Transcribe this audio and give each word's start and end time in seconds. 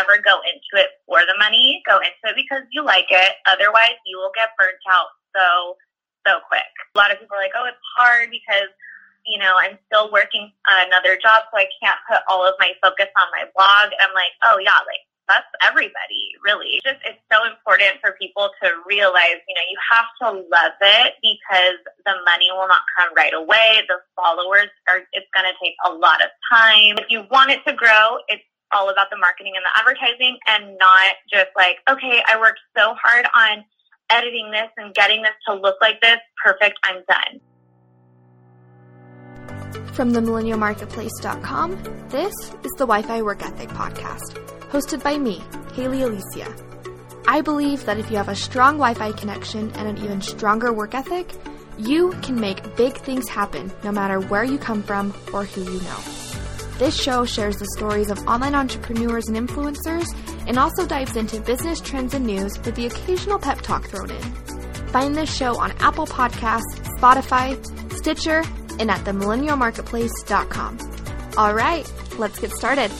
ever 0.00 0.18
go 0.24 0.40
into 0.48 0.80
it 0.80 0.96
for 1.06 1.20
the 1.28 1.36
money, 1.38 1.82
go 1.86 2.00
into 2.00 2.32
it 2.32 2.36
because 2.36 2.64
you 2.72 2.84
like 2.84 3.12
it. 3.12 3.36
Otherwise, 3.52 4.00
you 4.06 4.18
will 4.18 4.32
get 4.34 4.56
burnt 4.58 4.80
out 4.88 5.12
so, 5.36 5.76
so 6.26 6.40
quick. 6.48 6.72
A 6.94 6.98
lot 6.98 7.12
of 7.12 7.20
people 7.20 7.36
are 7.36 7.44
like, 7.44 7.54
oh, 7.56 7.68
it's 7.68 7.84
hard 7.96 8.32
because, 8.32 8.72
you 9.28 9.38
know, 9.38 9.54
I'm 9.60 9.78
still 9.92 10.10
working 10.10 10.50
another 10.88 11.20
job, 11.20 11.46
so 11.52 11.60
I 11.60 11.68
can't 11.84 12.00
put 12.08 12.24
all 12.32 12.48
of 12.48 12.56
my 12.58 12.72
focus 12.82 13.12
on 13.20 13.28
my 13.36 13.44
blog. 13.52 13.92
And 13.92 14.00
I'm 14.00 14.16
like, 14.16 14.32
oh, 14.48 14.58
yeah, 14.58 14.80
like 14.88 15.04
that's 15.30 15.46
everybody, 15.62 16.34
really. 16.44 16.80
Just 16.84 16.98
it's 17.06 17.22
so 17.30 17.46
important 17.46 18.02
for 18.02 18.18
people 18.20 18.50
to 18.62 18.74
realize, 18.86 19.38
you 19.46 19.54
know, 19.54 19.66
you 19.70 19.78
have 19.90 20.10
to 20.22 20.28
love 20.50 20.76
it 20.82 21.14
because 21.22 21.78
the 22.04 22.14
money 22.26 22.50
will 22.50 22.66
not 22.66 22.82
come 22.98 23.14
right 23.14 23.32
away. 23.32 23.82
The 23.88 24.02
followers 24.16 24.68
are 24.88 25.06
it's 25.12 25.30
gonna 25.34 25.54
take 25.62 25.74
a 25.86 25.92
lot 25.94 26.20
of 26.22 26.30
time. 26.50 26.98
If 26.98 27.10
you 27.10 27.24
want 27.30 27.50
it 27.52 27.62
to 27.66 27.72
grow, 27.72 28.18
it's 28.28 28.42
all 28.72 28.88
about 28.90 29.08
the 29.10 29.16
marketing 29.16 29.52
and 29.56 29.64
the 29.64 29.78
advertising 29.78 30.38
and 30.46 30.78
not 30.78 31.16
just 31.32 31.48
like, 31.56 31.78
okay, 31.88 32.22
I 32.28 32.38
worked 32.38 32.60
so 32.76 32.94
hard 33.02 33.26
on 33.34 33.64
editing 34.10 34.50
this 34.50 34.68
and 34.76 34.94
getting 34.94 35.22
this 35.22 35.32
to 35.48 35.54
look 35.54 35.76
like 35.80 36.00
this. 36.00 36.18
Perfect, 36.42 36.78
I'm 36.84 37.02
done. 37.08 37.40
From 39.92 40.10
the 40.10 40.20
millennialmarketplace.com, 40.20 42.08
this 42.08 42.34
is 42.64 42.72
the 42.72 42.86
Wi 42.86 43.02
Fi 43.02 43.22
Work 43.22 43.42
Ethic 43.42 43.68
Podcast 43.70 44.38
hosted 44.70 45.02
by 45.02 45.18
me, 45.18 45.42
Haley 45.74 46.02
Alicia. 46.02 46.54
I 47.26 47.40
believe 47.40 47.84
that 47.86 47.98
if 47.98 48.10
you 48.10 48.16
have 48.16 48.28
a 48.28 48.36
strong 48.36 48.74
Wi 48.74 48.94
Fi 48.94 49.12
connection 49.12 49.70
and 49.72 49.88
an 49.88 49.98
even 49.98 50.20
stronger 50.20 50.72
work 50.72 50.94
ethic, 50.94 51.28
you 51.76 52.12
can 52.22 52.38
make 52.40 52.76
big 52.76 52.96
things 52.96 53.28
happen 53.28 53.72
no 53.82 53.92
matter 53.92 54.20
where 54.20 54.44
you 54.44 54.58
come 54.58 54.82
from 54.82 55.14
or 55.32 55.44
who 55.44 55.62
you 55.64 55.80
know. 55.80 56.19
This 56.80 56.98
show 56.98 57.26
shares 57.26 57.58
the 57.58 57.66
stories 57.76 58.10
of 58.10 58.26
online 58.26 58.54
entrepreneurs 58.54 59.28
and 59.28 59.36
influencers 59.36 60.06
and 60.48 60.56
also 60.58 60.86
dives 60.86 61.14
into 61.14 61.38
business 61.42 61.78
trends 61.78 62.14
and 62.14 62.24
news 62.24 62.58
with 62.60 62.74
the 62.74 62.86
occasional 62.86 63.38
pep 63.38 63.60
talk 63.60 63.86
thrown 63.86 64.10
in. 64.10 64.22
Find 64.88 65.14
this 65.14 65.30
show 65.30 65.58
on 65.58 65.72
Apple 65.72 66.06
Podcasts, 66.06 66.80
Spotify, 66.98 67.62
Stitcher, 67.98 68.42
and 68.78 68.90
at 68.90 69.00
themillennialmarketplace.com. 69.00 70.78
All 71.36 71.52
right, 71.52 71.92
let's 72.18 72.38
get 72.38 72.52
started. 72.52 72.90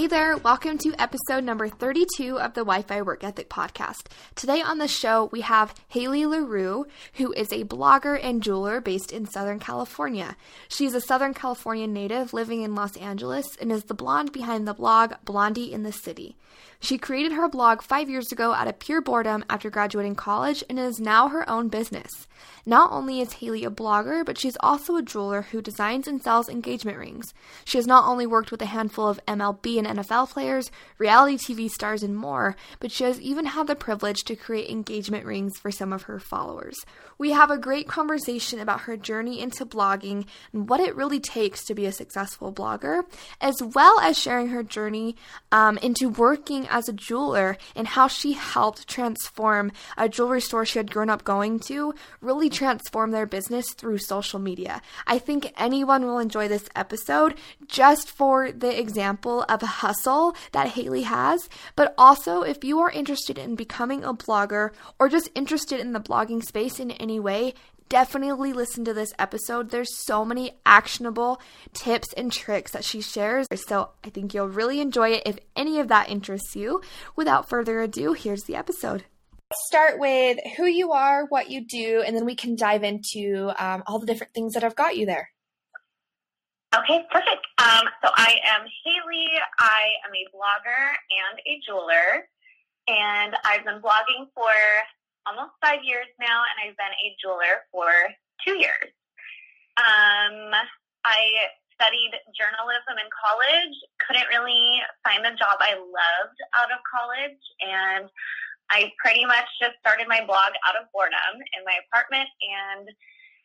Hey 0.00 0.06
there, 0.06 0.38
welcome 0.38 0.78
to 0.78 0.94
episode 0.98 1.44
number 1.44 1.68
32 1.68 2.40
of 2.40 2.54
the 2.54 2.62
Wi 2.62 2.80
Fi 2.80 3.02
Work 3.02 3.22
Ethic 3.22 3.50
Podcast. 3.50 4.06
Today 4.34 4.62
on 4.62 4.78
the 4.78 4.88
show, 4.88 5.28
we 5.30 5.42
have 5.42 5.74
Hayley 5.88 6.24
Larue, 6.24 6.86
who 7.16 7.34
is 7.34 7.52
a 7.52 7.64
blogger 7.64 8.18
and 8.18 8.42
jeweler 8.42 8.80
based 8.80 9.12
in 9.12 9.26
Southern 9.26 9.58
California. 9.58 10.38
She's 10.70 10.94
a 10.94 11.02
Southern 11.02 11.34
California 11.34 11.86
native 11.86 12.32
living 12.32 12.62
in 12.62 12.74
Los 12.74 12.96
Angeles 12.96 13.54
and 13.60 13.70
is 13.70 13.84
the 13.84 13.94
blonde 13.94 14.32
behind 14.32 14.66
the 14.66 14.72
blog 14.72 15.12
Blondie 15.26 15.70
in 15.70 15.82
the 15.82 15.92
City. 15.92 16.38
She 16.82 16.96
created 16.96 17.32
her 17.32 17.46
blog 17.46 17.82
five 17.82 18.08
years 18.08 18.32
ago 18.32 18.54
out 18.54 18.66
of 18.66 18.78
pure 18.78 19.02
boredom 19.02 19.44
after 19.50 19.68
graduating 19.68 20.14
college 20.14 20.64
and 20.70 20.78
is 20.78 20.98
now 20.98 21.28
her 21.28 21.48
own 21.48 21.68
business. 21.68 22.26
Not 22.64 22.90
only 22.90 23.20
is 23.20 23.34
Hayley 23.34 23.64
a 23.66 23.70
blogger, 23.70 24.24
but 24.24 24.38
she's 24.38 24.56
also 24.60 24.96
a 24.96 25.02
jeweler 25.02 25.42
who 25.42 25.60
designs 25.60 26.08
and 26.08 26.22
sells 26.22 26.48
engagement 26.48 26.96
rings. 26.96 27.34
She 27.66 27.76
has 27.76 27.86
not 27.86 28.06
only 28.06 28.26
worked 28.26 28.50
with 28.50 28.62
a 28.62 28.66
handful 28.66 29.08
of 29.08 29.20
MLB 29.28 29.78
and 29.78 29.86
NFL 29.96 30.30
players, 30.30 30.70
reality 30.98 31.36
TV 31.36 31.70
stars, 31.70 32.02
and 32.02 32.16
more, 32.16 32.56
but 32.78 32.92
she 32.92 33.04
has 33.04 33.20
even 33.20 33.46
had 33.46 33.66
the 33.66 33.76
privilege 33.76 34.24
to 34.24 34.36
create 34.36 34.70
engagement 34.70 35.24
rings 35.24 35.58
for 35.58 35.70
some 35.70 35.92
of 35.92 36.02
her 36.02 36.18
followers. 36.18 36.76
We 37.18 37.32
have 37.32 37.50
a 37.50 37.58
great 37.58 37.86
conversation 37.86 38.60
about 38.60 38.82
her 38.82 38.96
journey 38.96 39.40
into 39.40 39.66
blogging 39.66 40.24
and 40.52 40.68
what 40.68 40.80
it 40.80 40.96
really 40.96 41.20
takes 41.20 41.64
to 41.66 41.74
be 41.74 41.84
a 41.84 41.92
successful 41.92 42.50
blogger, 42.52 43.02
as 43.40 43.62
well 43.62 44.00
as 44.00 44.18
sharing 44.18 44.48
her 44.48 44.62
journey 44.62 45.16
um, 45.52 45.76
into 45.78 46.08
working 46.08 46.66
as 46.68 46.88
a 46.88 46.94
jeweler 46.94 47.58
and 47.76 47.88
how 47.88 48.08
she 48.08 48.32
helped 48.32 48.88
transform 48.88 49.70
a 49.98 50.08
jewelry 50.08 50.40
store 50.40 50.64
she 50.64 50.78
had 50.78 50.90
grown 50.90 51.10
up 51.10 51.24
going 51.24 51.58
to, 51.60 51.94
really 52.20 52.48
transform 52.48 53.10
their 53.10 53.26
business 53.26 53.72
through 53.74 53.98
social 53.98 54.38
media. 54.38 54.80
I 55.06 55.18
think 55.18 55.52
anyone 55.56 56.06
will 56.06 56.18
enjoy 56.18 56.48
this 56.48 56.68
episode 56.74 57.34
just 57.66 58.10
for 58.10 58.50
the 58.50 58.78
example 58.78 59.44
of 59.48 59.60
hustle 59.70 60.36
that 60.52 60.68
Hayley 60.68 61.02
has, 61.02 61.48
but 61.76 61.94
also 61.96 62.42
if 62.42 62.62
you 62.64 62.80
are 62.80 62.90
interested 62.90 63.38
in 63.38 63.54
becoming 63.54 64.04
a 64.04 64.12
blogger 64.12 64.70
or 64.98 65.08
just 65.08 65.30
interested 65.34 65.80
in 65.80 65.92
the 65.92 66.00
blogging 66.00 66.42
space 66.42 66.78
in 66.78 66.90
any 66.92 67.18
way, 67.18 67.54
definitely 67.90 68.52
listen 68.52 68.84
to 68.84 68.94
this 68.94 69.12
episode. 69.18 69.70
There's 69.70 69.94
so 70.06 70.24
many 70.24 70.52
actionable 70.64 71.40
tips 71.74 72.12
and 72.14 72.32
tricks 72.32 72.72
that 72.72 72.84
she 72.84 73.02
shares. 73.02 73.46
So 73.66 73.90
I 74.04 74.10
think 74.10 74.32
you'll 74.32 74.48
really 74.48 74.80
enjoy 74.80 75.10
it 75.10 75.24
if 75.26 75.38
any 75.56 75.80
of 75.80 75.88
that 75.88 76.08
interests 76.08 76.56
you. 76.56 76.80
Without 77.16 77.48
further 77.48 77.80
ado, 77.80 78.14
here's 78.14 78.44
the 78.44 78.56
episode. 78.56 79.04
Start 79.66 79.98
with 79.98 80.38
who 80.56 80.64
you 80.64 80.92
are, 80.92 81.26
what 81.26 81.50
you 81.50 81.66
do, 81.66 82.04
and 82.06 82.16
then 82.16 82.24
we 82.24 82.36
can 82.36 82.54
dive 82.54 82.84
into 82.84 83.50
um, 83.58 83.82
all 83.86 83.98
the 83.98 84.06
different 84.06 84.32
things 84.32 84.54
that 84.54 84.62
have 84.62 84.76
got 84.76 84.96
you 84.96 85.06
there. 85.06 85.30
Okay, 86.70 87.02
perfect. 87.10 87.42
Um, 87.58 87.82
so 87.98 88.14
I 88.14 88.38
am 88.46 88.62
Hayley. 88.62 89.26
I 89.58 89.98
am 90.06 90.14
a 90.14 90.24
blogger 90.30 90.94
and 91.10 91.34
a 91.42 91.58
jeweler, 91.66 92.30
and 92.86 93.34
I've 93.42 93.66
been 93.66 93.82
blogging 93.82 94.30
for 94.38 94.54
almost 95.26 95.58
five 95.58 95.82
years 95.82 96.06
now, 96.22 96.46
and 96.46 96.56
I've 96.62 96.78
been 96.78 96.94
a 96.94 97.10
jeweler 97.18 97.66
for 97.74 97.90
two 98.46 98.54
years. 98.54 98.94
Um, 99.82 100.54
I 101.02 101.50
studied 101.74 102.14
journalism 102.38 103.02
in 103.02 103.10
college, 103.18 103.74
couldn't 104.06 104.30
really 104.30 104.78
find 105.02 105.26
the 105.26 105.34
job 105.34 105.58
I 105.58 105.74
loved 105.74 106.38
out 106.54 106.70
of 106.70 106.78
college, 106.86 107.42
and 107.66 108.06
I 108.70 108.94
pretty 109.02 109.26
much 109.26 109.50
just 109.58 109.74
started 109.82 110.06
my 110.06 110.22
blog 110.22 110.54
out 110.70 110.78
of 110.78 110.86
boredom 110.94 111.34
in 111.58 111.66
my 111.66 111.82
apartment, 111.82 112.30
and 112.46 112.86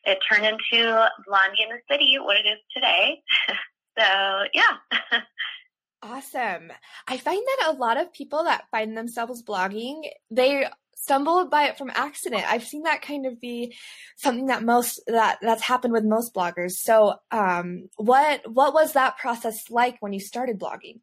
it 0.06 0.18
turned 0.30 0.46
into 0.46 1.08
Blondie 1.26 1.62
in 1.62 1.68
the 1.70 1.80
City, 1.90 2.16
what 2.20 2.36
it 2.36 2.46
is 2.46 2.58
today. 2.72 3.22
so, 3.98 4.44
yeah. 4.54 5.20
awesome. 6.02 6.72
I 7.08 7.16
find 7.16 7.42
that 7.44 7.74
a 7.74 7.78
lot 7.78 8.00
of 8.00 8.12
people 8.12 8.44
that 8.44 8.70
find 8.70 8.96
themselves 8.96 9.42
blogging, 9.42 10.02
they 10.30 10.66
stumbled 10.94 11.50
by 11.50 11.64
it 11.64 11.76
from 11.76 11.90
accident. 11.94 12.44
I've 12.46 12.64
seen 12.64 12.84
that 12.84 13.02
kind 13.02 13.26
of 13.26 13.40
be 13.40 13.76
something 14.16 14.46
that 14.46 14.62
most 14.62 15.00
that 15.08 15.38
that's 15.42 15.62
happened 15.62 15.92
with 15.92 16.04
most 16.04 16.34
bloggers. 16.34 16.72
So, 16.72 17.16
um, 17.30 17.88
what 17.96 18.42
what 18.50 18.74
was 18.74 18.92
that 18.92 19.18
process 19.18 19.70
like 19.70 19.96
when 20.00 20.12
you 20.12 20.20
started 20.20 20.58
blogging? 20.58 21.00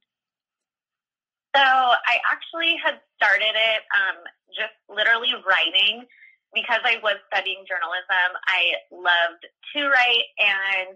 So, 1.55 1.61
I 1.61 2.17
actually 2.31 2.75
had 2.83 2.99
started 3.17 3.53
it 3.53 3.81
um, 3.95 4.23
just 4.55 4.73
literally 4.89 5.33
writing 5.47 6.05
because 6.53 6.81
I 6.85 7.01
was 7.01 7.17
studying 7.27 7.65
journalism. 7.65 8.29
I 8.45 8.77
loved 8.93 9.43
to 9.75 9.79
write 9.89 10.29
and 10.37 10.95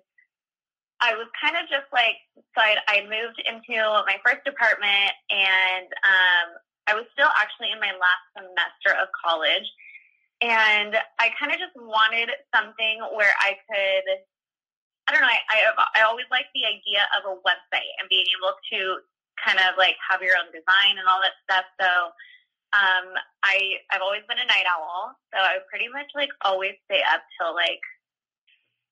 I 1.01 1.13
was 1.13 1.29
kind 1.37 1.53
of 1.57 1.69
just 1.69 1.85
like, 1.93 2.17
so 2.57 2.61
I, 2.61 2.77
I 2.89 2.97
moved 3.05 3.37
into 3.45 3.77
my 4.09 4.17
first 4.25 4.45
apartment 4.49 5.13
and 5.29 5.89
um, 6.01 6.47
I 6.89 6.97
was 6.97 7.05
still 7.13 7.29
actually 7.37 7.69
in 7.69 7.77
my 7.81 7.93
last 7.93 8.25
semester 8.33 8.97
of 8.97 9.09
college. 9.13 9.65
And 10.41 10.97
I 11.17 11.33
kind 11.37 11.53
of 11.53 11.57
just 11.57 11.73
wanted 11.77 12.29
something 12.53 13.01
where 13.13 13.33
I 13.41 13.57
could, 13.65 14.05
I 15.05 15.13
don't 15.13 15.21
know, 15.21 15.33
I, 15.33 15.41
I, 15.49 16.01
I 16.01 16.05
always 16.05 16.29
liked 16.29 16.53
the 16.53 16.65
idea 16.65 17.05
of 17.17 17.25
a 17.25 17.41
website 17.41 17.93
and 18.01 18.09
being 18.09 18.25
able 18.37 18.53
to 18.73 19.01
kind 19.41 19.61
of 19.61 19.77
like 19.77 19.97
have 20.01 20.21
your 20.21 20.37
own 20.37 20.49
design 20.49 20.97
and 20.97 21.05
all 21.05 21.21
that 21.21 21.37
stuff. 21.45 21.65
So 21.77 21.89
um, 22.75 23.15
I, 23.43 23.79
I've 23.91 24.03
always 24.03 24.27
been 24.27 24.39
a 24.39 24.47
night 24.47 24.67
owl. 24.67 25.15
So 25.31 25.39
I 25.39 25.63
pretty 25.69 25.87
much 25.87 26.11
like 26.15 26.29
always 26.43 26.75
stay 26.85 27.01
up 27.07 27.23
till 27.39 27.55
like 27.55 27.83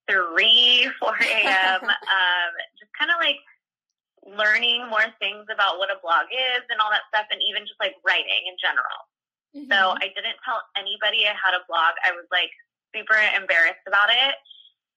3, 0.08 0.88
4 1.00 1.12
a.m. 1.12 1.82
um, 1.90 2.50
just 2.78 2.92
kind 2.96 3.12
of 3.12 3.18
like 3.20 3.40
learning 4.24 4.88
more 4.88 5.06
things 5.20 5.46
about 5.52 5.78
what 5.78 5.92
a 5.92 6.00
blog 6.02 6.26
is 6.32 6.64
and 6.72 6.80
all 6.80 6.90
that 6.90 7.06
stuff, 7.12 7.28
and 7.30 7.38
even 7.44 7.62
just 7.68 7.78
like 7.78 7.94
writing 8.02 8.48
in 8.48 8.56
general. 8.58 9.00
Mm-hmm. 9.54 9.70
So 9.70 9.94
I 9.96 10.10
didn't 10.12 10.40
tell 10.42 10.60
anybody 10.74 11.28
I 11.28 11.36
had 11.36 11.54
a 11.54 11.64
blog. 11.68 11.94
I 12.02 12.12
was 12.12 12.26
like 12.32 12.50
super 12.96 13.16
embarrassed 13.36 13.84
about 13.86 14.10
it. 14.10 14.34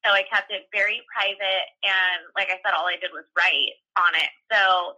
So 0.04 0.16
I 0.16 0.24
kept 0.32 0.52
it 0.52 0.72
very 0.72 1.04
private. 1.12 1.68
And 1.84 2.24
like 2.36 2.48
I 2.48 2.60
said, 2.64 2.72
all 2.72 2.88
I 2.88 2.96
did 3.00 3.12
was 3.12 3.28
write 3.36 3.76
on 4.00 4.16
it. 4.16 4.32
So, 4.48 4.96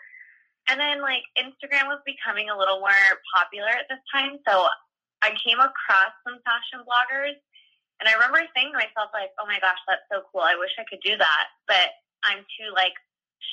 and 0.70 0.80
then 0.80 1.02
like 1.02 1.26
Instagram 1.38 1.90
was 1.90 2.02
becoming 2.06 2.50
a 2.50 2.58
little 2.58 2.80
more 2.80 2.94
popular 3.34 3.70
at 3.70 3.90
this 3.90 4.02
time. 4.14 4.38
So 4.48 4.68
I 5.22 5.34
came 5.42 5.62
across 5.62 6.14
some 6.26 6.42
fashion 6.46 6.86
bloggers. 6.86 7.38
And 8.02 8.10
I 8.10 8.18
remember 8.18 8.42
saying 8.58 8.74
to 8.74 8.82
myself, 8.82 9.14
like, 9.14 9.30
oh 9.38 9.46
my 9.46 9.62
gosh, 9.62 9.78
that's 9.86 10.06
so 10.10 10.26
cool. 10.34 10.42
I 10.42 10.58
wish 10.58 10.74
I 10.82 10.90
could 10.90 11.06
do 11.06 11.14
that. 11.22 11.46
But 11.70 11.94
I'm 12.26 12.42
too 12.58 12.74
like 12.74 12.98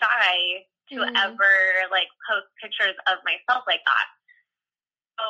shy 0.00 0.64
to 0.93 1.05
mm. 1.05 1.12
ever 1.20 1.88
like 1.93 2.08
post 2.25 2.49
pictures 2.56 2.96
of 3.08 3.20
myself 3.28 3.69
like 3.69 3.84
that. 3.84 4.08
So 5.20 5.25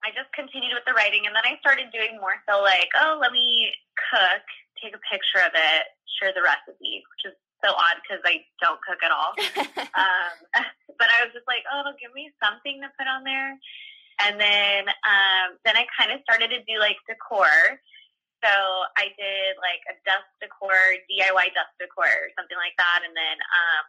I 0.00 0.16
just 0.16 0.32
continued 0.32 0.72
with 0.72 0.88
the 0.88 0.96
writing 0.96 1.28
and 1.28 1.36
then 1.36 1.44
I 1.44 1.60
started 1.60 1.92
doing 1.92 2.16
more 2.16 2.40
so 2.48 2.64
like, 2.64 2.88
oh, 2.96 3.20
let 3.20 3.32
me 3.36 3.72
cook 4.08 4.44
take 4.80 4.92
a 4.92 5.02
picture 5.08 5.40
of 5.40 5.52
it, 5.56 5.84
share 6.20 6.32
the 6.36 6.44
recipe, 6.44 7.00
which 7.00 7.32
is 7.32 7.36
so 7.64 7.72
odd 7.72 7.98
because 8.04 8.22
I 8.24 8.44
don't 8.60 8.80
cook 8.84 9.00
at 9.00 9.12
all. 9.12 9.32
um, 9.96 10.34
but 11.00 11.08
I 11.08 11.24
was 11.24 11.32
just 11.32 11.48
like, 11.48 11.64
oh, 11.68 11.84
it'll 11.84 12.00
give 12.00 12.12
me 12.12 12.32
something 12.42 12.80
to 12.82 12.88
put 12.96 13.08
on 13.08 13.24
there. 13.24 13.56
And 14.24 14.40
then, 14.40 14.88
um, 15.04 15.60
then 15.68 15.76
I 15.76 15.84
kind 15.92 16.08
of 16.12 16.24
started 16.24 16.48
to 16.52 16.60
do 16.64 16.80
like 16.80 16.96
decor. 17.04 17.48
So 18.40 18.52
I 18.96 19.12
did 19.16 19.60
like 19.60 19.84
a 19.88 19.96
dust 20.08 20.28
decor, 20.40 20.76
DIY 21.08 21.52
dust 21.52 21.72
decor 21.76 22.08
or 22.08 22.28
something 22.36 22.56
like 22.56 22.76
that. 22.80 23.04
And 23.04 23.12
then, 23.12 23.36
um, 23.36 23.84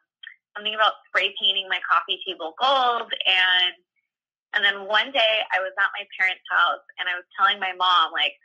something 0.56 0.76
about 0.76 1.00
spray 1.08 1.32
painting 1.38 1.70
my 1.70 1.80
coffee 1.86 2.20
table 2.26 2.58
gold. 2.60 3.12
And, 3.14 3.76
and 4.56 4.62
then 4.66 4.90
one 4.90 5.14
day 5.14 5.46
I 5.54 5.62
was 5.62 5.72
at 5.78 5.92
my 5.96 6.04
parents' 6.18 6.44
house 6.50 6.84
and 7.00 7.08
I 7.08 7.16
was 7.16 7.28
telling 7.38 7.62
my 7.62 7.72
mom, 7.78 8.12
like, 8.12 8.36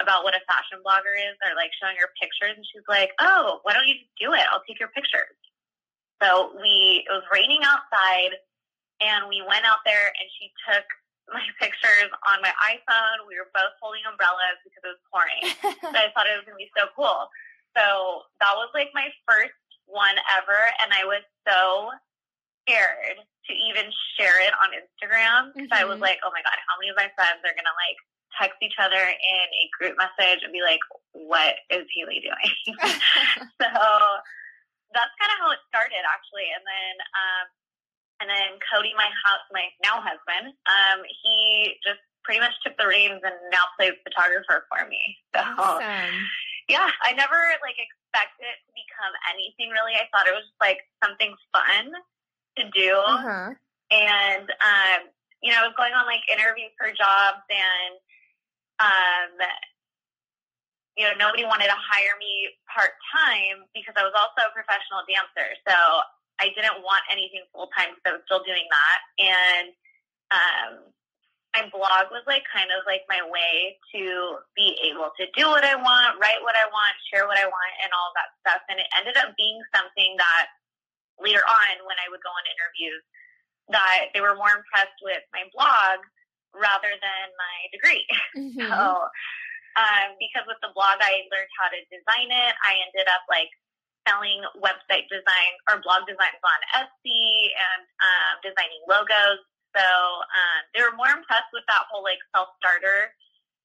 about 0.00 0.24
what 0.24 0.36
a 0.36 0.42
fashion 0.44 0.84
blogger 0.84 1.16
is 1.16 1.36
or 1.40 1.56
like 1.56 1.72
showing 1.80 1.96
her 1.96 2.12
pictures 2.20 2.56
and 2.56 2.66
she's 2.68 2.84
like, 2.88 3.16
Oh, 3.20 3.60
why 3.64 3.72
don't 3.72 3.88
you 3.88 3.96
just 3.96 4.16
do 4.20 4.32
it? 4.36 4.44
I'll 4.52 4.64
take 4.68 4.80
your 4.80 4.92
pictures. 4.92 5.36
So 6.20 6.52
we 6.60 7.04
it 7.04 7.12
was 7.12 7.24
raining 7.32 7.64
outside 7.64 8.36
and 9.00 9.28
we 9.28 9.44
went 9.44 9.64
out 9.64 9.84
there 9.84 10.12
and 10.12 10.26
she 10.36 10.52
took 10.68 10.86
my 11.34 11.44
pictures 11.58 12.12
on 12.28 12.38
my 12.44 12.52
iPhone. 12.62 13.26
We 13.26 13.40
were 13.40 13.50
both 13.50 13.74
holding 13.82 14.04
umbrellas 14.06 14.60
because 14.62 14.82
it 14.84 14.92
was 14.94 15.02
pouring. 15.10 15.42
so 15.92 15.96
I 15.96 16.12
thought 16.12 16.28
it 16.28 16.36
was 16.36 16.44
gonna 16.44 16.60
be 16.60 16.72
so 16.76 16.92
cool. 16.92 17.28
So 17.76 18.28
that 18.40 18.54
was 18.56 18.72
like 18.72 18.92
my 18.92 19.08
first 19.24 19.56
one 19.88 20.16
ever 20.36 20.60
and 20.82 20.92
I 20.92 21.04
was 21.06 21.22
so 21.46 21.92
scared 22.66 23.22
to 23.46 23.52
even 23.54 23.86
share 24.18 24.42
it 24.42 24.50
on 24.58 24.74
Instagram 24.74 25.54
because 25.54 25.70
mm-hmm. 25.70 25.80
I 25.80 25.86
was 25.86 26.02
mm-hmm. 26.02 26.10
like, 26.10 26.18
oh 26.26 26.34
my 26.34 26.42
god, 26.42 26.58
how 26.66 26.74
many 26.82 26.90
of 26.90 26.98
my 26.98 27.06
friends 27.14 27.38
are 27.46 27.54
gonna 27.54 27.76
like 27.78 27.98
text 28.40 28.60
each 28.62 28.76
other 28.78 29.00
in 29.00 29.46
a 29.52 29.64
group 29.74 29.96
message 29.98 30.44
and 30.44 30.52
be 30.52 30.62
like, 30.62 30.80
what 31.12 31.56
is 31.72 31.88
Hayley 31.92 32.20
doing? 32.20 32.52
so 33.60 33.70
that's 34.94 35.14
kind 35.18 35.32
of 35.32 35.38
how 35.40 35.50
it 35.52 35.60
started 35.68 36.04
actually. 36.06 36.48
And 36.52 36.64
then, 36.64 36.94
um, 37.16 37.46
and 38.24 38.28
then 38.32 38.50
Cody, 38.72 38.96
my 38.96 39.08
house, 39.24 39.44
my 39.52 39.68
now 39.84 40.00
husband, 40.00 40.56
um, 40.64 41.04
he 41.04 41.76
just 41.84 42.00
pretty 42.24 42.40
much 42.40 42.56
took 42.64 42.74
the 42.80 42.88
reins 42.88 43.20
and 43.22 43.36
now 43.52 43.68
plays 43.76 43.94
photographer 44.02 44.64
for 44.66 44.88
me. 44.88 45.00
So 45.36 45.44
awesome. 45.44 46.16
yeah, 46.68 46.88
I 47.04 47.12
never 47.12 47.38
like 47.60 47.76
expected 47.76 48.48
it 48.48 48.58
to 48.64 48.72
become 48.72 49.12
anything 49.28 49.68
really. 49.68 49.94
I 49.94 50.08
thought 50.08 50.26
it 50.26 50.34
was 50.34 50.48
just 50.48 50.60
like 50.64 50.80
something 51.04 51.36
fun 51.52 51.92
to 52.56 52.64
do. 52.72 52.96
Uh-huh. 52.96 53.52
And, 53.92 54.48
um, 54.48 55.00
you 55.44 55.52
know, 55.52 55.62
I 55.62 55.68
was 55.68 55.76
going 55.76 55.92
on 55.94 56.08
like 56.08 56.24
interviews 56.26 56.72
for 56.74 56.90
jobs 56.90 57.44
and 57.52 57.94
um, 58.80 59.32
you 60.96 61.04
know, 61.04 61.12
nobody 61.20 61.44
wanted 61.44 61.68
to 61.68 61.76
hire 61.76 62.16
me 62.16 62.48
part 62.72 62.96
time 63.12 63.68
because 63.76 63.92
I 64.00 64.04
was 64.04 64.16
also 64.16 64.48
a 64.48 64.52
professional 64.56 65.04
dancer. 65.04 65.52
So 65.68 65.76
I 66.40 66.52
didn't 66.56 66.80
want 66.80 67.04
anything 67.12 67.44
full 67.52 67.68
time 67.76 67.92
because 67.92 68.04
I 68.08 68.12
was 68.16 68.24
still 68.24 68.44
doing 68.44 68.64
that. 68.68 69.00
And 69.20 69.66
um, 70.32 70.72
my 71.52 71.68
blog 71.68 72.12
was 72.12 72.24
like 72.24 72.44
kind 72.48 72.72
of 72.72 72.84
like 72.88 73.04
my 73.08 73.20
way 73.24 73.76
to 73.96 74.40
be 74.56 74.76
able 74.88 75.12
to 75.20 75.24
do 75.36 75.48
what 75.52 75.64
I 75.64 75.76
want, 75.76 76.20
write 76.20 76.40
what 76.40 76.56
I 76.56 76.68
want, 76.68 76.96
share 77.12 77.28
what 77.28 77.40
I 77.40 77.48
want, 77.48 77.72
and 77.84 77.92
all 77.92 78.12
that 78.16 78.32
stuff. 78.40 78.64
And 78.68 78.80
it 78.80 78.88
ended 78.96 79.20
up 79.20 79.36
being 79.36 79.60
something 79.72 80.16
that 80.16 80.52
later 81.20 81.44
on, 81.44 81.72
when 81.84 81.96
I 82.00 82.08
would 82.08 82.24
go 82.24 82.32
on 82.32 82.44
interviews, 82.44 83.04
that 83.72 84.12
they 84.12 84.20
were 84.24 84.36
more 84.36 84.52
impressed 84.52 85.00
with 85.04 85.24
my 85.32 85.44
blog 85.52 86.04
rather 86.54 86.92
than 86.92 87.26
my 87.34 87.56
degree. 87.72 88.04
Mm-hmm. 88.36 88.68
So, 88.68 89.08
um, 89.80 90.08
because 90.20 90.44
with 90.44 90.60
the 90.60 90.72
blog, 90.76 91.00
I 91.00 91.24
learned 91.32 91.52
how 91.56 91.72
to 91.72 91.80
design 91.88 92.28
it. 92.28 92.52
I 92.64 92.76
ended 92.84 93.08
up 93.08 93.24
like 93.32 93.48
selling 94.04 94.44
website 94.60 95.08
design 95.08 95.52
or 95.68 95.82
blog 95.82 96.04
designs 96.04 96.40
on 96.40 96.60
Etsy 96.76 97.52
and 97.52 97.82
um, 98.00 98.32
designing 98.40 98.80
logos. 98.88 99.40
So 99.72 99.84
um, 99.84 100.60
they 100.72 100.80
were 100.80 100.96
more 100.96 101.12
impressed 101.12 101.52
with 101.52 101.64
that 101.68 101.88
whole 101.88 102.04
like 102.04 102.20
self 102.32 102.54
starter 102.60 103.12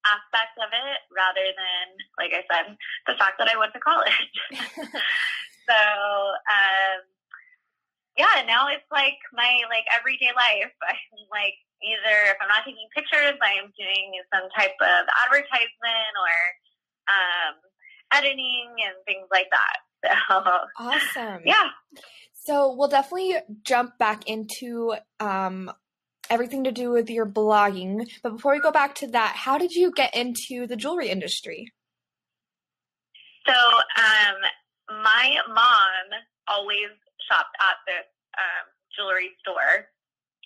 aspect 0.04 0.58
of 0.58 0.74
it 0.74 1.00
rather 1.14 1.46
than, 1.46 1.86
like 2.18 2.34
I 2.34 2.44
said, 2.50 2.76
the 3.06 3.16
fact 3.16 3.38
that 3.38 3.48
I 3.48 3.56
went 3.56 3.72
to 3.78 3.80
college. 3.80 4.28
so 5.70 5.80
um, 6.52 7.00
yeah, 8.18 8.44
now 8.44 8.68
it's 8.68 8.88
like 8.92 9.22
my 9.32 9.64
like 9.70 9.88
everyday 9.94 10.34
life. 10.36 10.74
I'm 10.84 11.28
like 11.32 11.56
either 11.84 12.16
if 12.32 12.38
I'm 12.42 12.48
not 12.48 12.64
taking 12.66 12.88
pictures, 12.96 13.38
I 13.42 13.58
am 13.62 13.74
doing 13.78 14.08
some 14.34 14.48
type 14.58 14.78
of 14.82 15.04
advertisement 15.26 16.14
or 16.16 16.36
um, 17.10 17.56
editing 18.14 18.74
and 18.86 18.96
things 19.06 19.28
like 19.32 19.50
that. 19.52 19.78
So 20.30 20.42
awesome. 20.80 21.44
Yeah. 21.46 21.70
So 22.34 22.74
we'll 22.74 22.88
definitely 22.88 23.36
jump 23.64 24.00
back 24.00 24.28
into 24.28 24.96
um, 25.20 25.72
everything 26.28 26.64
to 26.64 26.72
do 26.72 26.90
with 26.90 27.10
your 27.10 27.28
blogging. 27.28 28.10
But 28.24 28.32
before 28.32 28.54
we 28.54 28.60
go 28.60 28.72
back 28.72 28.96
to 28.96 29.08
that, 29.10 29.36
how 29.36 29.60
did 29.60 29.74
you 29.74 29.92
get 29.92 30.16
into 30.16 30.66
the 30.66 30.76
jewelry 30.76 31.10
industry? 31.10 31.72
So 33.46 33.54
um, 33.54 35.04
my 35.04 35.38
mom 35.48 36.20
always 36.48 36.90
shopped 37.30 37.56
at 37.60 37.78
this 37.86 38.08
um, 38.38 38.66
jewelry 38.98 39.32
store 39.42 39.88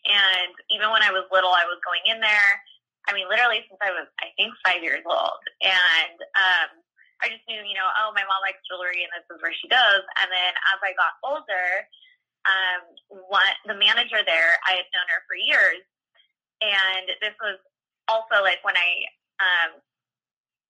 and 0.06 0.54
even 0.70 0.94
when 0.94 1.02
I 1.02 1.10
was 1.10 1.26
little, 1.34 1.54
I 1.54 1.66
was 1.66 1.82
going 1.82 2.06
in 2.06 2.22
there. 2.22 2.52
I 3.10 3.14
mean, 3.14 3.30
literally 3.30 3.66
since 3.66 3.82
I 3.82 3.94
was, 3.94 4.10
I 4.22 4.34
think, 4.38 4.54
five 4.66 4.82
years 4.82 5.06
old. 5.06 5.42
And 5.62 6.18
um, 6.38 6.70
I 7.22 7.30
just 7.30 7.46
knew, 7.46 7.62
you 7.62 7.78
know, 7.78 7.86
oh, 8.02 8.14
my 8.18 8.26
mom 8.26 8.42
likes 8.42 8.62
jewelry 8.66 9.06
and 9.06 9.14
this 9.14 9.26
is 9.30 9.42
where 9.42 9.54
she 9.54 9.70
goes. 9.70 10.04
And 10.22 10.30
then 10.30 10.54
as 10.74 10.80
I 10.82 10.98
got 10.98 11.22
older, 11.22 11.86
um, 12.46 12.82
one, 13.30 13.56
the 13.66 13.78
manager 13.78 14.22
there, 14.26 14.58
I 14.66 14.82
had 14.82 14.90
known 14.94 15.10
her 15.10 15.22
for 15.30 15.38
years. 15.38 15.86
And 16.62 17.06
this 17.22 17.38
was 17.42 17.62
also 18.10 18.42
like 18.42 18.62
when 18.66 18.78
I, 18.78 18.90
um, 19.42 19.82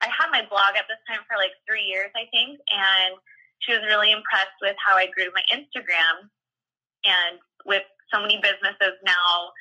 I 0.04 0.12
had 0.12 0.32
my 0.32 0.44
blog 0.48 0.76
at 0.76 0.88
this 0.92 1.00
time 1.08 1.24
for 1.28 1.40
like 1.40 1.56
three 1.64 1.88
years, 1.88 2.12
I 2.16 2.28
think. 2.36 2.60
And 2.72 3.16
she 3.64 3.72
was 3.72 3.84
really 3.88 4.12
impressed 4.12 4.60
with 4.60 4.76
how 4.80 5.00
I 5.00 5.08
grew 5.08 5.32
my 5.32 5.44
Instagram 5.52 6.28
and 7.08 7.40
with 7.64 7.88
so 8.14 8.22
many 8.22 8.38
businesses 8.42 8.98
now 9.06 9.54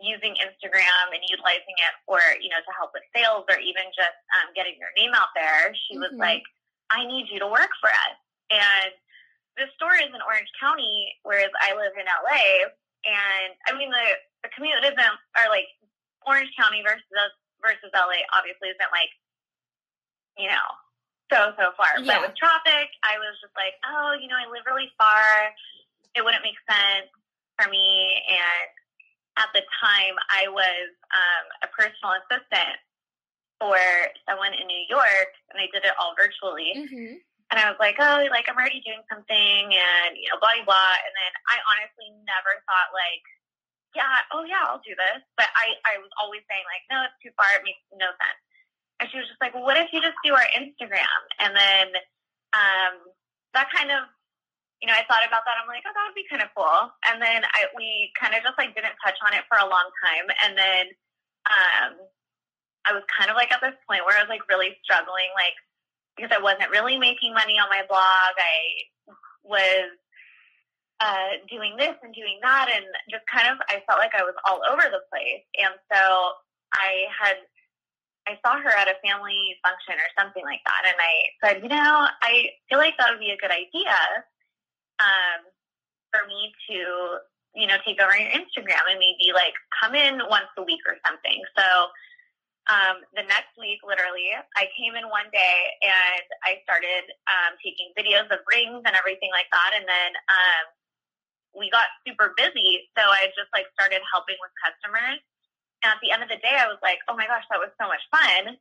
using 0.00 0.36
Instagram 0.36 1.08
and 1.12 1.24
utilizing 1.24 1.76
it 1.80 1.94
for, 2.04 2.20
you 2.40 2.52
know, 2.52 2.60
to 2.60 2.72
help 2.76 2.92
with 2.92 3.04
sales 3.16 3.48
or 3.48 3.56
even 3.56 3.88
just 3.96 4.16
um, 4.36 4.52
getting 4.52 4.76
your 4.76 4.92
name 4.96 5.16
out 5.16 5.32
there, 5.32 5.72
she 5.88 5.96
mm-hmm. 5.96 6.04
was 6.04 6.14
like, 6.20 6.44
I 6.92 7.04
need 7.08 7.32
you 7.32 7.40
to 7.40 7.48
work 7.48 7.72
for 7.80 7.88
us. 7.88 8.18
And 8.52 8.92
the 9.56 9.66
store 9.74 9.96
is 9.96 10.12
in 10.12 10.20
Orange 10.20 10.52
County, 10.60 11.16
whereas 11.24 11.50
I 11.64 11.72
live 11.72 11.96
in 11.96 12.04
LA. 12.04 12.68
And 13.08 13.56
I 13.66 13.72
mean, 13.72 13.88
the, 13.88 14.06
the 14.44 14.50
commute 14.52 14.84
isn't, 14.84 15.16
or 15.32 15.46
like 15.48 15.72
Orange 16.28 16.52
County 16.54 16.84
versus 16.84 17.08
versus 17.64 17.90
LA 17.96 18.20
obviously 18.36 18.68
isn't 18.68 18.92
like, 18.92 19.10
you 20.36 20.52
know, 20.52 20.68
so, 21.32 21.56
so 21.56 21.72
far. 21.74 21.96
Yeah. 21.98 22.20
But 22.20 22.30
with 22.30 22.34
traffic, 22.36 22.92
I 23.00 23.16
was 23.16 23.34
just 23.40 23.56
like, 23.56 23.74
oh, 23.88 24.14
you 24.20 24.28
know, 24.28 24.36
I 24.36 24.46
live 24.52 24.68
really 24.68 24.92
far. 25.00 25.50
It 26.14 26.22
wouldn't 26.22 26.44
make 26.44 26.60
sense 26.68 27.10
for 27.58 27.68
me. 27.68 28.22
And 28.28 28.68
at 29.36 29.50
the 29.52 29.64
time, 29.80 30.16
I 30.32 30.48
was 30.48 30.88
um, 31.12 31.44
a 31.64 31.68
personal 31.72 32.16
assistant 32.24 32.80
for 33.60 33.80
someone 34.28 34.52
in 34.52 34.68
New 34.68 34.84
York, 34.88 35.32
and 35.52 35.60
I 35.60 35.68
did 35.72 35.84
it 35.84 35.96
all 35.96 36.16
virtually. 36.16 36.72
Mm-hmm. 36.76 37.20
And 37.46 37.56
I 37.62 37.70
was 37.70 37.78
like, 37.78 37.96
oh, 38.02 38.26
like 38.28 38.50
I'm 38.50 38.58
already 38.58 38.82
doing 38.82 39.04
something, 39.06 39.64
and 39.70 40.18
you 40.18 40.26
know, 40.28 40.38
blah 40.42 40.58
blah. 40.66 40.94
And 40.98 41.14
then 41.14 41.32
I 41.46 41.56
honestly 41.72 42.10
never 42.26 42.58
thought 42.66 42.90
like, 42.90 43.24
yeah, 43.94 44.26
oh 44.34 44.42
yeah, 44.42 44.66
I'll 44.66 44.82
do 44.82 44.98
this. 44.98 45.22
But 45.38 45.48
I 45.54 45.78
I 45.86 46.02
was 46.02 46.10
always 46.18 46.42
saying 46.50 46.66
like, 46.66 46.84
no, 46.90 47.06
it's 47.06 47.16
too 47.22 47.30
far. 47.38 47.46
It 47.54 47.62
makes 47.62 47.80
no 47.94 48.10
sense. 48.18 48.42
And 48.98 49.06
she 49.12 49.20
was 49.20 49.28
just 49.28 49.38
like, 49.38 49.52
well, 49.54 49.62
what 49.62 49.76
if 49.76 49.92
you 49.92 50.00
just 50.00 50.18
do 50.24 50.34
our 50.34 50.48
Instagram? 50.56 51.20
And 51.38 51.52
then 51.54 51.86
um, 52.56 52.94
that 53.52 53.68
kind 53.70 53.92
of 53.92 54.08
you 54.82 54.86
know, 54.88 54.96
I 54.96 55.08
thought 55.08 55.24
about 55.24 55.48
that. 55.48 55.56
I'm 55.56 55.68
like, 55.68 55.84
oh, 55.88 55.94
that 55.94 56.04
would 56.04 56.18
be 56.18 56.28
kind 56.28 56.44
of 56.44 56.52
cool. 56.52 56.92
And 57.08 57.16
then 57.16 57.48
I, 57.56 57.72
we 57.72 58.12
kind 58.12 58.36
of 58.36 58.44
just 58.44 58.60
like 58.60 58.76
didn't 58.76 59.00
touch 59.00 59.16
on 59.24 59.32
it 59.32 59.48
for 59.48 59.56
a 59.56 59.68
long 59.68 59.88
time. 60.04 60.28
And 60.44 60.52
then, 60.52 60.84
um, 61.48 61.92
I 62.84 62.92
was 62.92 63.02
kind 63.10 63.32
of 63.32 63.36
like 63.40 63.50
at 63.50 63.64
this 63.64 63.74
point 63.88 64.04
where 64.04 64.14
I 64.14 64.22
was 64.22 64.30
like 64.30 64.44
really 64.52 64.76
struggling, 64.84 65.32
like, 65.34 65.56
because 66.14 66.30
I 66.30 66.38
wasn't 66.38 66.70
really 66.70 67.00
making 67.00 67.32
money 67.32 67.56
on 67.58 67.72
my 67.72 67.82
blog. 67.88 68.32
I 68.36 69.16
was, 69.42 69.90
uh, 71.00 71.40
doing 71.48 71.76
this 71.76 71.96
and 72.04 72.14
doing 72.14 72.38
that. 72.44 72.68
And 72.68 72.84
just 73.10 73.24
kind 73.32 73.48
of, 73.48 73.56
I 73.72 73.80
felt 73.88 73.98
like 73.98 74.12
I 74.12 74.28
was 74.28 74.36
all 74.44 74.60
over 74.70 74.86
the 74.92 75.02
place. 75.08 75.44
And 75.56 75.72
so 75.88 76.36
I 76.76 77.08
had, 77.10 77.40
I 78.28 78.38
saw 78.44 78.60
her 78.60 78.70
at 78.70 78.92
a 78.92 79.00
family 79.00 79.56
function 79.64 79.96
or 79.96 80.08
something 80.20 80.44
like 80.44 80.60
that. 80.68 80.84
And 80.84 80.98
I 81.00 81.14
said, 81.40 81.56
you 81.62 81.70
know, 81.72 82.08
I 82.20 82.52
feel 82.68 82.78
like 82.78 82.94
that 82.98 83.08
would 83.10 83.24
be 83.24 83.32
a 83.32 83.40
good 83.40 83.52
idea 83.52 83.94
um, 85.00 85.40
for 86.12 86.26
me 86.28 86.52
to, 86.70 86.78
you 87.54 87.66
know, 87.66 87.76
take 87.84 88.00
over 88.00 88.16
your 88.16 88.30
Instagram 88.32 88.84
and 88.90 89.00
maybe 89.00 89.32
like 89.32 89.54
come 89.80 89.94
in 89.94 90.20
once 90.28 90.50
a 90.56 90.62
week 90.62 90.80
or 90.86 90.96
something. 91.04 91.40
So 91.56 91.66
um, 92.66 93.06
the 93.14 93.22
next 93.22 93.54
week, 93.54 93.78
literally, 93.86 94.34
I 94.58 94.66
came 94.74 94.98
in 94.98 95.06
one 95.06 95.30
day 95.30 95.58
and 95.86 96.26
I 96.42 96.58
started 96.66 97.06
um, 97.30 97.54
taking 97.62 97.94
videos 97.94 98.26
of 98.34 98.42
rings 98.50 98.82
and 98.82 98.94
everything 98.98 99.30
like 99.30 99.46
that. 99.54 99.70
And 99.78 99.86
then 99.86 100.10
um, 100.26 100.64
we 101.54 101.70
got 101.70 101.86
super 102.02 102.34
busy. 102.34 102.90
So 102.98 103.06
I 103.06 103.30
just 103.38 103.48
like 103.54 103.70
started 103.72 104.02
helping 104.10 104.36
with 104.42 104.50
customers. 104.58 105.22
And 105.84 105.94
at 105.94 106.00
the 106.02 106.10
end 106.10 106.26
of 106.26 106.30
the 106.32 106.42
day, 106.42 106.58
I 106.58 106.66
was 106.66 106.82
like, 106.82 106.98
oh 107.06 107.14
my 107.14 107.30
gosh, 107.30 107.46
that 107.54 107.62
was 107.62 107.70
so 107.78 107.86
much 107.86 108.02
fun. 108.10 108.58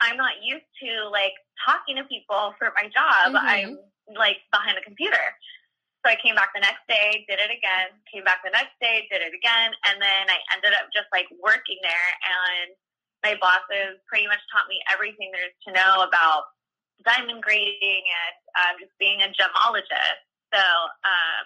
I'm 0.00 0.16
not 0.16 0.40
used 0.40 0.70
to 0.86 1.10
like 1.10 1.34
talking 1.60 1.98
to 1.98 2.04
people 2.06 2.54
for 2.56 2.72
my 2.78 2.86
job. 2.88 3.34
Mm-hmm. 3.34 3.42
I'm 3.42 3.70
like 4.14 4.38
behind 4.54 4.78
a 4.78 4.84
computer. 4.86 5.34
So 6.00 6.08
I 6.08 6.16
came 6.16 6.32
back 6.32 6.56
the 6.56 6.64
next 6.64 6.88
day, 6.88 7.28
did 7.28 7.36
it 7.36 7.52
again, 7.52 7.92
came 8.08 8.24
back 8.24 8.40
the 8.40 8.54
next 8.54 8.72
day, 8.80 9.04
did 9.12 9.20
it 9.20 9.36
again. 9.36 9.76
And 9.84 10.00
then 10.00 10.24
I 10.32 10.40
ended 10.56 10.72
up 10.72 10.88
just 10.96 11.12
like 11.12 11.28
working 11.44 11.76
there 11.84 12.10
and 12.24 12.72
my 13.20 13.36
bosses 13.36 14.00
pretty 14.08 14.24
much 14.24 14.40
taught 14.48 14.64
me 14.68 14.80
everything 14.88 15.28
there 15.32 15.44
is 15.44 15.56
to 15.68 15.76
know 15.76 16.04
about 16.08 16.56
diamond 17.04 17.44
grading 17.44 18.04
and 18.04 18.36
um, 18.56 18.74
just 18.80 18.92
being 18.96 19.20
a 19.20 19.28
gemologist. 19.32 20.24
So 20.52 20.60
um, 21.04 21.44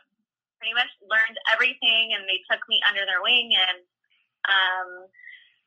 pretty 0.58 0.74
much 0.74 0.88
learned 1.04 1.36
everything, 1.52 2.14
and 2.16 2.24
they 2.24 2.40
took 2.48 2.62
me 2.68 2.80
under 2.88 3.04
their 3.04 3.20
wing, 3.20 3.52
and 3.52 3.78
um, 4.48 4.88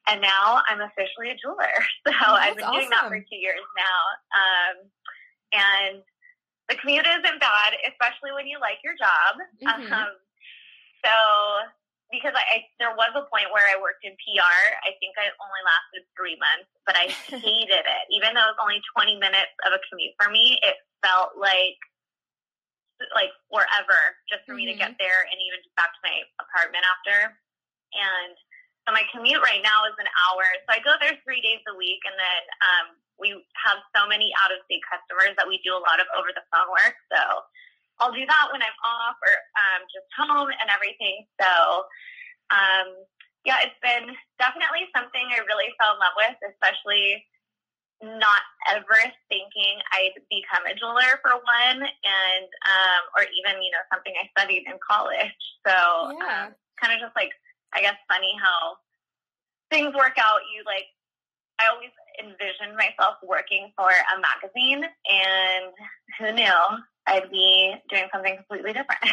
and 0.08 0.18
now 0.24 0.64
I'm 0.66 0.82
officially 0.82 1.30
a 1.32 1.38
jeweler. 1.38 1.78
So 2.08 2.14
oh, 2.26 2.34
I've 2.34 2.56
been 2.56 2.66
awesome. 2.66 2.88
doing 2.88 2.90
that 2.90 3.08
for 3.12 3.20
two 3.20 3.38
years 3.38 3.62
now, 3.76 4.00
um, 4.34 4.76
and 5.54 6.02
the 6.70 6.76
commute 6.76 7.08
isn't 7.08 7.40
bad, 7.40 7.72
especially 7.88 8.36
when 8.36 8.48
you 8.48 8.60
like 8.60 8.84
your 8.84 8.96
job. 9.00 9.40
Mm-hmm. 9.64 9.92
Um, 9.92 10.14
so 11.04 11.16
because 12.12 12.32
I, 12.36 12.44
I 12.44 12.58
there 12.80 12.96
was 12.96 13.12
a 13.16 13.28
point 13.28 13.52
where 13.52 13.68
I 13.68 13.80
worked 13.80 14.04
in 14.08 14.16
PR. 14.24 14.60
I 14.84 14.96
think 15.00 15.16
I 15.20 15.28
only 15.40 15.64
lasted 15.64 16.04
three 16.16 16.40
months, 16.40 16.72
but 16.88 16.96
I 16.96 17.12
hated 17.32 17.84
it. 17.84 18.04
Even 18.12 18.36
though 18.36 18.48
it 18.48 18.56
was 18.56 18.64
only 18.64 18.80
twenty 18.96 19.20
minutes 19.20 19.56
of 19.68 19.76
a 19.76 19.82
commute 19.88 20.16
for 20.20 20.32
me, 20.32 20.60
it 20.64 20.80
felt 21.04 21.36
like 21.40 21.80
like 23.14 23.30
forever 23.54 24.18
just 24.26 24.42
for 24.50 24.58
mm-hmm. 24.58 24.66
me 24.66 24.74
to 24.74 24.76
get 24.76 24.98
mm-hmm. 24.98 25.04
there 25.06 25.22
and 25.30 25.38
even 25.38 25.62
just 25.62 25.76
back 25.78 25.94
to 25.94 26.02
my 26.02 26.26
apartment 26.42 26.82
after. 26.82 27.30
And 27.94 28.34
so 28.88 28.96
my 28.96 29.06
commute 29.12 29.44
right 29.44 29.62
now 29.62 29.86
is 29.86 29.96
an 30.02 30.10
hour. 30.28 30.44
So 30.66 30.70
I 30.74 30.80
go 30.82 30.96
there 30.98 31.20
three 31.22 31.44
days 31.44 31.62
a 31.68 31.76
week, 31.76 32.02
and 32.08 32.16
then 32.16 32.44
um, 32.64 32.88
we 33.20 33.34
have 33.34 33.82
so 33.94 34.06
many 34.06 34.30
out 34.46 34.54
of 34.54 34.62
state 34.66 34.86
customers 34.86 35.34
that 35.38 35.50
we 35.50 35.62
do 35.66 35.74
a 35.74 35.82
lot 35.82 35.98
of 36.02 36.08
over 36.14 36.30
the 36.34 36.46
phone 36.54 36.70
work. 36.70 36.96
So 37.10 37.22
I'll 38.00 38.14
do 38.14 38.26
that 38.26 38.46
when 38.54 38.62
I'm 38.62 38.80
off 38.86 39.18
or 39.22 39.34
um, 39.58 39.82
just 39.90 40.10
home 40.14 40.50
and 40.54 40.70
everything. 40.70 41.26
So, 41.42 41.52
um, 42.54 42.88
yeah, 43.42 43.66
it's 43.66 43.80
been 43.82 44.14
definitely 44.38 44.86
something 44.94 45.26
I 45.34 45.42
really 45.50 45.74
fell 45.82 45.98
in 45.98 46.02
love 46.02 46.18
with, 46.18 46.38
especially 46.46 47.26
not 47.98 48.46
ever 48.70 49.02
thinking 49.26 49.82
I'd 49.98 50.14
become 50.30 50.70
a 50.70 50.78
jeweler 50.78 51.18
for 51.26 51.34
one, 51.42 51.82
and 51.82 52.50
um, 52.70 53.02
or 53.18 53.26
even 53.26 53.58
you 53.58 53.74
know 53.74 53.82
something 53.90 54.14
I 54.14 54.30
studied 54.38 54.70
in 54.70 54.78
college. 54.86 55.42
So, 55.66 55.74
yeah. 56.22 56.54
um, 56.54 56.58
kind 56.78 56.94
of 56.94 57.02
just 57.02 57.18
like 57.18 57.34
I 57.74 57.82
guess 57.82 57.98
funny 58.06 58.38
how 58.38 58.78
things 59.74 59.98
work 59.98 60.22
out. 60.22 60.46
You 60.54 60.62
like 60.70 60.86
I 61.58 61.74
always 61.74 61.90
envisioned 62.22 62.76
myself 62.76 63.16
working 63.24 63.72
for 63.76 63.90
a 63.90 64.20
magazine, 64.20 64.84
and 64.84 65.74
who 66.20 66.32
knew 66.34 66.54
I'd 67.06 67.30
be 67.32 67.76
doing 67.90 68.08
something 68.14 68.36
completely 68.38 68.74
different. 68.74 69.02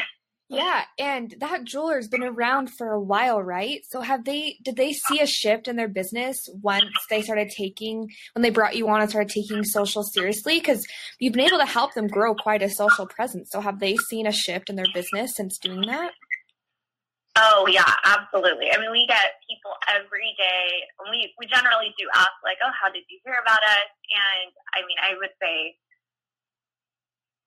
Yeah, 0.50 0.84
and 0.98 1.34
that 1.40 1.64
jeweler's 1.64 2.06
been 2.06 2.22
around 2.22 2.68
for 2.70 2.92
a 2.92 3.00
while, 3.00 3.42
right? 3.42 3.80
So 3.88 4.02
have 4.02 4.24
they 4.26 4.58
did 4.62 4.76
they 4.76 4.92
see 4.92 5.20
a 5.20 5.26
shift 5.26 5.68
in 5.68 5.76
their 5.76 5.88
business 5.88 6.48
once 6.62 6.84
they 7.08 7.22
started 7.22 7.48
taking 7.48 8.10
when 8.34 8.42
they 8.42 8.50
brought 8.50 8.76
you 8.76 8.86
on 8.88 9.00
and 9.00 9.08
started 9.08 9.32
taking 9.32 9.64
social 9.64 10.02
seriously 10.02 10.60
cuz 10.60 10.86
you've 11.18 11.32
been 11.32 11.46
able 11.46 11.58
to 11.58 11.64
help 11.64 11.94
them 11.94 12.08
grow 12.08 12.34
quite 12.34 12.62
a 12.62 12.68
social 12.68 13.06
presence. 13.06 13.50
So 13.50 13.60
have 13.60 13.80
they 13.80 13.96
seen 13.96 14.26
a 14.26 14.32
shift 14.32 14.68
in 14.68 14.76
their 14.76 14.92
business 14.92 15.34
since 15.34 15.56
doing 15.56 15.80
that? 15.86 16.12
Oh 17.34 17.66
yeah, 17.66 17.90
absolutely. 18.06 18.70
I 18.70 18.78
mean, 18.78 18.94
we 18.94 19.10
get 19.10 19.42
people 19.50 19.74
every 19.90 20.38
day. 20.38 20.86
We 21.10 21.34
we 21.34 21.50
generally 21.50 21.90
do 21.98 22.06
ask 22.14 22.30
like, 22.46 22.62
"Oh, 22.62 22.70
how 22.70 22.90
did 22.94 23.02
you 23.10 23.18
hear 23.26 23.34
about 23.42 23.58
us?" 23.58 23.90
And 24.14 24.54
I 24.70 24.86
mean, 24.86 24.98
I 25.02 25.18
would 25.18 25.34
say 25.42 25.74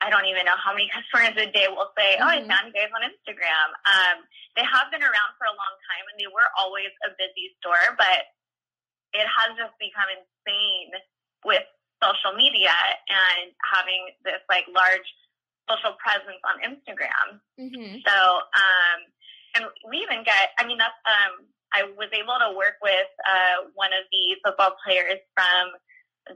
I 0.03 0.11
don't 0.11 0.27
even 0.27 0.45
know 0.45 0.59
how 0.59 0.75
many 0.75 0.91
customers 0.95 1.39
a 1.39 1.47
day 1.55 1.71
will 1.71 1.95
say, 1.95 2.19
"Oh, 2.19 2.27
mm-hmm. 2.27 2.45
I 2.45 2.51
found 2.51 2.67
you 2.67 2.75
guys 2.75 2.91
on 2.91 3.07
Instagram." 3.07 3.69
Um, 3.87 4.27
they 4.59 4.65
have 4.67 4.91
been 4.91 5.07
around 5.07 5.31
for 5.39 5.47
a 5.47 5.55
long 5.55 5.75
time, 5.87 6.05
and 6.11 6.19
they 6.19 6.27
were 6.27 6.51
always 6.59 6.91
a 7.07 7.15
busy 7.15 7.55
store, 7.63 7.95
but 7.95 8.27
it 9.15 9.23
has 9.23 9.55
just 9.55 9.73
become 9.79 10.11
insane 10.11 10.91
with 11.47 11.63
social 12.03 12.35
media 12.35 12.75
and 13.07 13.55
having 13.63 14.13
this 14.27 14.43
like 14.51 14.67
large 14.69 15.07
social 15.69 15.95
presence 15.99 16.39
on 16.47 16.59
Instagram. 16.63 17.39
Mm-hmm. 17.59 18.03
So, 18.05 18.15
um, 18.55 18.99
and 19.55 19.65
we 19.87 19.97
even 20.03 20.23
get, 20.23 20.51
I 20.57 20.65
mean, 20.65 20.77
that's, 20.77 20.97
um, 21.05 21.45
I 21.73 21.83
was 21.99 22.07
able 22.15 22.39
to 22.39 22.55
work 22.55 22.79
with 22.81 23.11
uh, 23.27 23.67
one 23.75 23.91
of 23.91 24.07
the 24.11 24.39
football 24.43 24.75
players 24.83 25.19
from 25.35 25.75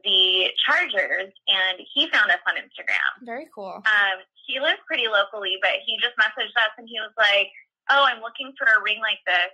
the 0.04 0.52
Chargers, 0.60 1.32
and 1.48 1.76
he 1.80 2.08
found 2.12 2.32
us 2.32 2.40
on 2.48 2.56
Instagram. 2.56 3.12
Very 3.24 3.48
cool. 3.52 3.84
Um, 3.84 4.18
he 4.48 4.60
lives 4.60 4.80
pretty 4.88 5.08
locally, 5.08 5.60
but 5.60 5.84
he 5.84 6.00
just 6.00 6.16
messaged 6.16 6.56
us 6.56 6.72
and 6.80 6.88
he 6.88 7.00
was 7.00 7.12
like, 7.20 7.52
"Oh, 7.92 8.04
I'm 8.08 8.24
looking 8.24 8.56
for 8.56 8.68
a 8.68 8.80
ring 8.84 9.00
like 9.04 9.20
this. 9.28 9.52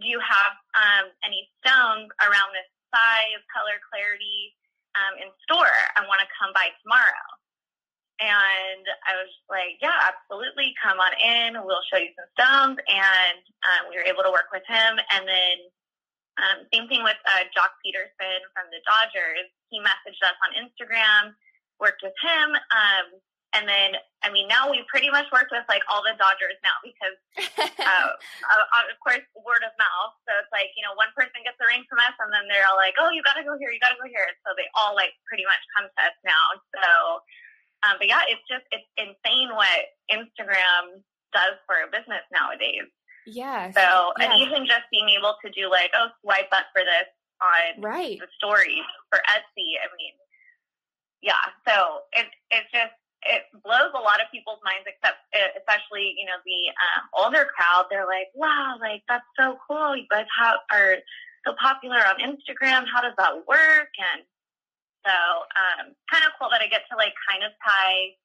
Do 0.00 0.06
you 0.08 0.18
have 0.22 0.54
um, 0.74 1.10
any 1.22 1.50
stones 1.60 2.10
around 2.22 2.50
this 2.54 2.66
size, 2.90 3.42
color, 3.50 3.78
clarity 3.90 4.54
um, 4.94 5.18
in 5.18 5.28
store? 5.46 5.78
I 5.98 6.06
want 6.06 6.22
to 6.22 6.28
come 6.38 6.54
by 6.54 6.70
tomorrow." 6.82 7.26
And 8.22 8.86
I 9.02 9.18
was 9.18 9.32
like, 9.50 9.82
"Yeah, 9.82 9.98
absolutely. 10.06 10.78
Come 10.78 11.02
on 11.02 11.10
in. 11.18 11.58
We'll 11.66 11.82
show 11.90 11.98
you 11.98 12.14
some 12.14 12.30
stones." 12.38 12.78
And 12.86 13.42
um, 13.66 13.90
we 13.90 13.98
were 13.98 14.06
able 14.06 14.22
to 14.22 14.30
work 14.30 14.54
with 14.54 14.62
him, 14.70 15.02
and 15.10 15.26
then 15.26 15.56
um, 16.38 16.64
same 16.72 16.86
thing 16.86 17.02
with 17.02 17.18
uh, 17.28 17.44
Joc 17.50 17.74
Pederson 17.82 18.40
from 18.56 18.70
the 18.72 18.80
Dodgers. 18.88 19.50
He 19.68 19.82
messaged 19.82 20.22
us 20.22 20.38
on 20.46 20.54
Instagram, 20.56 21.34
worked 21.76 22.00
with 22.00 22.16
him, 22.22 22.54
um, 22.54 23.06
and 23.52 23.68
then 23.68 24.00
I 24.24 24.32
mean 24.32 24.48
now 24.48 24.72
we 24.72 24.80
pretty 24.88 25.12
much 25.12 25.28
worked 25.28 25.52
with 25.52 25.64
like 25.68 25.84
all 25.92 26.00
the 26.00 26.16
Dodgers 26.16 26.56
now 26.64 26.76
because 26.80 27.16
uh, 27.84 28.10
uh, 28.16 28.88
of 28.88 28.96
course 29.04 29.20
word 29.36 29.60
of 29.60 29.76
mouth. 29.76 30.16
So 30.24 30.32
it's 30.40 30.52
like 30.56 30.72
you 30.72 30.80
know 30.80 30.96
one 30.96 31.12
person 31.12 31.44
gets 31.44 31.60
a 31.60 31.68
ring 31.68 31.84
from 31.84 32.00
us, 32.00 32.16
and 32.16 32.32
then 32.32 32.48
they're 32.48 32.64
all 32.64 32.80
like, 32.80 32.96
oh 32.96 33.12
you 33.12 33.20
got 33.20 33.36
to 33.36 33.44
go 33.44 33.60
here, 33.60 33.68
you 33.68 33.80
got 33.80 33.92
to 33.92 34.00
go 34.00 34.08
here. 34.08 34.24
So 34.44 34.56
they 34.56 34.68
all 34.72 34.96
like 34.96 35.12
pretty 35.28 35.44
much 35.44 35.60
come 35.76 35.84
to 35.84 36.00
us 36.00 36.16
now. 36.24 36.44
So, 36.72 36.84
um, 37.82 37.98
but 37.98 38.08
yeah, 38.08 38.22
it's 38.28 38.42
just 38.46 38.64
it's 38.70 38.86
insane 38.96 39.50
what 39.54 39.90
Instagram 40.10 41.02
does 41.32 41.58
for 41.66 41.82
a 41.82 41.90
business 41.90 42.22
nowadays. 42.30 42.86
Yeah. 43.26 43.70
So, 43.70 44.12
yeah. 44.18 44.32
and 44.32 44.42
even 44.42 44.66
just 44.66 44.86
being 44.90 45.08
able 45.10 45.34
to 45.44 45.50
do 45.50 45.70
like, 45.70 45.90
oh, 45.94 46.08
swipe 46.22 46.50
up 46.52 46.66
for 46.74 46.82
this 46.82 47.10
on 47.42 47.82
right. 47.82 48.18
the 48.18 48.30
story 48.38 48.82
for 49.10 49.18
Etsy. 49.30 49.78
I 49.78 49.86
mean, 49.98 50.14
yeah. 51.22 51.42
So 51.66 52.06
it 52.12 52.26
it 52.50 52.64
just 52.70 52.94
it 53.22 53.46
blows 53.62 53.94
a 53.94 54.02
lot 54.02 54.18
of 54.18 54.30
people's 54.30 54.62
minds, 54.66 54.86
except 54.86 55.22
especially 55.58 56.14
you 56.18 56.26
know 56.26 56.38
the 56.46 56.70
um, 56.70 57.02
older 57.14 57.46
crowd. 57.50 57.86
They're 57.90 58.06
like, 58.06 58.30
wow, 58.34 58.78
like 58.80 59.02
that's 59.08 59.26
so 59.38 59.58
cool. 59.66 59.96
You 59.96 60.06
guys 60.10 60.26
have 60.38 60.62
are 60.70 60.98
so 61.46 61.54
popular 61.58 61.98
on 61.98 62.22
Instagram. 62.22 62.86
How 62.86 63.02
does 63.02 63.14
that 63.18 63.46
work? 63.46 63.90
And 63.98 64.22
so 65.06 65.14
um, 65.58 65.94
cool 66.42 66.50
that 66.50 66.58
I 66.58 66.66
get 66.66 66.82
to 66.90 66.98
like 66.98 67.14
kind 67.30 67.46
of 67.46 67.54
tie 67.62 68.18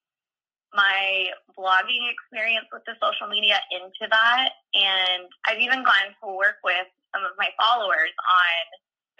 my 0.73 1.29
blogging 1.53 2.09
experience 2.09 2.65
with 2.73 2.81
the 2.89 2.97
social 2.97 3.29
media 3.29 3.61
into 3.69 4.09
that. 4.09 4.57
And 4.73 5.29
I've 5.45 5.61
even 5.61 5.85
gone 5.85 6.09
to 6.25 6.33
work 6.33 6.57
with 6.65 6.89
some 7.13 7.21
of 7.21 7.37
my 7.37 7.53
followers 7.61 8.11
on 8.17 8.61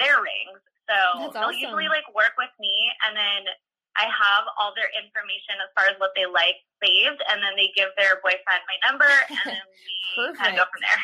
their 0.01 0.17
rings. 0.17 0.57
So 0.89 0.97
awesome. 1.29 1.37
they'll 1.37 1.53
usually 1.53 1.87
like 1.93 2.09
work 2.17 2.33
with 2.41 2.51
me 2.57 2.89
and 3.05 3.13
then 3.13 3.53
I 3.97 4.05
have 4.05 4.45
all 4.57 4.73
their 4.77 4.89
information 4.93 5.57
as 5.61 5.69
far 5.73 5.89
as 5.89 5.97
what 5.97 6.13
they 6.15 6.25
like 6.25 6.61
saved 6.81 7.21
and 7.29 7.41
then 7.41 7.53
they 7.57 7.73
give 7.75 7.89
their 7.97 8.21
boyfriend 8.21 8.61
my 8.65 8.77
number 8.85 9.09
and 9.29 9.57
then 9.57 9.65
we 10.17 10.33
kind 10.37 10.57
of 10.57 10.63
go 10.63 10.65
from 10.69 10.81
there. 10.81 11.01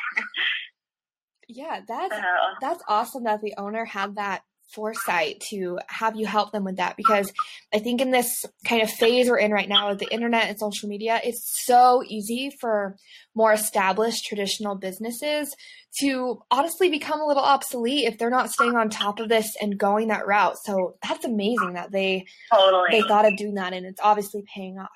yeah, 1.61 1.75
that's 1.85 2.15
so. 2.15 2.33
that's 2.61 2.83
awesome 2.87 3.23
that 3.25 3.41
the 3.41 3.53
owner 3.57 3.83
had 3.83 4.15
that 4.15 4.45
foresight 4.73 5.41
to 5.49 5.79
have 5.87 6.15
you 6.15 6.25
help 6.25 6.51
them 6.51 6.63
with 6.63 6.77
that 6.77 6.97
because 6.97 7.31
I 7.73 7.79
think 7.79 8.01
in 8.01 8.11
this 8.11 8.45
kind 8.67 8.81
of 8.81 8.89
phase 8.89 9.29
we're 9.29 9.37
in 9.37 9.51
right 9.51 9.69
now 9.69 9.89
with 9.89 9.99
the 9.99 10.11
internet 10.11 10.49
and 10.49 10.59
social 10.59 10.89
media, 10.89 11.19
it's 11.23 11.63
so 11.65 12.03
easy 12.07 12.51
for 12.59 12.95
more 13.35 13.53
established 13.53 14.25
traditional 14.25 14.75
businesses 14.75 15.55
to 15.99 16.41
honestly 16.49 16.89
become 16.89 17.21
a 17.21 17.25
little 17.25 17.43
obsolete 17.43 18.05
if 18.05 18.17
they're 18.17 18.29
not 18.29 18.51
staying 18.51 18.75
on 18.75 18.89
top 18.89 19.19
of 19.19 19.29
this 19.29 19.55
and 19.61 19.77
going 19.77 20.07
that 20.07 20.25
route. 20.25 20.57
So 20.63 20.95
that's 21.07 21.25
amazing 21.25 21.73
that 21.73 21.91
they 21.91 22.25
totally. 22.51 22.89
they 22.91 23.01
thought 23.01 23.25
of 23.25 23.37
doing 23.37 23.55
that 23.55 23.73
and 23.73 23.85
it's 23.85 24.01
obviously 24.01 24.43
paying 24.53 24.79
off. 24.79 24.89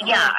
Yeah. 0.00 0.26
Um, 0.26 0.34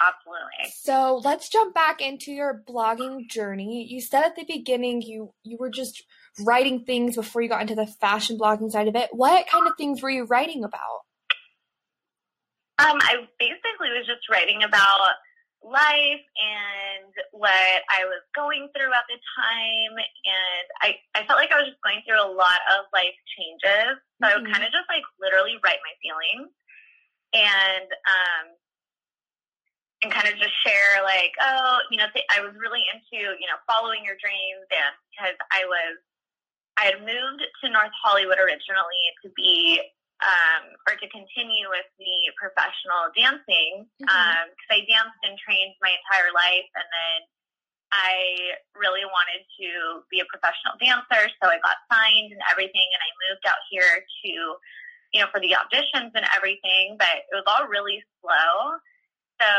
absolutely. 0.00 0.72
So 0.80 1.20
let's 1.24 1.48
jump 1.48 1.74
back 1.74 2.00
into 2.00 2.32
your 2.32 2.62
blogging 2.66 3.28
journey. 3.28 3.86
You 3.88 4.00
said 4.00 4.24
at 4.24 4.36
the 4.36 4.44
beginning 4.44 5.02
you 5.02 5.34
you 5.42 5.58
were 5.58 5.70
just 5.70 6.02
writing 6.40 6.84
things 6.84 7.16
before 7.16 7.42
you 7.42 7.48
got 7.48 7.62
into 7.62 7.74
the 7.74 7.86
fashion 7.86 8.38
blogging 8.38 8.70
side 8.70 8.88
of 8.88 8.96
it. 8.96 9.10
What 9.12 9.46
kind 9.46 9.66
of 9.66 9.74
things 9.76 10.02
were 10.02 10.10
you 10.10 10.24
writing 10.24 10.64
about? 10.64 11.04
Um, 12.78 12.98
I 13.00 13.28
basically 13.38 13.90
was 13.92 14.06
just 14.06 14.28
writing 14.30 14.62
about 14.62 15.14
life 15.62 16.26
and 16.34 17.12
what 17.30 17.78
I 17.86 18.02
was 18.10 18.24
going 18.34 18.66
through 18.74 18.90
at 18.90 19.06
the 19.06 19.18
time. 19.38 19.94
And 19.94 20.66
I, 20.82 20.88
I 21.14 21.26
felt 21.26 21.38
like 21.38 21.52
I 21.52 21.62
was 21.62 21.70
just 21.70 21.82
going 21.84 22.02
through 22.02 22.18
a 22.18 22.34
lot 22.34 22.58
of 22.74 22.90
life 22.90 23.14
changes. 23.38 24.00
So 24.18 24.26
mm-hmm. 24.26 24.26
I 24.26 24.34
would 24.34 24.44
mm-hmm. 24.44 24.52
kind 24.52 24.66
of 24.66 24.74
just 24.74 24.90
like 24.90 25.06
literally 25.22 25.60
write 25.62 25.78
my 25.84 25.94
feelings 26.02 26.50
and, 27.36 27.88
um, 28.08 28.44
and 30.02 30.10
kind 30.10 30.26
of 30.26 30.34
just 30.34 30.56
share 30.66 30.98
like, 31.06 31.30
oh, 31.38 31.78
you 31.94 32.00
know, 32.00 32.10
th- 32.10 32.26
I 32.26 32.42
was 32.42 32.58
really 32.58 32.82
into, 32.90 33.38
you 33.38 33.46
know, 33.46 33.60
following 33.70 34.02
your 34.02 34.18
dreams 34.18 34.66
and 34.74 34.92
because 35.14 35.38
I 35.54 35.62
was, 35.70 36.02
I 36.82 36.90
had 36.90 37.06
moved 37.06 37.46
to 37.62 37.70
North 37.70 37.94
Hollywood 38.02 38.42
originally 38.42 39.06
to 39.22 39.30
be 39.38 39.78
um, 40.18 40.74
or 40.86 40.98
to 40.98 41.06
continue 41.10 41.70
with 41.70 41.86
the 41.98 42.30
professional 42.34 43.10
dancing 43.14 43.86
because 43.98 44.10
mm-hmm. 44.10 44.50
um, 44.50 44.74
I 44.74 44.82
danced 44.86 45.22
and 45.22 45.38
trained 45.38 45.78
my 45.78 45.94
entire 45.94 46.30
life, 46.34 46.70
and 46.74 46.86
then 46.90 47.18
I 47.90 48.14
really 48.74 49.06
wanted 49.06 49.42
to 49.62 50.02
be 50.10 50.22
a 50.22 50.26
professional 50.30 50.78
dancer, 50.78 51.26
so 51.38 51.50
I 51.50 51.58
got 51.62 51.78
signed 51.90 52.34
and 52.34 52.42
everything, 52.50 52.86
and 52.86 53.02
I 53.02 53.10
moved 53.30 53.44
out 53.46 53.62
here 53.70 54.02
to, 54.02 54.30
you 55.14 55.18
know, 55.22 55.28
for 55.30 55.42
the 55.42 55.58
auditions 55.58 56.14
and 56.14 56.26
everything, 56.34 56.98
but 56.98 57.26
it 57.26 57.34
was 57.34 57.46
all 57.46 57.66
really 57.66 58.02
slow. 58.22 58.78
So 59.42 59.50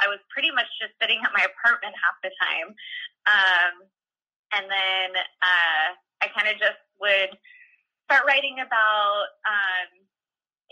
I 0.00 0.08
was 0.08 0.20
pretty 0.32 0.50
much 0.50 0.68
just 0.80 0.96
sitting 0.96 1.20
at 1.24 1.32
my 1.36 1.44
apartment 1.44 1.92
half 1.96 2.16
the 2.24 2.32
time. 2.40 2.68
Um, 3.28 3.74
and 4.56 4.64
then 4.64 5.08
uh, 5.44 5.88
I 6.22 6.28
kind 6.34 6.50
of 6.50 6.58
just 6.58 6.80
would 7.00 7.36
start 8.08 8.24
writing 8.26 8.58
about, 8.64 9.28
um, 9.44 9.88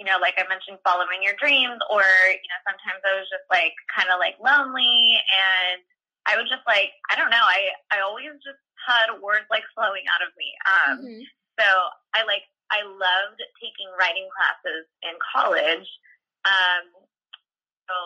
you 0.01 0.05
know, 0.05 0.21
like 0.21 0.37
I 0.37 0.45
mentioned, 0.49 0.81
following 0.85 1.25
your 1.25 1.37
dreams, 1.41 1.81
or 1.89 2.05
you 2.05 2.49
know, 2.51 2.61
sometimes 2.65 3.01
I 3.05 3.17
was 3.17 3.29
just 3.33 3.47
like 3.49 3.73
kind 3.89 4.13
of 4.13 4.21
like 4.21 4.37
lonely, 4.41 5.17
and 5.21 5.81
I 6.29 6.37
would 6.37 6.49
just 6.51 6.65
like 6.69 6.93
I 7.09 7.17
don't 7.17 7.33
know, 7.33 7.45
I 7.45 7.73
I 7.93 8.05
always 8.05 8.33
just 8.45 8.61
had 8.85 9.09
words 9.19 9.49
like 9.49 9.65
flowing 9.73 10.05
out 10.09 10.21
of 10.21 10.31
me. 10.37 10.49
Um, 10.69 10.97
mm-hmm. 11.01 11.25
So 11.57 11.67
I 12.13 12.29
like 12.29 12.45
I 12.69 12.85
loved 12.85 13.41
taking 13.63 13.89
writing 13.97 14.29
classes 14.33 14.85
in 15.01 15.15
college. 15.23 15.89
Um, 16.45 16.85
so 17.89 17.97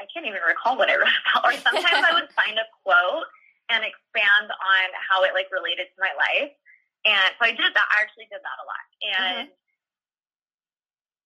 I 0.00 0.06
can't 0.12 0.26
even 0.26 0.42
recall 0.46 0.76
what 0.76 0.90
I 0.90 0.96
wrote 0.96 1.16
about. 1.32 1.48
Or 1.48 1.54
sometimes 1.56 2.04
I 2.04 2.14
would 2.14 2.30
find 2.38 2.58
a 2.58 2.66
quote 2.82 3.26
and 3.68 3.84
expand 3.84 4.48
on 4.48 4.86
how 4.96 5.24
it 5.24 5.36
like 5.36 5.52
related 5.52 5.92
to 5.92 5.98
my 6.00 6.12
life. 6.16 6.52
And 7.04 7.28
so 7.38 7.46
I 7.46 7.52
did 7.52 7.72
that. 7.72 7.88
I 7.88 8.02
actually 8.02 8.28
did 8.32 8.42
that 8.42 8.58
a 8.58 8.66
lot. 8.66 8.86
And 9.04 9.36
mm-hmm. 9.48 9.48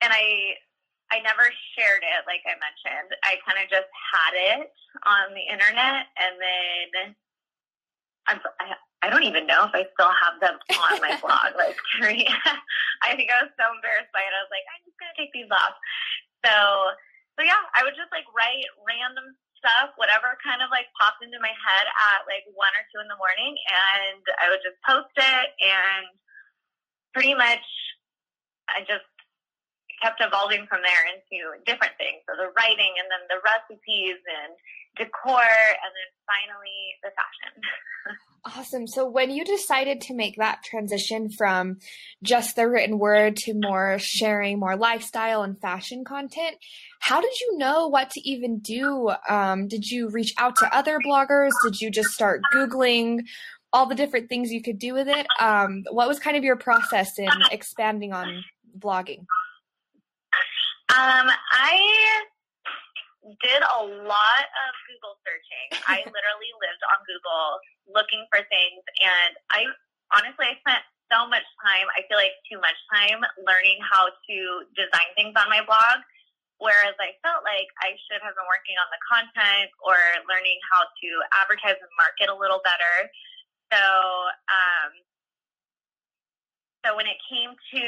and 0.06 0.10
I 0.12 0.58
I 1.12 1.20
never 1.20 1.44
shared 1.76 2.00
it 2.00 2.24
like 2.24 2.40
I 2.48 2.56
mentioned. 2.56 3.12
I 3.20 3.36
kind 3.44 3.60
of 3.60 3.68
just 3.68 3.90
had 3.92 4.32
it 4.32 4.72
on 5.04 5.36
the 5.36 5.44
internet 5.44 6.08
and 6.16 6.34
then 6.40 7.16
I'm, 8.28 8.38
I, 8.62 8.78
I 9.02 9.10
don't 9.10 9.26
even 9.26 9.50
know 9.50 9.66
if 9.66 9.74
I 9.74 9.82
still 9.98 10.14
have 10.14 10.38
them 10.38 10.56
on 10.78 11.02
my 11.02 11.18
blog. 11.22 11.58
Like, 11.58 11.76
I 13.02 13.18
think 13.18 13.34
I 13.34 13.42
was 13.42 13.52
so 13.58 13.66
embarrassed 13.74 14.14
by 14.14 14.22
it. 14.22 14.30
I 14.30 14.42
was 14.46 14.52
like, 14.54 14.66
I'm 14.70 14.82
just 14.86 14.98
gonna 14.98 15.18
take 15.18 15.34
these 15.34 15.50
off. 15.50 15.74
So, 16.46 16.54
so 17.38 17.40
yeah, 17.42 17.60
I 17.74 17.82
would 17.82 17.98
just 17.98 18.14
like 18.14 18.26
write 18.30 18.66
random 18.86 19.34
stuff, 19.62 19.94
whatever 19.94 20.34
kind 20.42 20.58
of 20.58 20.74
like 20.74 20.90
popped 20.98 21.22
into 21.22 21.38
my 21.38 21.54
head 21.54 21.86
at 21.86 22.26
like 22.26 22.42
one 22.58 22.74
or 22.74 22.82
two 22.90 22.98
in 22.98 23.06
the 23.06 23.16
morning, 23.16 23.54
and 23.70 24.22
I 24.42 24.50
would 24.50 24.60
just 24.66 24.82
post 24.82 25.14
it, 25.14 25.48
and 25.62 26.10
pretty 27.14 27.38
much 27.38 27.62
I 28.66 28.82
just 28.82 29.06
kept 30.02 30.18
evolving 30.18 30.66
from 30.66 30.82
there 30.82 31.06
into 31.06 31.54
different 31.62 31.94
things. 31.94 32.26
So 32.26 32.34
the 32.34 32.50
writing, 32.58 32.98
and 32.98 33.06
then 33.06 33.22
the 33.30 33.38
recipes, 33.46 34.18
and 34.18 34.52
decor, 34.96 35.40
and 35.40 35.92
then 35.92 36.10
finally 36.26 36.96
the 37.02 37.10
fashion. 37.10 37.62
Awesome. 38.44 38.88
So 38.88 39.08
when 39.08 39.30
you 39.30 39.44
decided 39.44 40.00
to 40.02 40.14
make 40.14 40.36
that 40.36 40.64
transition 40.64 41.30
from 41.30 41.78
just 42.24 42.56
the 42.56 42.68
written 42.68 42.98
word 42.98 43.36
to 43.36 43.54
more 43.54 43.98
sharing 44.00 44.58
more 44.58 44.76
lifestyle 44.76 45.44
and 45.44 45.60
fashion 45.60 46.04
content, 46.04 46.56
how 46.98 47.20
did 47.20 47.38
you 47.40 47.56
know 47.56 47.86
what 47.86 48.10
to 48.10 48.28
even 48.28 48.58
do? 48.58 49.12
Um, 49.28 49.68
did 49.68 49.88
you 49.88 50.08
reach 50.08 50.34
out 50.38 50.56
to 50.56 50.76
other 50.76 50.98
bloggers? 51.06 51.50
Did 51.62 51.80
you 51.80 51.90
just 51.90 52.10
start 52.10 52.40
Googling 52.52 53.20
all 53.72 53.86
the 53.86 53.94
different 53.94 54.28
things 54.28 54.50
you 54.50 54.60
could 54.60 54.78
do 54.78 54.92
with 54.92 55.08
it? 55.08 55.26
Um, 55.40 55.84
what 55.92 56.08
was 56.08 56.18
kind 56.18 56.36
of 56.36 56.42
your 56.42 56.56
process 56.56 57.18
in 57.18 57.30
expanding 57.52 58.12
on 58.12 58.42
blogging? 58.76 59.20
Um, 60.88 61.30
I 61.52 62.24
did 63.22 63.62
a 63.62 63.80
lot 63.86 64.44
of 64.46 64.70
Google 64.90 65.14
searching. 65.22 65.68
I 65.86 66.02
literally 66.14 66.52
lived 66.58 66.82
on 66.90 66.98
Google 67.06 67.62
looking 67.86 68.26
for 68.30 68.42
things, 68.50 68.82
and 68.98 69.32
I 69.54 69.70
honestly 70.10 70.50
I 70.50 70.58
spent 70.62 70.82
so 71.10 71.28
much 71.28 71.46
time. 71.62 71.86
I 71.94 72.02
feel 72.08 72.18
like 72.18 72.34
too 72.48 72.58
much 72.58 72.78
time 72.90 73.20
learning 73.38 73.78
how 73.84 74.10
to 74.10 74.36
design 74.74 75.10
things 75.14 75.36
on 75.36 75.46
my 75.52 75.62
blog. 75.62 76.02
Whereas 76.62 76.94
I 77.02 77.18
felt 77.26 77.42
like 77.42 77.66
I 77.82 77.98
should 78.06 78.22
have 78.22 78.38
been 78.38 78.46
working 78.46 78.78
on 78.78 78.86
the 78.94 79.02
content 79.02 79.74
or 79.82 79.98
learning 80.30 80.62
how 80.70 80.86
to 80.86 81.08
advertise 81.34 81.74
and 81.74 81.94
market 81.98 82.30
a 82.30 82.36
little 82.38 82.62
better. 82.62 83.10
So, 83.74 83.82
um, 84.46 84.90
so 86.86 86.94
when 86.94 87.10
it 87.10 87.18
came 87.26 87.50
to 87.50 87.84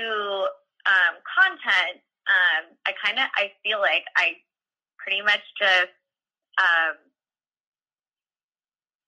um, 0.90 1.14
content, 1.22 2.02
um, 2.26 2.74
I 2.82 2.98
kind 2.98 3.20
of 3.22 3.30
I 3.38 3.54
feel 3.62 3.78
like 3.78 4.02
I 4.18 4.42
pretty 5.04 5.20
much 5.20 5.44
just 5.60 5.92
um, 6.56 6.96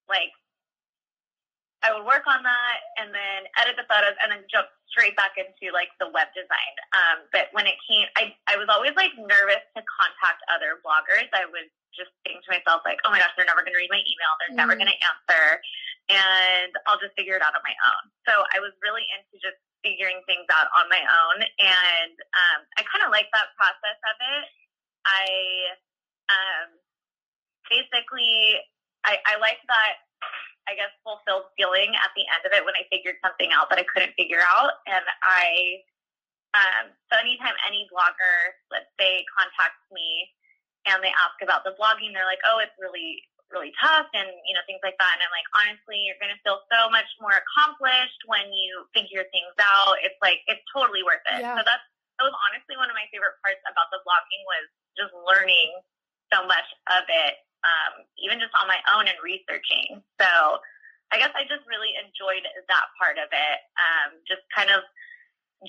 like 0.07 0.31
I 1.87 1.95
would 1.95 2.03
work 2.03 2.27
on 2.27 2.43
that 2.43 2.79
and 2.99 3.15
then 3.15 3.47
edit 3.63 3.79
the 3.79 3.87
photos 3.87 4.19
and 4.19 4.35
then 4.35 4.43
jump 4.51 4.67
straight 4.91 5.15
back 5.15 5.39
into 5.39 5.71
like 5.71 5.93
the 6.03 6.11
web 6.11 6.27
design. 6.35 6.75
Um, 6.91 7.31
but 7.31 7.53
when 7.55 7.71
it 7.71 7.79
came, 7.87 8.11
I, 8.19 8.35
I 8.51 8.59
was 8.59 8.67
always 8.67 8.97
like 8.99 9.15
nervous 9.15 9.63
to 9.79 9.81
contact 9.87 10.43
other 10.51 10.83
bloggers. 10.83 11.31
I 11.31 11.47
would 11.47 11.71
just 11.95 12.11
think 12.27 12.43
to 12.43 12.51
myself 12.51 12.83
like, 12.83 12.99
oh 13.07 13.15
my 13.15 13.23
gosh, 13.23 13.31
they're 13.39 13.47
never 13.47 13.63
going 13.63 13.77
to 13.77 13.81
read 13.81 13.93
my 13.93 14.03
email. 14.03 14.33
They're 14.43 14.57
mm. 14.57 14.63
never 14.67 14.75
going 14.75 14.91
to 14.91 14.99
answer. 14.99 15.63
And 16.11 16.75
I'll 16.91 16.99
just 16.99 17.15
figure 17.15 17.39
it 17.39 17.43
out 17.45 17.55
on 17.55 17.63
my 17.63 17.75
own. 17.87 18.03
So 18.27 18.35
I 18.51 18.59
was 18.59 18.75
really 18.83 19.07
into 19.15 19.39
just 19.39 19.59
figuring 19.87 20.23
things 20.27 20.47
out 20.51 20.67
on 20.75 20.91
my 20.91 21.03
own. 21.03 21.39
And 21.43 22.17
um, 22.35 22.61
I 22.79 22.83
kind 22.91 23.07
of 23.07 23.15
like 23.15 23.31
that 23.31 23.55
process 23.55 23.99
of 24.11 24.17
it. 24.19 24.47
I 25.07 25.25
um, 26.27 26.69
basically, 27.71 28.59
I, 29.07 29.19
I 29.27 29.39
like 29.39 29.63
that, 29.71 30.03
I 30.67 30.75
guess, 30.75 30.91
fulfilled 31.07 31.51
feeling 31.55 31.95
at 31.95 32.11
the 32.19 32.27
end 32.27 32.43
of 32.43 32.51
it 32.51 32.67
when 32.67 32.75
I 32.75 32.83
figured 32.91 33.23
something 33.23 33.55
out 33.55 33.71
that 33.71 33.79
I 33.79 33.87
couldn't 33.87 34.19
figure 34.19 34.43
out. 34.43 34.83
And 34.91 35.07
I, 35.23 35.83
um, 36.59 36.85
so 37.07 37.19
anytime 37.19 37.55
any 37.63 37.87
blogger, 37.91 38.59
let's 38.75 38.91
say, 38.99 39.23
contacts 39.31 39.87
me 39.95 40.27
and 40.91 40.99
they 41.03 41.15
ask 41.15 41.39
about 41.43 41.63
the 41.63 41.75
blogging, 41.79 42.11
they're 42.11 42.27
like, 42.27 42.43
oh, 42.47 42.59
it's 42.59 42.75
really, 42.83 43.23
really 43.55 43.71
tough 43.79 44.11
and, 44.11 44.27
you 44.43 44.55
know, 44.59 44.65
things 44.67 44.83
like 44.83 44.99
that. 44.99 45.13
And 45.15 45.23
I'm 45.23 45.35
like, 45.35 45.47
honestly, 45.55 46.03
you're 46.03 46.19
going 46.19 46.35
to 46.35 46.43
feel 46.43 46.67
so 46.67 46.91
much 46.91 47.07
more 47.23 47.35
accomplished 47.35 48.27
when 48.27 48.51
you 48.51 48.91
figure 48.91 49.23
things 49.31 49.55
out. 49.63 50.03
It's 50.03 50.19
like, 50.19 50.43
it's 50.51 50.63
totally 50.75 51.07
worth 51.07 51.23
it. 51.31 51.47
Yeah. 51.47 51.55
So 51.55 51.63
that's, 51.63 51.87
that 52.19 52.27
was 52.27 52.35
honestly 52.51 52.75
one 52.75 52.91
of 52.91 52.97
my 52.99 53.07
favorite 53.15 53.39
parts 53.45 53.63
about 53.71 53.87
the 53.95 54.03
blogging 54.03 54.43
was 54.51 54.67
just 54.99 55.13
learning 55.25 55.73
so 56.33 56.43
much 56.45 56.67
of 56.91 57.05
it, 57.07 57.35
um, 57.63 58.03
even 58.19 58.43
just 58.43 58.53
on 58.59 58.67
my 58.67 58.81
own 58.97 59.07
and 59.07 59.19
researching. 59.23 60.03
So 60.19 60.31
I 61.15 61.23
guess 61.23 61.31
I 61.39 61.47
just 61.47 61.63
really 61.71 61.95
enjoyed 61.95 62.43
that 62.43 62.87
part 62.99 63.21
of 63.23 63.31
it. 63.31 63.59
Um, 63.79 64.19
just 64.27 64.43
kind 64.51 64.75
of 64.75 64.83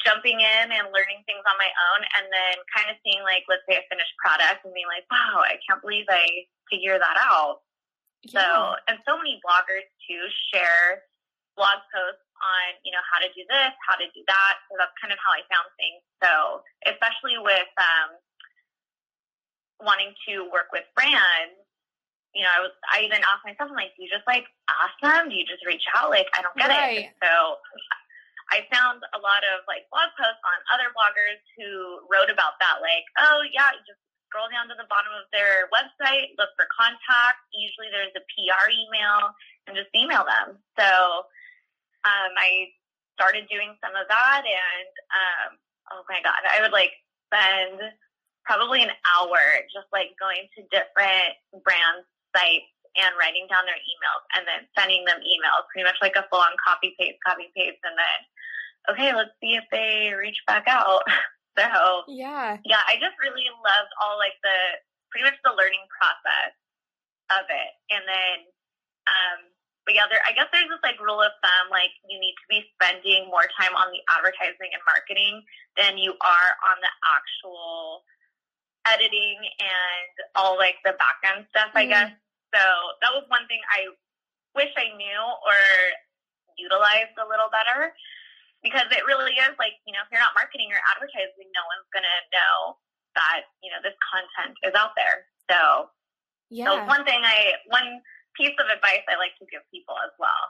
jumping 0.03 0.43
in 0.43 0.65
and 0.67 0.91
learning 0.91 1.23
things 1.23 1.43
on 1.47 1.55
my 1.55 1.71
own 1.71 2.01
and 2.19 2.27
then 2.27 2.55
kind 2.75 2.91
of 2.91 2.99
seeing 3.07 3.23
like 3.23 3.47
let's 3.47 3.63
say 3.63 3.79
a 3.79 3.85
finished 3.87 4.11
product 4.19 4.59
and 4.67 4.75
being 4.75 4.89
like 4.89 5.07
wow 5.07 5.39
i 5.47 5.55
can't 5.63 5.79
believe 5.79 6.03
i 6.11 6.27
figure 6.67 6.99
that 6.99 7.15
out 7.23 7.63
yeah. 8.27 8.35
so 8.35 8.43
and 8.91 8.99
so 9.07 9.15
many 9.15 9.39
bloggers 9.39 9.87
too 10.03 10.27
share 10.51 11.07
blog 11.55 11.79
posts 11.87 12.27
on 12.43 12.75
you 12.83 12.91
know 12.91 13.01
how 13.07 13.15
to 13.23 13.31
do 13.31 13.47
this 13.47 13.71
how 13.87 13.95
to 13.95 14.05
do 14.11 14.21
that 14.27 14.59
so 14.67 14.75
that's 14.75 14.93
kind 14.99 15.15
of 15.15 15.19
how 15.23 15.31
i 15.31 15.39
found 15.47 15.71
things 15.79 16.03
so 16.19 16.59
especially 16.83 17.39
with 17.39 17.71
um, 17.79 18.19
wanting 19.81 20.13
to 20.27 20.49
work 20.49 20.73
with 20.73 20.83
brands, 20.95 21.57
you 22.35 22.45
know, 22.45 22.53
I 22.53 22.61
was 22.61 22.73
I 22.93 23.01
even 23.01 23.23
asked 23.25 23.45
myself, 23.45 23.73
I'm 23.73 23.77
like, 23.77 23.97
do 23.97 24.05
you 24.05 24.11
just 24.11 24.27
like 24.29 24.45
ask 24.69 24.93
them? 25.01 25.29
Do 25.29 25.35
you 25.35 25.47
just 25.47 25.65
reach 25.65 25.85
out? 25.97 26.13
Like, 26.13 26.29
I 26.37 26.45
don't 26.45 26.53
get 26.53 26.69
right. 26.69 27.09
it. 27.09 27.17
so 27.17 27.57
I 28.53 28.63
found 28.71 29.03
a 29.11 29.19
lot 29.19 29.43
of 29.43 29.65
like 29.67 29.89
blog 29.91 30.13
posts 30.15 30.43
on 30.45 30.57
other 30.71 30.93
bloggers 30.93 31.41
who 31.57 32.05
wrote 32.07 32.31
about 32.31 32.55
that, 32.61 32.79
like, 32.79 33.03
oh 33.19 33.41
yeah, 33.49 33.73
you 33.73 33.81
just 33.83 33.99
scroll 34.29 34.47
down 34.51 34.67
to 34.67 34.75
the 34.75 34.87
bottom 34.91 35.11
of 35.15 35.25
their 35.31 35.71
website, 35.71 36.35
look 36.35 36.51
for 36.59 36.67
contact. 36.71 37.41
Usually 37.55 37.87
there's 37.89 38.13
a 38.15 38.23
PR 38.35 38.69
email, 38.69 39.31
and 39.67 39.75
just 39.75 39.91
email 39.95 40.23
them. 40.27 40.59
So 40.79 40.87
um, 42.05 42.31
I 42.35 42.71
started 43.15 43.49
doing 43.49 43.75
some 43.81 43.95
of 43.95 44.07
that, 44.07 44.43
and 44.45 44.91
um, 45.09 45.49
oh 45.91 46.03
my 46.07 46.21
god, 46.23 46.39
I 46.45 46.61
would 46.61 46.75
like 46.75 46.93
spend 47.27 47.81
probably 48.47 48.79
an 48.81 48.95
hour 49.03 49.38
just 49.67 49.91
like 49.91 50.15
going 50.15 50.47
to 50.55 50.63
different 50.71 51.36
brand 51.67 52.07
sites 52.31 52.71
and 52.95 53.12
writing 53.19 53.45
down 53.51 53.67
their 53.67 53.77
emails 53.77 54.23
and 54.33 54.47
then 54.47 54.65
sending 54.73 55.03
them 55.05 55.19
emails, 55.21 55.67
pretty 55.69 55.86
much 55.86 55.99
like 55.99 56.15
a 56.15 56.25
full 56.31 56.41
on 56.41 56.55
copy 56.63 56.95
paste, 56.95 57.19
copy 57.21 57.51
paste, 57.51 57.83
and 57.83 57.93
then 57.99 58.19
okay, 58.89 59.12
let's 59.12 59.36
see 59.43 59.60
if 59.60 59.67
they 59.69 60.15
reach 60.15 60.39
back 60.47 60.65
out. 60.65 61.03
so 61.60 62.07
yeah, 62.07 62.57
yeah, 62.63 62.81
I 62.88 62.95
just 62.97 63.19
really 63.19 63.45
loved 63.60 63.91
all 63.99 64.15
like 64.17 64.39
the 64.41 64.79
pretty 65.12 65.27
much 65.27 65.38
the 65.43 65.53
learning 65.53 65.83
process 65.91 66.55
of 67.36 67.45
it, 67.51 67.71
and 67.91 68.07
then 68.07 68.38
um, 69.05 69.39
but 69.86 69.93
yeah, 69.93 70.10
there 70.10 70.23
I 70.25 70.33
guess 70.33 70.49
there's 70.49 70.71
this 70.71 70.81
like 70.81 70.97
rule 70.97 71.21
of 71.21 71.36
thumb 71.43 71.67
like 71.69 71.93
you 72.10 72.17
need 72.17 72.36
to 72.39 72.47
be 72.49 72.65
spending 72.79 73.29
more 73.29 73.45
time 73.60 73.77
on 73.77 73.93
the 73.93 74.01
advertising 74.10 74.73
and 74.73 74.83
marketing 74.89 75.45
than 75.77 75.99
you 76.01 76.17
are 76.23 76.51
on 76.65 76.77
the 76.81 76.93
actual 77.05 78.07
editing 78.93 79.39
and 79.60 80.13
all 80.36 80.58
like 80.58 80.80
the 80.84 80.95
background 80.95 81.47
stuff, 81.52 81.73
mm-hmm. 81.73 81.84
I 81.84 81.91
guess. 81.91 82.12
So 82.56 82.63
that 83.04 83.12
was 83.12 83.28
one 83.28 83.45
thing 83.52 83.60
I 83.67 83.91
wish 84.56 84.71
I 84.73 84.89
knew 84.95 85.21
or 85.43 85.60
utilized 86.58 87.13
a 87.19 87.28
little 87.28 87.52
better 87.54 87.93
because 88.65 88.89
it 88.89 89.06
really 89.06 89.38
is 89.38 89.54
like, 89.62 89.78
you 89.86 89.93
know, 89.93 90.02
if 90.02 90.10
you're 90.10 90.23
not 90.23 90.34
marketing 90.34 90.73
or 90.73 90.82
advertising, 90.95 91.47
no 91.54 91.63
one's 91.69 91.89
going 91.93 92.08
to 92.08 92.19
know 92.34 92.80
that, 93.13 93.45
you 93.62 93.69
know, 93.69 93.80
this 93.86 93.95
content 94.02 94.58
is 94.65 94.73
out 94.73 94.97
there. 94.97 95.30
So, 95.45 95.93
yeah. 96.50 96.65
so 96.65 96.71
one 96.89 97.06
thing 97.06 97.21
I, 97.21 97.62
one 97.69 98.02
piece 98.34 98.58
of 98.58 98.65
advice 98.69 99.06
I 99.06 99.17
like 99.21 99.38
to 99.39 99.45
give 99.50 99.62
people 99.69 99.95
as 100.02 100.13
well. 100.17 100.43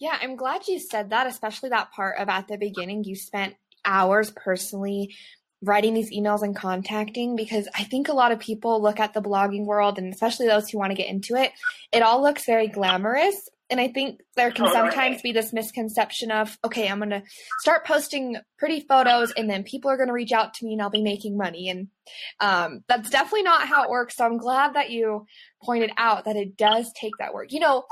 Yeah, 0.00 0.16
I'm 0.20 0.36
glad 0.36 0.68
you 0.68 0.78
said 0.78 1.10
that, 1.10 1.26
especially 1.26 1.70
that 1.70 1.92
part 1.92 2.18
of 2.18 2.28
at 2.28 2.48
the 2.48 2.56
beginning. 2.56 3.04
You 3.04 3.16
spent 3.16 3.56
hours 3.84 4.30
personally 4.30 5.14
writing 5.62 5.94
these 5.94 6.12
emails 6.12 6.42
and 6.42 6.54
contacting 6.54 7.34
because 7.34 7.68
I 7.74 7.84
think 7.84 8.08
a 8.08 8.12
lot 8.12 8.32
of 8.32 8.38
people 8.38 8.80
look 8.80 9.00
at 9.00 9.12
the 9.12 9.22
blogging 9.22 9.64
world 9.64 9.98
and 9.98 10.12
especially 10.12 10.46
those 10.46 10.68
who 10.68 10.78
want 10.78 10.90
to 10.90 10.96
get 10.96 11.08
into 11.08 11.34
it, 11.34 11.52
it 11.92 12.02
all 12.02 12.22
looks 12.22 12.46
very 12.46 12.68
glamorous. 12.68 13.48
And 13.70 13.80
I 13.80 13.88
think 13.88 14.20
there 14.34 14.50
can 14.50 14.72
sometimes 14.72 15.20
be 15.20 15.32
this 15.32 15.52
misconception 15.52 16.30
of, 16.30 16.56
okay, 16.64 16.88
I'm 16.88 16.98
going 16.98 17.10
to 17.10 17.22
start 17.60 17.86
posting 17.86 18.36
pretty 18.58 18.80
photos 18.80 19.30
and 19.32 19.50
then 19.50 19.62
people 19.62 19.90
are 19.90 19.98
going 19.98 20.06
to 20.06 20.14
reach 20.14 20.32
out 20.32 20.54
to 20.54 20.64
me 20.64 20.72
and 20.72 20.80
I'll 20.80 20.88
be 20.88 21.02
making 21.02 21.36
money. 21.36 21.68
And 21.68 21.88
um, 22.40 22.82
that's 22.88 23.10
definitely 23.10 23.42
not 23.42 23.68
how 23.68 23.84
it 23.84 23.90
works. 23.90 24.16
So 24.16 24.24
I'm 24.24 24.38
glad 24.38 24.74
that 24.74 24.90
you 24.90 25.26
pointed 25.62 25.90
out 25.98 26.24
that 26.24 26.36
it 26.36 26.56
does 26.56 26.90
take 26.98 27.12
that 27.18 27.34
work. 27.34 27.52
You 27.52 27.60
know, 27.60 27.84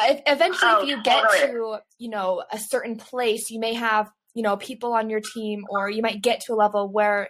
if, 0.00 0.20
eventually 0.26 0.72
oh, 0.72 0.82
if 0.82 0.88
you 0.88 1.02
get 1.02 1.24
to, 1.40 1.78
you 1.98 2.10
know, 2.10 2.44
a 2.52 2.58
certain 2.58 2.94
place, 2.94 3.50
you 3.50 3.58
may 3.58 3.74
have 3.74 4.08
you 4.34 4.42
know 4.42 4.56
people 4.56 4.92
on 4.92 5.10
your 5.10 5.20
team 5.20 5.64
or 5.70 5.90
you 5.90 6.02
might 6.02 6.22
get 6.22 6.40
to 6.40 6.52
a 6.52 6.56
level 6.56 6.88
where 6.88 7.28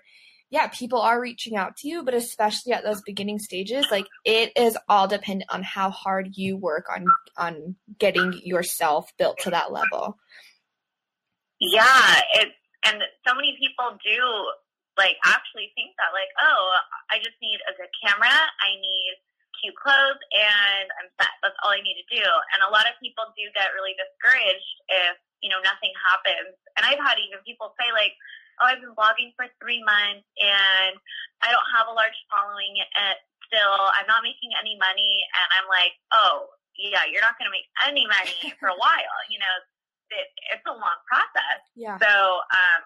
yeah 0.51 0.67
people 0.69 1.01
are 1.01 1.21
reaching 1.21 1.57
out 1.57 1.77
to 1.77 1.89
you 1.89 2.03
but 2.03 2.15
especially 2.15 2.73
at 2.73 2.85
those 2.85 3.03
beginning 3.03 3.39
stages 3.39 3.87
like 3.91 4.07
it 4.25 4.53
is 4.57 4.77
all 4.89 5.07
dependent 5.07 5.51
on 5.51 5.63
how 5.63 5.91
hard 5.91 6.31
you 6.35 6.57
work 6.57 6.87
on 6.95 7.05
on 7.37 7.77
getting 7.99 8.33
yourself 8.45 9.13
built 9.19 9.39
to 9.39 9.51
that 9.51 9.73
level. 9.73 10.19
Yeah 11.61 12.21
it's 12.35 12.55
and 12.85 13.03
so 13.27 13.35
many 13.35 13.57
people 13.59 13.99
do 14.05 14.23
like 14.97 15.17
actually 15.25 15.71
think 15.75 15.95
that 15.99 16.15
like 16.15 16.31
oh 16.39 16.79
i 17.11 17.19
just 17.19 17.35
need 17.43 17.59
a 17.67 17.75
good 17.75 17.91
camera 18.03 18.31
i 18.31 18.71
need 18.79 19.15
cute 19.59 19.75
clothes 19.75 20.23
and 20.31 20.87
i'm 21.03 21.11
set 21.19 21.35
that's 21.43 21.59
all 21.63 21.75
i 21.75 21.83
need 21.83 21.99
to 21.99 22.07
do. 22.15 22.23
And 22.23 22.63
a 22.63 22.71
lot 22.71 22.87
of 22.87 22.95
people 23.03 23.27
do 23.35 23.43
get 23.55 23.75
really 23.75 23.99
discouraged 23.99 24.77
if 24.87 25.19
you 25.43 25.51
know, 25.51 25.61
nothing 25.63 25.93
happens. 25.99 26.55
And 26.77 26.83
I've 26.87 27.01
had 27.01 27.19
even 27.19 27.43
people 27.47 27.75
say 27.79 27.91
like, 27.95 28.15
oh, 28.61 28.67
I've 28.67 28.83
been 28.83 28.95
blogging 28.95 29.35
for 29.39 29.47
three 29.63 29.83
months 29.87 30.27
and 30.39 30.95
I 31.43 31.55
don't 31.55 31.71
have 31.79 31.87
a 31.87 31.95
large 31.95 32.17
following 32.31 32.79
yet 32.79 33.23
still. 33.49 33.79
I'm 33.95 34.07
not 34.07 34.27
making 34.27 34.53
any 34.59 34.77
money. 34.77 35.25
And 35.25 35.47
I'm 35.59 35.69
like, 35.71 35.95
oh, 36.13 36.53
yeah, 36.77 37.09
you're 37.09 37.25
not 37.25 37.35
going 37.41 37.49
to 37.49 37.55
make 37.55 37.67
any 37.83 38.05
money 38.07 38.53
for 38.61 38.71
a 38.71 38.79
while. 38.79 39.19
You 39.33 39.41
know, 39.41 39.55
it, 40.15 40.29
it's 40.55 40.67
a 40.69 40.75
long 40.77 41.01
process. 41.09 41.61
Yeah. 41.75 41.97
So, 41.99 42.13
um, 42.45 42.83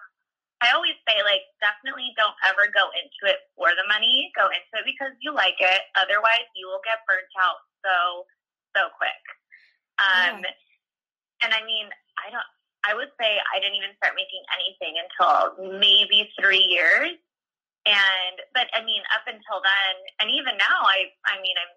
I 0.63 0.71
always 0.71 0.95
say, 1.03 1.19
like, 1.27 1.43
definitely 1.59 2.15
don't 2.15 2.39
ever 2.47 2.71
go 2.71 2.87
into 2.95 3.27
it 3.27 3.51
for 3.59 3.75
the 3.75 3.83
money. 3.91 4.31
Go 4.31 4.47
into 4.47 4.79
it 4.79 4.87
because 4.87 5.11
you 5.19 5.35
like 5.35 5.59
it. 5.59 5.81
Otherwise, 5.99 6.47
you 6.55 6.71
will 6.71 6.79
get 6.87 7.03
burnt 7.03 7.27
out 7.35 7.59
so, 7.83 8.23
so 8.71 8.87
quick. 8.95 9.23
Um, 9.99 10.39
yeah. 10.39 10.55
And 11.43 11.51
I 11.51 11.59
mean, 11.67 11.91
I 12.23 12.31
don't. 12.31 12.49
I 12.83 12.91
would 12.91 13.11
say 13.15 13.39
I 13.39 13.63
didn't 13.63 13.79
even 13.79 13.95
start 13.95 14.11
making 14.19 14.43
anything 14.51 14.99
until 14.99 15.79
maybe 15.79 16.27
three 16.35 16.67
years. 16.67 17.15
And 17.83 18.35
but 18.55 18.67
I 18.71 18.83
mean, 18.83 19.03
up 19.11 19.27
until 19.27 19.59
then, 19.59 19.93
and 20.23 20.27
even 20.31 20.55
now, 20.55 20.83
I 20.87 21.11
I 21.27 21.39
mean, 21.43 21.55
I'm 21.59 21.73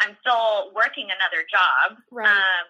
I'm 0.00 0.14
still 0.20 0.72
working 0.76 1.08
another 1.08 1.44
job. 1.48 2.00
Right. 2.12 2.28
Um, 2.28 2.66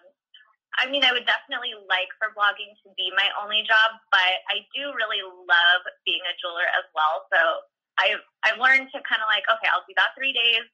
I 0.77 0.85
mean, 0.91 1.01
I 1.01 1.11
would 1.11 1.25
definitely 1.25 1.73
like 1.89 2.11
for 2.21 2.31
blogging 2.37 2.75
to 2.85 2.87
be 2.93 3.09
my 3.17 3.27
only 3.41 3.65
job, 3.65 3.97
but 4.13 4.45
I 4.51 4.61
do 4.75 4.93
really 4.93 5.25
love 5.25 5.81
being 6.05 6.21
a 6.27 6.33
jeweler 6.37 6.69
as 6.75 6.85
well. 6.93 7.25
So 7.33 7.39
I've 7.97 8.23
I've 8.45 8.59
learned 8.61 8.91
to 8.93 8.99
kind 9.07 9.23
of 9.23 9.27
like, 9.31 9.43
okay, 9.47 9.67
I'll 9.73 9.87
do 9.87 9.95
that 9.97 10.13
three 10.15 10.31
days 10.35 10.67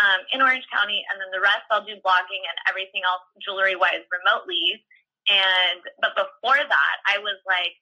um, 0.00 0.20
in 0.32 0.44
Orange 0.44 0.66
County, 0.68 1.00
and 1.08 1.16
then 1.16 1.32
the 1.32 1.40
rest 1.40 1.64
I'll 1.72 1.84
do 1.84 1.96
blogging 2.04 2.44
and 2.44 2.56
everything 2.68 3.02
else 3.06 3.24
jewelry 3.40 3.76
wise 3.76 4.04
remotely. 4.12 4.84
And 5.26 5.80
but 5.98 6.14
before 6.14 6.60
that, 6.60 6.96
I 7.08 7.18
was 7.18 7.40
like, 7.48 7.74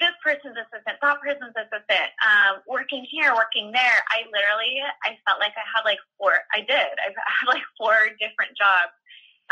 this 0.00 0.16
person's 0.24 0.56
assistant, 0.56 0.96
that 0.96 1.20
person's 1.20 1.52
assistant, 1.52 2.10
um, 2.24 2.64
working 2.64 3.04
here, 3.04 3.36
working 3.36 3.68
there. 3.68 4.00
I 4.08 4.24
literally, 4.32 4.80
I 5.04 5.20
felt 5.28 5.38
like 5.44 5.52
I 5.60 5.66
had 5.68 5.84
like 5.84 6.00
four. 6.16 6.40
I 6.56 6.64
did. 6.64 6.92
I 6.96 7.12
had 7.36 7.46
like 7.46 7.66
four 7.76 7.94
different 8.16 8.56
jobs 8.56 8.96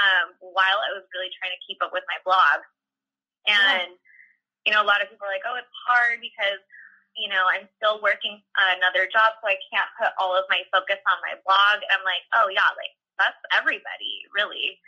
um, 0.00 0.32
while 0.40 0.80
I 0.80 0.96
was 0.96 1.04
really 1.12 1.28
trying 1.36 1.52
to 1.52 1.60
keep 1.68 1.82
up 1.84 1.92
with 1.92 2.06
my 2.08 2.18
blog. 2.24 2.64
And 3.44 3.92
yeah. 3.92 4.64
you 4.64 4.70
know, 4.72 4.80
a 4.80 4.88
lot 4.88 5.04
of 5.04 5.12
people 5.12 5.28
are 5.28 5.34
like, 5.34 5.44
oh, 5.44 5.60
it's 5.60 5.76
hard 5.84 6.24
because 6.24 6.62
you 7.18 7.28
know, 7.28 7.42
I'm 7.50 7.66
still 7.76 7.98
working 8.00 8.38
another 8.78 9.10
job, 9.10 9.36
so 9.42 9.50
I 9.50 9.58
can't 9.68 9.90
put 9.98 10.14
all 10.16 10.38
of 10.38 10.46
my 10.46 10.62
focus 10.70 11.02
on 11.04 11.18
my 11.26 11.34
blog. 11.42 11.82
I'm 11.90 12.06
like, 12.06 12.22
oh 12.38 12.46
yeah, 12.48 12.70
like 12.78 12.94
that's 13.18 13.38
everybody, 13.52 14.24
really. 14.30 14.78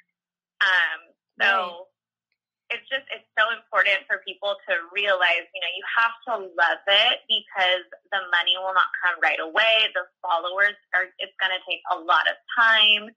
Um, 0.62 1.00
so 1.42 1.50
right. 1.50 2.78
it's 2.78 2.86
just 2.86 3.04
it's 3.10 3.26
so 3.34 3.50
important 3.50 4.06
for 4.06 4.22
people 4.22 4.54
to 4.70 4.86
realize, 4.94 5.44
you 5.50 5.60
know, 5.60 5.72
you 5.74 5.84
have 5.90 6.14
to 6.30 6.34
love 6.54 6.82
it 6.86 7.26
because 7.26 7.84
the 8.14 8.22
money 8.30 8.54
will 8.56 8.76
not 8.76 8.94
come 9.02 9.18
right 9.18 9.42
away. 9.42 9.90
The 9.92 10.06
followers 10.22 10.78
are 10.94 11.10
it's 11.18 11.34
going 11.42 11.52
to 11.52 11.62
take 11.66 11.82
a 11.90 11.98
lot 11.98 12.30
of 12.30 12.38
time, 12.54 13.10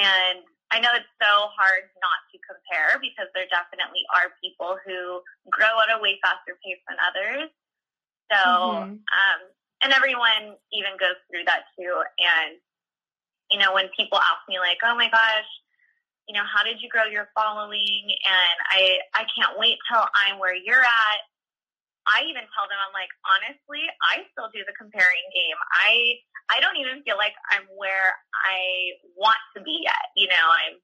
and 0.00 0.40
I 0.70 0.78
know 0.78 0.94
it's 0.94 1.10
so 1.18 1.50
hard 1.50 1.90
not 1.98 2.20
to 2.30 2.36
compare 2.46 2.96
because 3.02 3.26
there 3.34 3.50
definitely 3.50 4.06
are 4.14 4.30
people 4.38 4.78
who 4.86 5.18
grow 5.50 5.74
at 5.82 5.90
a 5.90 5.98
way 5.98 6.16
faster 6.22 6.54
pace 6.62 6.78
than 6.86 6.96
others. 7.02 7.50
So, 8.30 8.38
mm-hmm. 8.38 8.94
um, 9.02 9.40
and 9.82 9.92
everyone 9.92 10.54
even 10.72 10.94
goes 11.00 11.18
through 11.28 11.44
that 11.50 11.66
too. 11.74 11.98
And, 12.20 12.56
you 13.50 13.58
know, 13.58 13.74
when 13.74 13.90
people 13.96 14.18
ask 14.18 14.46
me 14.48 14.62
like, 14.62 14.78
oh 14.86 14.94
my 14.94 15.10
gosh, 15.10 15.50
you 16.28 16.34
know, 16.38 16.46
how 16.46 16.62
did 16.62 16.78
you 16.78 16.88
grow 16.88 17.10
your 17.10 17.28
following? 17.34 18.06
And 18.22 18.56
I, 18.70 19.02
I 19.18 19.26
can't 19.34 19.58
wait 19.58 19.82
till 19.90 20.04
I'm 20.14 20.38
where 20.38 20.54
you're 20.54 20.84
at. 20.84 21.20
I 22.06 22.22
even 22.30 22.46
tell 22.54 22.70
them, 22.70 22.78
I'm 22.78 22.94
like, 22.94 23.10
honestly, 23.26 23.82
I 24.00 24.22
still 24.32 24.48
do 24.54 24.62
the 24.62 24.74
comparing 24.78 25.26
game. 25.34 25.58
I, 25.74 26.22
I 26.48 26.62
don't 26.62 26.78
even 26.78 27.02
feel 27.02 27.18
like 27.18 27.34
I'm 27.50 27.66
where 27.74 28.14
I 28.32 28.94
want 29.18 29.38
to 29.56 29.62
be 29.62 29.82
yet. 29.82 30.14
You 30.14 30.28
know, 30.30 30.46
I'm, 30.48 30.74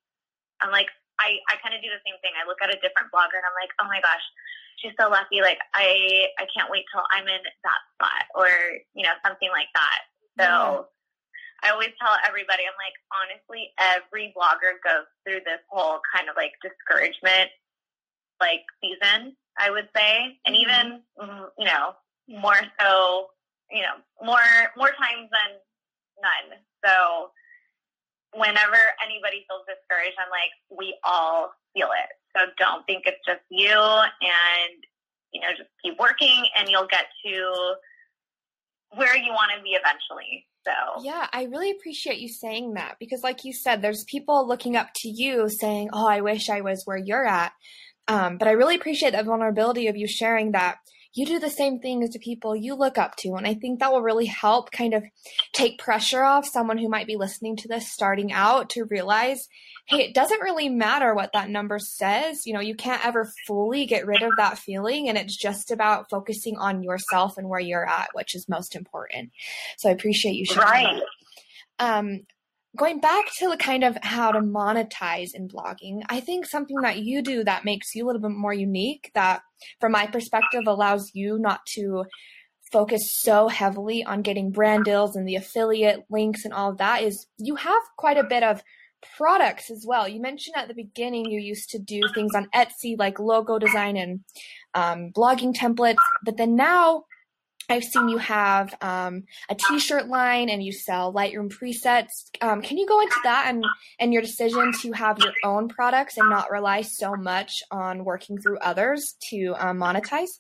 I'm 0.60 0.72
like, 0.74 0.90
I, 1.18 1.40
I 1.48 1.56
kind 1.62 1.74
of 1.74 1.80
do 1.80 1.88
the 1.88 2.02
same 2.04 2.18
thing. 2.20 2.36
I 2.36 2.46
look 2.46 2.60
at 2.60 2.68
a 2.68 2.78
different 2.80 3.12
blogger 3.12 3.40
and 3.40 3.46
I'm 3.46 3.56
like, 3.56 3.72
oh 3.80 3.88
my 3.88 4.00
gosh, 4.00 4.22
she's 4.76 4.96
so 5.00 5.08
lucky. 5.08 5.40
Like 5.40 5.58
I, 5.72 6.28
I 6.38 6.44
can't 6.52 6.70
wait 6.70 6.84
till 6.92 7.04
I'm 7.12 7.28
in 7.28 7.42
that 7.42 7.80
spot 7.96 8.22
or, 8.36 8.48
you 8.94 9.04
know, 9.04 9.16
something 9.24 9.48
like 9.50 9.72
that. 9.74 10.00
So 10.36 10.48
yeah. 10.48 10.82
I 11.64 11.72
always 11.72 11.96
tell 12.00 12.12
everybody, 12.28 12.68
I'm 12.68 12.76
like, 12.76 12.96
honestly, 13.08 13.72
every 13.80 14.32
blogger 14.36 14.76
goes 14.84 15.08
through 15.24 15.40
this 15.48 15.64
whole 15.72 16.00
kind 16.12 16.28
of 16.28 16.36
like 16.36 16.52
discouragement, 16.60 17.50
like 18.40 18.62
season, 18.84 19.36
I 19.56 19.70
would 19.70 19.88
say. 19.96 20.36
And 20.44 20.54
mm-hmm. 20.54 20.62
even, 20.62 20.86
mm, 21.16 21.48
you 21.58 21.64
know, 21.64 21.96
more 22.28 22.60
so, 22.80 23.32
you 23.70 23.82
know, 23.82 23.96
more, 24.20 24.44
more 24.76 24.92
times 25.00 25.32
than 25.32 25.56
none. 26.20 26.60
So 26.84 27.30
whenever 28.36 28.78
anybody 29.02 29.44
feels 29.48 29.64
discouraged, 29.66 30.16
I'm 30.20 30.30
like, 30.30 30.52
we 30.70 30.96
all 31.04 31.52
feel 31.74 31.88
it. 31.92 32.10
So 32.36 32.52
don't 32.58 32.84
think 32.86 33.04
it's 33.06 33.20
just 33.26 33.40
you 33.50 33.72
and, 33.72 34.76
you 35.32 35.40
know, 35.40 35.48
just 35.56 35.70
keep 35.82 35.98
working 35.98 36.44
and 36.58 36.68
you'll 36.68 36.88
get 36.88 37.06
to 37.24 37.74
where 38.94 39.16
you 39.16 39.32
want 39.32 39.52
to 39.56 39.62
be 39.62 39.70
eventually. 39.70 40.46
So, 40.64 41.02
yeah, 41.02 41.28
I 41.32 41.44
really 41.44 41.70
appreciate 41.70 42.18
you 42.18 42.28
saying 42.28 42.74
that 42.74 42.96
because, 42.98 43.22
like 43.22 43.44
you 43.44 43.52
said, 43.52 43.82
there's 43.82 44.04
people 44.04 44.48
looking 44.48 44.74
up 44.74 44.88
to 44.96 45.08
you 45.08 45.48
saying, 45.48 45.90
Oh, 45.92 46.06
I 46.08 46.20
wish 46.22 46.50
I 46.50 46.60
was 46.60 46.82
where 46.84 46.96
you're 46.96 47.26
at. 47.26 47.52
Um, 48.08 48.36
but 48.36 48.48
I 48.48 48.52
really 48.52 48.74
appreciate 48.74 49.12
the 49.12 49.22
vulnerability 49.22 49.86
of 49.86 49.96
you 49.96 50.08
sharing 50.08 50.52
that 50.52 50.76
you 51.16 51.24
do 51.24 51.38
the 51.38 51.50
same 51.50 51.80
things 51.80 52.10
to 52.10 52.18
people 52.18 52.54
you 52.54 52.74
look 52.74 52.98
up 52.98 53.16
to. 53.16 53.34
And 53.34 53.46
I 53.46 53.54
think 53.54 53.80
that 53.80 53.90
will 53.90 54.02
really 54.02 54.26
help 54.26 54.70
kind 54.70 54.92
of 54.92 55.02
take 55.54 55.78
pressure 55.78 56.22
off 56.22 56.46
someone 56.46 56.76
who 56.76 56.90
might 56.90 57.06
be 57.06 57.16
listening 57.16 57.56
to 57.56 57.68
this 57.68 57.90
starting 57.90 58.32
out 58.32 58.68
to 58.70 58.84
realize, 58.84 59.48
hey, 59.86 60.02
it 60.02 60.14
doesn't 60.14 60.42
really 60.42 60.68
matter 60.68 61.14
what 61.14 61.32
that 61.32 61.48
number 61.48 61.78
says. 61.78 62.44
You 62.44 62.52
know, 62.52 62.60
you 62.60 62.74
can't 62.74 63.04
ever 63.04 63.32
fully 63.46 63.86
get 63.86 64.06
rid 64.06 64.22
of 64.22 64.32
that 64.36 64.58
feeling. 64.58 65.08
And 65.08 65.16
it's 65.16 65.36
just 65.36 65.70
about 65.70 66.10
focusing 66.10 66.58
on 66.58 66.82
yourself 66.82 67.38
and 67.38 67.48
where 67.48 67.60
you're 67.60 67.88
at, 67.88 68.10
which 68.12 68.34
is 68.34 68.46
most 68.46 68.76
important. 68.76 69.30
So 69.78 69.88
I 69.88 69.92
appreciate 69.92 70.34
you 70.34 70.44
sharing. 70.44 70.68
Right. 70.68 71.02
That. 71.78 71.98
Um, 71.98 72.26
going 72.76 73.00
back 73.00 73.24
to 73.38 73.48
the 73.48 73.56
kind 73.56 73.82
of 73.82 73.96
how 74.02 74.30
to 74.30 74.40
monetize 74.40 75.30
in 75.34 75.48
blogging, 75.48 76.02
I 76.08 76.20
think 76.20 76.46
something 76.46 76.76
that 76.82 76.98
you 76.98 77.22
do 77.22 77.42
that 77.44 77.64
makes 77.64 77.94
you 77.94 78.04
a 78.04 78.06
little 78.06 78.22
bit 78.22 78.30
more 78.30 78.54
unique, 78.54 79.10
that 79.14 79.42
from 79.80 79.92
my 79.92 80.06
perspective 80.06 80.62
allows 80.66 81.10
you 81.14 81.38
not 81.38 81.64
to 81.74 82.04
focus 82.72 83.12
so 83.12 83.48
heavily 83.48 84.04
on 84.04 84.22
getting 84.22 84.50
brand 84.50 84.84
deals 84.84 85.16
and 85.16 85.26
the 85.26 85.36
affiliate 85.36 86.04
links 86.10 86.44
and 86.44 86.52
all 86.52 86.70
of 86.70 86.78
that, 86.78 87.02
is 87.02 87.26
you 87.38 87.56
have 87.56 87.82
quite 87.96 88.18
a 88.18 88.24
bit 88.24 88.42
of 88.42 88.62
products 89.16 89.70
as 89.70 89.84
well. 89.86 90.08
You 90.08 90.20
mentioned 90.20 90.56
at 90.56 90.68
the 90.68 90.74
beginning 90.74 91.26
you 91.26 91.40
used 91.40 91.70
to 91.70 91.78
do 91.78 92.00
things 92.14 92.34
on 92.34 92.48
Etsy 92.54 92.98
like 92.98 93.18
logo 93.18 93.58
design 93.58 93.96
and 93.96 94.20
um, 94.74 95.12
blogging 95.14 95.54
templates, 95.54 95.96
but 96.24 96.36
then 96.36 96.56
now 96.56 97.04
I've 97.68 97.84
seen 97.84 98.08
you 98.08 98.18
have 98.18 98.74
um, 98.80 99.24
a 99.48 99.54
T-shirt 99.54 100.08
line 100.08 100.48
and 100.48 100.62
you 100.62 100.72
sell 100.72 101.12
Lightroom 101.12 101.52
presets. 101.52 102.30
Um, 102.40 102.62
can 102.62 102.78
you 102.78 102.86
go 102.86 103.00
into 103.00 103.16
that 103.24 103.46
and 103.48 103.64
and 103.98 104.12
your 104.12 104.22
decision 104.22 104.72
to 104.82 104.92
have 104.92 105.18
your 105.18 105.32
own 105.44 105.68
products 105.68 106.16
and 106.16 106.30
not 106.30 106.50
rely 106.50 106.82
so 106.82 107.14
much 107.16 107.62
on 107.70 108.04
working 108.04 108.38
through 108.38 108.58
others 108.58 109.16
to 109.30 109.54
um, 109.58 109.78
monetize? 109.78 110.38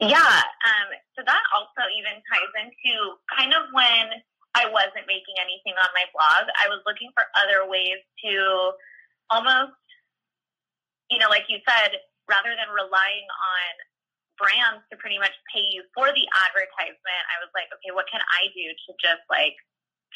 Yeah, 0.00 0.16
um, 0.16 0.88
so 1.14 1.20
that 1.26 1.44
also 1.52 1.84
even 1.92 2.16
ties 2.32 2.52
into 2.56 2.96
kind 3.36 3.52
of 3.52 3.68
when 3.76 4.24
I 4.56 4.64
wasn't 4.72 5.04
making 5.04 5.36
anything 5.36 5.76
on 5.76 5.92
my 5.92 6.08
blog. 6.16 6.48
I 6.56 6.72
was 6.72 6.80
looking 6.88 7.12
for 7.12 7.28
other 7.36 7.68
ways 7.68 8.00
to 8.24 8.72
almost, 9.28 9.76
you 11.12 11.18
know, 11.18 11.28
like 11.28 11.44
you 11.52 11.60
said, 11.68 12.00
rather 12.24 12.56
than 12.56 12.72
relying 12.72 13.28
on 13.28 13.72
brands 14.40 14.80
to 14.88 14.96
pretty 14.96 15.20
much 15.20 15.36
pay 15.52 15.62
you 15.68 15.84
for 15.92 16.08
the 16.08 16.26
advertisement, 16.48 17.22
I 17.28 17.36
was 17.44 17.52
like, 17.52 17.68
okay, 17.76 17.92
what 17.92 18.08
can 18.08 18.24
I 18.24 18.48
do 18.56 18.64
to 18.72 18.90
just 18.96 19.20
like 19.28 19.54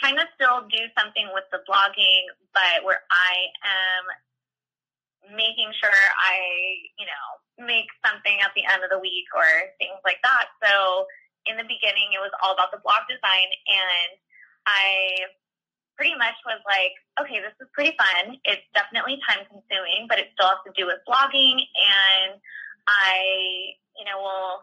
kind 0.00 0.16
of 0.18 0.26
still 0.34 0.66
do 0.72 0.88
something 0.96 1.28
with 1.36 1.44
the 1.52 1.62
blogging, 1.68 2.26
but 2.56 2.82
where 2.82 3.04
I 3.12 3.34
am 3.62 5.36
making 5.36 5.70
sure 5.76 5.92
I, 5.92 6.36
you 6.98 7.06
know, 7.06 7.26
make 7.62 7.86
something 8.02 8.40
at 8.42 8.50
the 8.58 8.66
end 8.66 8.82
of 8.82 8.90
the 8.90 8.98
week 8.98 9.28
or 9.36 9.46
things 9.78 10.00
like 10.02 10.18
that. 10.26 10.50
So 10.58 11.06
in 11.46 11.54
the 11.60 11.68
beginning, 11.68 12.16
it 12.16 12.20
was 12.20 12.34
all 12.42 12.56
about 12.56 12.72
the 12.72 12.82
blog 12.82 13.06
design, 13.06 13.48
and 13.68 14.10
I 14.66 15.28
pretty 15.94 16.18
much 16.18 16.34
was 16.42 16.58
like, 16.66 16.96
okay, 17.22 17.38
this 17.38 17.54
is 17.62 17.70
pretty 17.70 17.94
fun. 17.94 18.40
It's 18.42 18.66
definitely 18.74 19.22
time 19.22 19.46
consuming, 19.46 20.10
but 20.10 20.18
it 20.18 20.34
still 20.34 20.50
has 20.50 20.64
to 20.66 20.74
do 20.74 20.90
with 20.90 20.98
blogging 21.06 21.62
and 21.62 22.40
I, 22.86 23.74
you 23.98 24.04
know, 24.04 24.20
will 24.20 24.62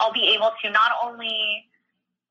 I'll 0.00 0.12
be 0.12 0.34
able 0.34 0.52
to 0.62 0.70
not 0.70 0.92
only 1.02 1.66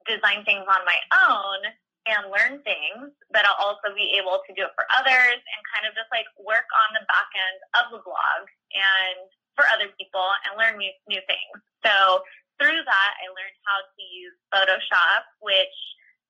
design 0.07 0.43
things 0.43 0.67
on 0.67 0.83
my 0.85 0.99
own 1.27 1.59
and 2.03 2.27
learn 2.27 2.59
things, 2.67 3.15
but 3.31 3.47
I'll 3.47 3.71
also 3.71 3.95
be 3.95 4.19
able 4.19 4.43
to 4.43 4.51
do 4.51 4.67
it 4.67 4.75
for 4.75 4.83
others 4.91 5.39
and 5.39 5.61
kind 5.71 5.87
of 5.87 5.95
just 5.95 6.11
like 6.11 6.27
work 6.35 6.67
on 6.67 6.99
the 6.99 7.07
back 7.07 7.31
end 7.31 7.59
of 7.79 7.85
the 7.95 8.03
blog 8.03 8.41
and 8.75 9.31
for 9.55 9.63
other 9.71 9.87
people 9.95 10.27
and 10.43 10.59
learn 10.59 10.75
new, 10.75 10.91
new 11.07 11.23
things. 11.23 11.55
So 11.85 12.25
through 12.59 12.83
that, 12.83 13.11
I 13.23 13.25
learned 13.31 13.57
how 13.63 13.79
to 13.79 14.03
use 14.03 14.35
Photoshop, 14.51 15.23
which 15.39 15.77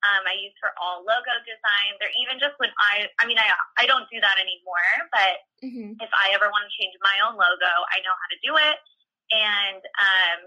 um, 0.03 0.23
I 0.27 0.35
use 0.35 0.55
for 0.59 0.75
all 0.75 1.03
logo 1.07 1.33
designs, 1.47 1.97
or 2.03 2.11
even 2.19 2.39
just 2.39 2.59
when 2.59 2.71
I, 2.75 3.07
I 3.19 3.23
mean, 3.23 3.39
I, 3.39 3.47
I 3.79 3.87
don't 3.87 4.07
do 4.11 4.19
that 4.19 4.35
anymore, 4.35 4.91
but 5.11 5.35
mm-hmm. 5.63 5.95
if 6.03 6.11
I 6.11 6.35
ever 6.35 6.51
want 6.51 6.67
to 6.67 6.73
change 6.75 6.95
my 6.99 7.17
own 7.23 7.39
logo, 7.39 7.73
I 7.91 8.03
know 8.03 8.11
how 8.11 8.27
to 8.31 8.39
do 8.43 8.53
it. 8.59 8.77
And 9.31 9.81
um, 9.97 10.39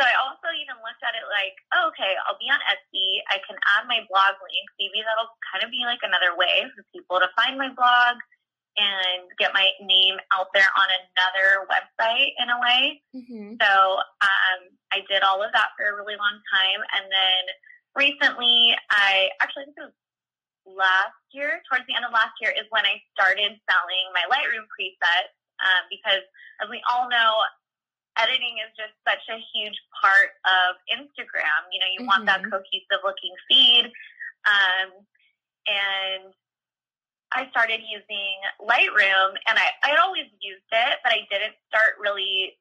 so 0.00 0.04
I 0.04 0.14
also 0.20 0.48
even 0.56 0.76
looked 0.84 1.04
at 1.04 1.16
it 1.16 1.26
like, 1.28 1.56
oh, 1.72 1.92
okay, 1.92 2.16
I'll 2.26 2.40
be 2.40 2.50
on 2.52 2.60
Etsy. 2.68 3.24
I 3.32 3.40
can 3.44 3.56
add 3.76 3.88
my 3.88 4.04
blog 4.08 4.36
link. 4.40 4.66
Maybe 4.80 5.00
that'll 5.04 5.32
kind 5.52 5.62
of 5.64 5.70
be 5.70 5.84
like 5.84 6.00
another 6.04 6.36
way 6.36 6.68
for 6.72 6.84
people 6.92 7.20
to 7.20 7.28
find 7.36 7.60
my 7.60 7.70
blog 7.72 8.20
and 8.80 9.28
get 9.36 9.52
my 9.52 9.68
name 9.84 10.16
out 10.32 10.48
there 10.56 10.68
on 10.80 10.88
another 10.88 11.68
website 11.68 12.32
in 12.40 12.48
a 12.48 12.58
way. 12.58 12.82
Mm-hmm. 13.12 13.60
So 13.60 13.72
um, 14.24 14.60
I 14.92 15.04
did 15.12 15.20
all 15.20 15.44
of 15.44 15.52
that 15.52 15.76
for 15.76 15.84
a 15.84 15.96
really 15.96 16.16
long 16.16 16.40
time. 16.48 16.80
And 16.96 17.04
then 17.12 17.42
recently, 17.96 18.74
I 18.90 19.28
actually 19.40 19.70
think 19.70 19.76
it 19.78 19.92
was 19.92 19.98
last 20.66 21.18
year, 21.32 21.62
towards 21.66 21.84
the 21.88 21.94
end 21.94 22.04
of 22.04 22.12
last 22.12 22.36
year, 22.40 22.52
is 22.54 22.66
when 22.70 22.86
I 22.86 23.02
started 23.12 23.58
selling 23.66 24.04
my 24.14 24.24
Lightroom 24.30 24.68
presets 24.70 25.34
um, 25.60 25.82
because, 25.90 26.24
as 26.62 26.68
we 26.70 26.80
all 26.90 27.08
know, 27.08 27.32
editing 28.18 28.60
is 28.60 28.72
just 28.76 28.92
such 29.08 29.24
a 29.32 29.40
huge 29.52 29.76
part 29.96 30.36
of 30.44 30.76
Instagram. 30.92 31.68
You 31.72 31.80
know, 31.80 31.90
you 31.90 32.00
mm-hmm. 32.04 32.12
want 32.12 32.26
that 32.26 32.42
mm-hmm. 32.42 32.52
cohesive 32.52 33.02
looking 33.04 33.34
feed. 33.48 33.90
Um, 34.44 34.88
and 35.66 36.34
I 37.32 37.48
started 37.48 37.80
using 37.80 38.36
Lightroom, 38.60 39.38
and 39.48 39.56
I, 39.56 39.72
I 39.82 39.96
had 39.96 40.00
always 40.02 40.28
used 40.40 40.68
it, 40.70 40.94
but 41.02 41.12
I 41.12 41.24
didn't 41.30 41.56
start 41.68 41.96
really 42.00 42.58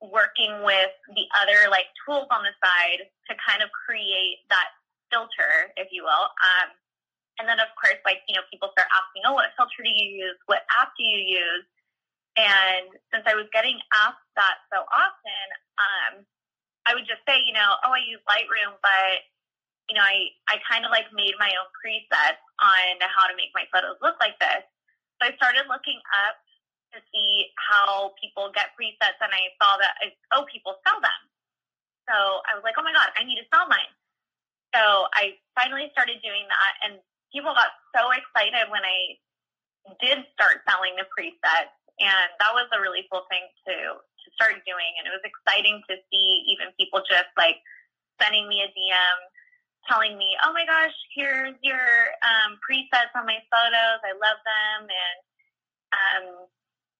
working 0.00 0.64
with 0.64 0.92
the 1.12 1.28
other 1.36 1.68
like 1.68 1.92
tools 2.04 2.26
on 2.32 2.40
the 2.42 2.56
side 2.64 3.04
to 3.28 3.32
kind 3.36 3.60
of 3.60 3.68
create 3.72 4.40
that 4.48 4.72
filter, 5.12 5.72
if 5.76 5.92
you 5.92 6.04
will. 6.04 6.26
Um, 6.40 6.72
and 7.38 7.44
then 7.48 7.60
of 7.60 7.68
course, 7.76 8.00
like, 8.04 8.24
you 8.28 8.36
know, 8.36 8.44
people 8.48 8.72
start 8.72 8.88
asking, 8.92 9.24
oh, 9.28 9.36
what 9.36 9.52
filter 9.56 9.84
do 9.84 9.92
you 9.92 10.28
use? 10.28 10.36
What 10.48 10.64
app 10.76 10.92
do 10.96 11.04
you 11.04 11.20
use? 11.20 11.66
And 12.36 12.88
since 13.12 13.24
I 13.28 13.36
was 13.36 13.48
getting 13.52 13.76
asked 13.92 14.28
that 14.36 14.64
so 14.72 14.84
often, 14.88 15.46
um, 15.76 16.12
I 16.88 16.96
would 16.96 17.04
just 17.04 17.20
say, 17.28 17.42
you 17.44 17.52
know, 17.52 17.76
oh, 17.84 17.92
I 17.92 18.00
use 18.00 18.22
Lightroom, 18.24 18.76
but 18.80 19.24
you 19.90 19.98
know, 19.98 20.06
I, 20.06 20.30
I 20.46 20.62
kind 20.70 20.86
of 20.86 20.94
like 20.94 21.10
made 21.10 21.34
my 21.42 21.50
own 21.50 21.68
presets 21.74 22.38
on 22.62 23.02
how 23.10 23.26
to 23.26 23.34
make 23.34 23.50
my 23.58 23.66
photos 23.74 23.98
look 23.98 24.14
like 24.22 24.38
this. 24.38 24.62
So 25.18 25.28
I 25.28 25.34
started 25.34 25.66
looking 25.66 25.98
up 26.24 26.38
to 26.92 26.98
see 27.14 27.50
how 27.56 28.12
people 28.20 28.50
get 28.54 28.74
presets, 28.74 29.18
and 29.20 29.30
I 29.30 29.54
saw 29.62 29.78
that 29.78 29.94
oh, 30.34 30.44
people 30.50 30.78
sell 30.86 30.98
them. 30.98 31.20
So 32.10 32.14
I 32.46 32.58
was 32.58 32.66
like, 32.66 32.74
oh 32.78 32.84
my 32.86 32.92
god, 32.92 33.14
I 33.14 33.22
need 33.22 33.38
to 33.38 33.46
sell 33.54 33.70
mine. 33.70 33.90
So 34.74 35.10
I 35.14 35.38
finally 35.54 35.90
started 35.94 36.22
doing 36.22 36.46
that, 36.46 36.72
and 36.86 36.92
people 37.30 37.54
got 37.54 37.74
so 37.94 38.10
excited 38.14 38.70
when 38.70 38.82
I 38.82 39.18
did 40.02 40.26
start 40.34 40.62
selling 40.66 40.94
the 40.98 41.06
presets, 41.10 41.74
and 41.98 42.28
that 42.38 42.52
was 42.54 42.66
a 42.74 42.82
really 42.82 43.06
cool 43.10 43.26
thing 43.30 43.46
to 43.66 43.74
to 44.02 44.26
start 44.34 44.62
doing. 44.66 44.92
And 44.98 45.06
it 45.06 45.12
was 45.14 45.24
exciting 45.24 45.82
to 45.90 45.98
see 46.10 46.46
even 46.50 46.74
people 46.78 47.02
just 47.06 47.30
like 47.38 47.58
sending 48.20 48.46
me 48.46 48.62
a 48.62 48.70
DM 48.70 49.18
telling 49.88 50.18
me, 50.18 50.36
"Oh 50.44 50.52
my 50.52 50.66
gosh, 50.66 50.94
here's 51.14 51.56
your 51.62 52.14
um, 52.22 52.60
presets 52.62 53.14
on 53.16 53.26
my 53.26 53.40
photos. 53.50 54.00
I 54.04 54.12
love 54.18 54.40
them." 54.44 54.90
And 54.90 55.18
um, 55.94 56.26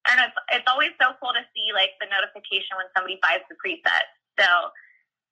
and 0.09 0.17
it's, 0.25 0.39
it's 0.57 0.69
always 0.71 0.97
so 0.97 1.13
cool 1.21 1.37
to 1.37 1.45
see 1.53 1.77
like 1.77 1.93
the 2.01 2.09
notification 2.09 2.79
when 2.81 2.89
somebody 2.97 3.21
buys 3.21 3.45
the 3.53 3.59
preset. 3.61 4.09
So 4.41 4.49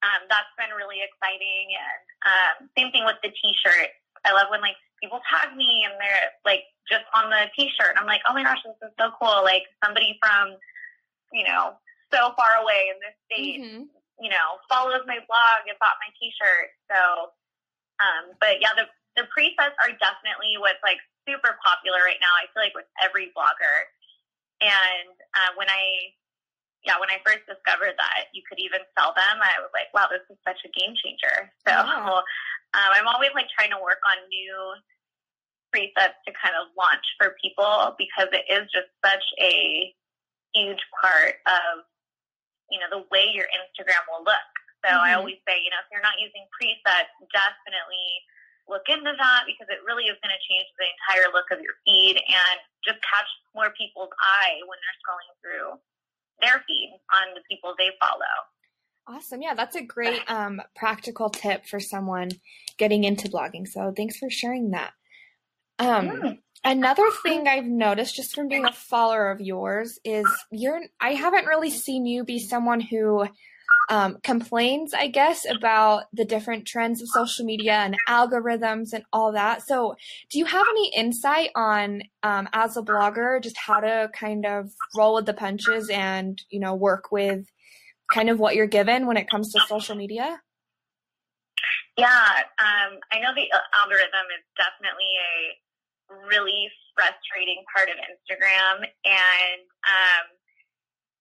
um, 0.05 0.21
that's 0.29 0.53
been 0.61 0.71
really 0.77 1.01
exciting. 1.01 1.73
And 1.73 2.03
um, 2.29 2.55
same 2.77 2.93
thing 2.93 3.09
with 3.09 3.17
the 3.25 3.33
t-shirt. 3.33 3.91
I 4.27 4.37
love 4.37 4.53
when 4.53 4.61
like 4.61 4.77
people 5.01 5.25
tag 5.25 5.57
me 5.57 5.87
and 5.89 5.97
they're 5.97 6.37
like 6.45 6.69
just 6.85 7.07
on 7.17 7.33
the 7.33 7.49
t-shirt. 7.57 7.97
I'm 7.97 8.07
like, 8.07 8.21
oh 8.29 8.35
my 8.35 8.45
gosh, 8.45 8.61
this 8.67 8.77
is 8.85 8.93
so 9.01 9.15
cool. 9.17 9.41
Like 9.41 9.65
somebody 9.81 10.21
from, 10.21 10.59
you 11.33 11.49
know, 11.49 11.79
so 12.13 12.37
far 12.37 12.61
away 12.61 12.93
in 12.93 12.97
this 13.01 13.17
state, 13.29 13.61
mm-hmm. 13.61 13.85
you 14.21 14.31
know, 14.31 14.61
follows 14.69 15.05
my 15.09 15.21
blog 15.25 15.61
and 15.65 15.77
bought 15.81 16.01
my 16.05 16.11
t-shirt. 16.21 16.69
So, 16.93 17.01
um, 18.01 18.37
but 18.41 18.61
yeah, 18.61 18.77
the, 18.77 18.85
the 19.17 19.27
presets 19.33 19.77
are 19.81 19.93
definitely 19.97 20.61
what's 20.61 20.81
like 20.85 21.01
super 21.27 21.59
popular 21.61 22.01
right 22.05 22.21
now. 22.23 22.33
I 22.37 22.47
feel 22.53 22.63
like 22.63 22.77
with 22.77 22.89
every 23.03 23.35
blogger. 23.35 23.89
And 24.61 25.15
uh, 25.35 25.51
when 25.55 25.71
I, 25.71 26.15
yeah, 26.83 26.99
when 26.99 27.11
I 27.11 27.23
first 27.23 27.47
discovered 27.47 27.95
that 27.99 28.31
you 28.35 28.43
could 28.47 28.59
even 28.59 28.83
sell 28.99 29.15
them, 29.15 29.39
I 29.39 29.59
was 29.63 29.71
like, 29.75 29.91
wow, 29.95 30.11
this 30.11 30.25
is 30.31 30.39
such 30.47 30.59
a 30.67 30.71
game 30.75 30.95
changer. 30.99 31.51
So 31.67 31.75
yeah. 31.75 31.87
um, 31.87 32.23
I'm 32.75 33.07
always 33.07 33.31
like 33.35 33.51
trying 33.55 33.71
to 33.71 33.81
work 33.83 34.03
on 34.07 34.19
new 34.31 34.55
presets 35.71 36.17
to 36.25 36.33
kind 36.35 36.57
of 36.57 36.73
launch 36.75 37.05
for 37.21 37.37
people 37.39 37.95
because 38.01 38.33
it 38.33 38.47
is 38.49 38.67
just 38.73 38.89
such 39.05 39.25
a 39.39 39.93
huge 40.57 40.81
part 40.97 41.39
of, 41.45 41.85
you 42.73 42.81
know, 42.81 42.89
the 42.89 43.05
way 43.13 43.29
your 43.31 43.47
Instagram 43.53 44.03
will 44.09 44.25
look. 44.25 44.49
So 44.85 44.91
mm-hmm. 44.91 45.07
I 45.07 45.15
always 45.15 45.39
say, 45.45 45.61
you 45.61 45.71
know, 45.71 45.83
if 45.83 45.91
you're 45.93 46.05
not 46.05 46.23
using 46.23 46.47
presets, 46.57 47.13
definitely 47.35 48.09
look 48.69 48.87
into 48.89 49.11
that 49.11 49.41
because 49.49 49.67
it 49.73 49.81
really 49.85 50.07
is 50.07 50.17
going 50.21 50.33
to 50.33 50.43
change 50.45 50.69
the 50.77 50.87
entire 50.87 51.33
look 51.33 51.49
of 51.51 51.61
your 51.61 51.75
feed 51.85 52.21
and 52.21 52.57
just 52.85 53.01
catch 53.03 53.29
more 53.57 53.73
people's 53.75 54.13
eye 54.21 54.61
when 54.65 54.79
they're 54.79 55.01
scrolling 55.01 55.33
through 55.41 55.69
their 56.41 56.63
feed 56.69 56.95
on 57.11 57.35
the 57.35 57.43
people 57.51 57.75
they 57.77 57.91
follow. 58.01 58.35
Awesome. 59.09 59.43
Yeah, 59.43 59.55
that's 59.55 59.77
a 59.77 59.83
great 59.83 60.23
um, 60.29 60.61
practical 60.77 61.31
tip 61.31 61.67
for 61.67 61.81
someone 61.81 62.31
getting 62.77 63.05
into 63.05 63.29
blogging. 63.29 63.67
So 63.67 63.93
thanks 63.97 64.17
for 64.17 64.31
sharing 64.31 64.71
that. 64.71 64.93
Um, 65.79 66.09
mm. 66.09 66.39
Another 66.65 67.05
thing 67.23 67.47
I've 67.47 67.65
noticed 67.65 68.17
just 68.17 68.35
from 68.35 68.49
being 68.49 68.65
a 68.65 68.73
follower 68.73 69.31
of 69.31 69.41
yours 69.41 69.99
is 70.05 70.27
you're, 70.51 70.81
I 71.01 71.11
haven't 71.11 71.47
really 71.47 71.71
seen 71.71 72.05
you 72.05 72.25
be 72.25 72.41
someone 72.41 72.81
who 72.81 73.27
um, 73.89 74.19
complains, 74.23 74.93
I 74.93 75.09
guess, 75.09 75.47
about 75.49 76.05
the 76.13 76.25
different 76.25 76.67
trends 76.67 77.01
of 77.01 77.09
social 77.09 77.45
media 77.45 77.73
and 77.73 77.97
algorithms 78.09 78.93
and 78.93 79.05
all 79.13 79.33
that. 79.33 79.67
So, 79.67 79.97
do 80.31 80.39
you 80.39 80.45
have 80.45 80.67
any 80.71 80.93
insight 80.95 81.51
on, 81.55 82.03
um, 82.23 82.49
as 82.53 82.77
a 82.77 82.83
blogger, 82.83 83.43
just 83.43 83.57
how 83.57 83.81
to 83.81 84.11
kind 84.15 84.45
of 84.45 84.71
roll 84.97 85.15
with 85.15 85.27
the 85.27 85.35
punches 85.35 85.89
and, 85.89 86.41
you 86.51 86.61
know, 86.61 86.75
work 86.75 87.11
with 87.11 87.47
kind 88.13 88.31
of 88.31 88.39
what 88.39 88.55
you're 88.55 88.67
given 88.67 89.07
when 89.07 89.17
it 89.17 89.31
comes 89.31 89.53
to 89.53 89.61
social 89.69 89.95
media? 89.95 90.41
Yeah, 91.97 92.07
um, 92.63 93.01
I 93.11 93.19
know 93.19 93.35
the 93.35 93.49
algorithm 93.75 94.29
is 94.37 94.45
definitely 94.55 95.19
a 95.19 96.29
really 96.29 96.71
frustrating 96.95 97.65
part 97.75 97.89
of 97.89 97.97
Instagram, 97.97 98.87
and 99.05 99.61
um, 99.83 100.25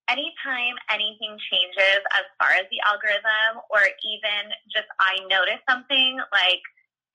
anytime 0.08 0.76
anything 0.90 1.36
changes 1.52 2.02
as 2.16 2.26
far 2.40 2.56
as 2.56 2.66
the 2.72 2.80
algorithm, 2.84 3.64
or 3.72 3.84
even 4.04 4.52
just 4.72 4.88
I 5.00 5.20
notice 5.28 5.60
something 5.68 6.20
like, 6.32 6.64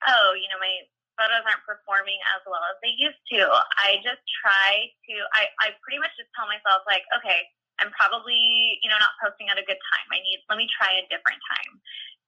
oh, 0.07 0.37
you 0.37 0.47
know, 0.49 0.59
my 0.61 0.85
photos 1.17 1.45
aren't 1.45 1.61
performing 1.65 2.17
as 2.33 2.41
well 2.49 2.61
as 2.69 2.77
they 2.81 2.93
used 2.97 3.21
to, 3.33 3.45
I 3.77 4.01
just 4.01 4.21
try 4.41 4.89
to, 4.89 5.13
I, 5.37 5.49
I 5.61 5.67
pretty 5.85 6.01
much 6.01 6.13
just 6.17 6.29
tell 6.33 6.49
myself, 6.49 6.81
like, 6.89 7.05
okay, 7.13 7.45
I'm 7.77 7.93
probably, 7.93 8.81
you 8.81 8.89
know, 8.89 8.97
not 8.97 9.13
posting 9.21 9.49
at 9.49 9.57
a 9.57 9.65
good 9.65 9.77
time. 9.77 10.07
I 10.13 10.21
need, 10.21 10.41
let 10.49 10.57
me 10.57 10.69
try 10.69 10.93
a 10.97 11.05
different 11.09 11.41
time. 11.49 11.71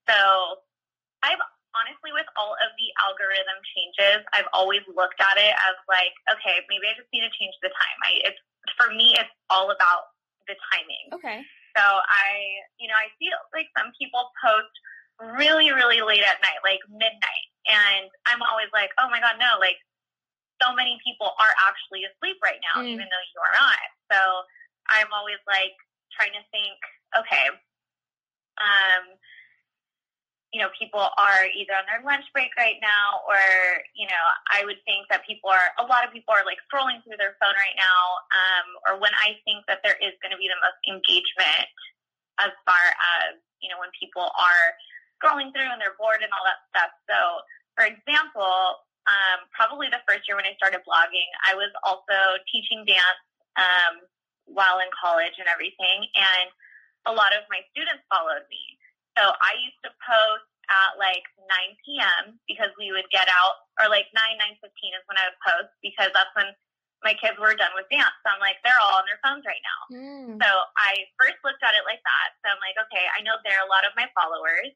So 0.09 0.17
I've 1.25 1.41
honestly, 1.75 2.15
with 2.15 2.25
all 2.39 2.55
of 2.55 2.71
the 2.79 2.89
algorithm 3.03 3.59
changes, 3.75 4.23
I've 4.31 4.47
always 4.55 4.81
looked 4.87 5.19
at 5.19 5.35
it 5.35 5.53
as 5.53 5.75
like, 5.91 6.15
okay, 6.31 6.63
maybe 6.71 6.87
I 6.87 6.95
just 6.95 7.11
need 7.11 7.27
to 7.27 7.33
change 7.35 7.53
the 7.59 7.69
time. 7.69 7.97
I, 8.07 8.31
it's, 8.31 8.41
for 8.79 8.89
me, 8.95 9.13
it's 9.19 9.29
all 9.51 9.69
about 9.69 10.14
the 10.47 10.55
timing. 10.71 11.05
Okay. 11.13 11.39
So 11.75 11.83
I, 11.83 12.63
you 12.79 12.87
know, 12.87 12.95
I 12.95 13.11
feel 13.19 13.35
like 13.51 13.67
some 13.75 13.91
people 13.99 14.31
post 14.39 14.71
really, 15.19 15.71
really 15.71 15.99
late 15.99 16.23
at 16.23 16.39
night, 16.39 16.59
like 16.63 16.79
midnight. 16.87 17.47
And 17.67 18.07
I'm 18.29 18.39
always 18.45 18.71
like, 18.71 18.91
oh 18.99 19.09
my 19.11 19.19
God, 19.19 19.35
no, 19.41 19.59
like 19.59 19.79
so 20.63 20.71
many 20.71 20.95
people 21.03 21.35
are 21.35 21.53
actually 21.67 22.07
asleep 22.07 22.39
right 22.39 22.61
now, 22.63 22.83
mm. 22.83 22.95
even 22.95 23.07
though 23.07 23.25
you 23.33 23.39
are 23.43 23.55
not. 23.55 23.81
So 24.11 24.19
I'm 24.87 25.11
always 25.11 25.41
like 25.49 25.75
trying 26.15 26.35
to 26.37 26.43
think, 26.53 26.77
okay, 27.17 27.51
um, 28.61 29.03
you 30.55 30.63
know, 30.63 30.71
people 30.71 31.03
are 31.03 31.43
either 31.51 31.75
on 31.75 31.83
their 31.83 31.99
lunch 32.07 32.23
break 32.31 32.55
right 32.55 32.79
now, 32.79 33.19
or, 33.27 33.43
you 33.91 34.07
know, 34.07 34.23
I 34.47 34.63
would 34.63 34.79
think 34.87 35.03
that 35.11 35.27
people 35.27 35.51
are, 35.51 35.67
a 35.75 35.83
lot 35.83 36.07
of 36.07 36.15
people 36.15 36.31
are 36.31 36.47
like 36.47 36.63
scrolling 36.71 37.03
through 37.03 37.19
their 37.19 37.35
phone 37.43 37.51
right 37.59 37.75
now, 37.75 38.23
um, 38.31 38.67
or 38.87 38.93
when 39.03 39.11
I 39.19 39.35
think 39.43 39.67
that 39.67 39.83
there 39.83 39.99
is 39.99 40.15
going 40.23 40.31
to 40.31 40.39
be 40.39 40.47
the 40.47 40.55
most 40.63 40.79
engagement 40.87 41.67
as 42.39 42.55
far 42.63 42.79
as, 43.19 43.35
you 43.59 43.67
know, 43.67 43.75
when 43.83 43.91
people 43.99 44.31
are 44.31 44.65
scrolling 45.19 45.51
through 45.51 45.67
and 45.67 45.75
they're 45.75 45.99
bored 45.99 46.23
and 46.23 46.31
all 46.31 46.47
that 46.47 46.63
stuff. 46.71 46.91
So, 47.03 47.19
for 47.75 47.83
example, 47.91 48.79
um, 49.11 49.51
probably 49.51 49.91
the 49.91 49.99
first 50.07 50.23
year 50.23 50.39
when 50.39 50.47
I 50.47 50.55
started 50.55 50.87
blogging, 50.87 51.27
I 51.43 51.59
was 51.59 51.75
also 51.83 52.39
teaching 52.47 52.87
dance 52.87 53.23
um, 53.59 54.07
while 54.47 54.79
in 54.79 54.87
college 54.95 55.35
and 55.35 55.51
everything, 55.51 56.07
and 56.15 56.47
a 57.11 57.13
lot 57.13 57.35
of 57.35 57.43
my 57.51 57.59
students 57.75 58.07
followed 58.07 58.47
me. 58.47 58.63
So 59.15 59.23
I 59.23 59.55
used 59.63 59.79
to 59.87 59.91
post 60.03 60.47
at 60.67 60.97
like 60.97 61.23
9 61.45 61.83
p.m. 61.85 62.37
because 62.49 62.73
we 62.75 62.91
would 62.91 63.07
get 63.13 63.29
out, 63.29 63.65
or 63.79 63.87
like 63.87 64.09
9, 64.11 64.21
9.15 64.59 64.67
is 64.97 65.05
when 65.07 65.17
I 65.17 65.31
would 65.31 65.41
post 65.45 65.71
because 65.79 66.11
that's 66.11 66.33
when 66.35 66.51
my 67.05 67.13
kids 67.21 67.37
were 67.37 67.53
done 67.53 67.71
with 67.77 67.85
dance. 67.93 68.11
So 68.25 68.33
I'm 68.33 68.41
like, 68.41 68.57
they're 68.65 68.81
all 68.81 68.97
on 68.97 69.05
their 69.05 69.21
phones 69.21 69.45
right 69.45 69.61
now. 69.61 69.79
Mm. 69.93 70.41
So 70.41 70.49
I 70.73 71.05
first 71.21 71.37
looked 71.45 71.61
at 71.61 71.77
it 71.77 71.85
like 71.85 72.01
that. 72.01 72.27
So 72.41 72.49
I'm 72.49 72.61
like, 72.65 72.73
okay, 72.89 73.05
I 73.13 73.21
know 73.21 73.37
there 73.45 73.61
are 73.61 73.67
a 73.67 73.71
lot 73.71 73.85
of 73.85 73.93
my 73.93 74.09
followers 74.17 74.73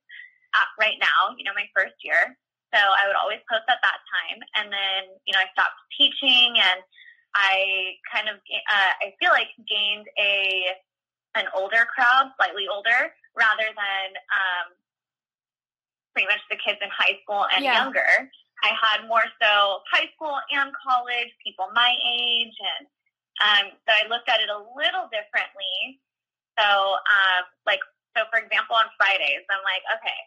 at, 0.54 0.70
right 0.78 1.02
now, 1.02 1.34
you 1.42 1.42
know, 1.42 1.58
my 1.58 1.66
first 1.74 1.98
year. 2.06 2.38
So 2.70 2.78
I 2.78 3.10
would 3.10 3.18
always 3.18 3.42
post 3.50 3.66
at 3.66 3.82
that 3.82 4.00
time. 4.14 4.40
And 4.62 4.70
then, 4.70 5.10
you 5.26 5.34
know, 5.34 5.42
I 5.42 5.50
stopped 5.58 5.82
teaching 5.98 6.54
and 6.62 6.86
I 7.34 7.98
kind 8.06 8.30
of, 8.30 8.38
uh, 8.38 8.94
I 9.02 9.18
feel 9.18 9.34
like 9.34 9.50
gained 9.66 10.06
a, 10.22 10.78
an 11.34 11.50
older 11.58 11.90
crowd, 11.90 12.30
slightly 12.38 12.70
older, 12.70 13.10
rather 13.36 13.68
than 13.70 14.08
um, 14.32 14.68
pretty 16.14 16.28
much 16.28 16.42
the 16.50 16.58
kids 16.58 16.80
in 16.82 16.90
high 16.92 17.18
school 17.24 17.46
and 17.56 17.64
yeah. 17.64 17.84
younger. 17.84 18.30
I 18.60 18.76
had 18.76 19.08
more 19.08 19.24
so 19.40 19.80
high 19.88 20.12
school 20.16 20.36
and 20.52 20.72
college 20.84 21.32
people 21.40 21.72
my 21.72 21.96
age, 21.96 22.56
and 22.60 22.84
um, 23.40 23.66
so 23.88 23.90
I 23.96 24.04
looked 24.12 24.28
at 24.28 24.44
it 24.44 24.52
a 24.52 24.60
little 24.76 25.08
differently. 25.08 26.04
So, 26.60 27.00
um, 27.00 27.48
like, 27.64 27.80
so 28.18 28.28
for 28.28 28.44
example, 28.44 28.76
on 28.76 28.92
Fridays, 29.00 29.48
I'm 29.48 29.64
like, 29.64 29.80
okay, 29.96 30.20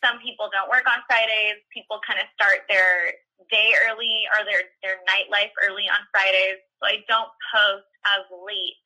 some 0.00 0.16
people 0.24 0.48
don't 0.48 0.72
work 0.72 0.88
on 0.88 1.04
Fridays. 1.04 1.60
People 1.68 2.00
kind 2.04 2.16
of 2.16 2.28
start 2.32 2.64
their 2.72 3.12
day 3.52 3.76
early 3.84 4.24
or 4.32 4.48
their 4.48 4.72
their 4.80 5.04
nightlife 5.04 5.52
early 5.60 5.84
on 5.88 6.00
Fridays. 6.08 6.60
So 6.80 6.88
I 6.88 7.04
don't 7.04 7.28
post 7.52 7.88
as 8.16 8.24
late, 8.32 8.80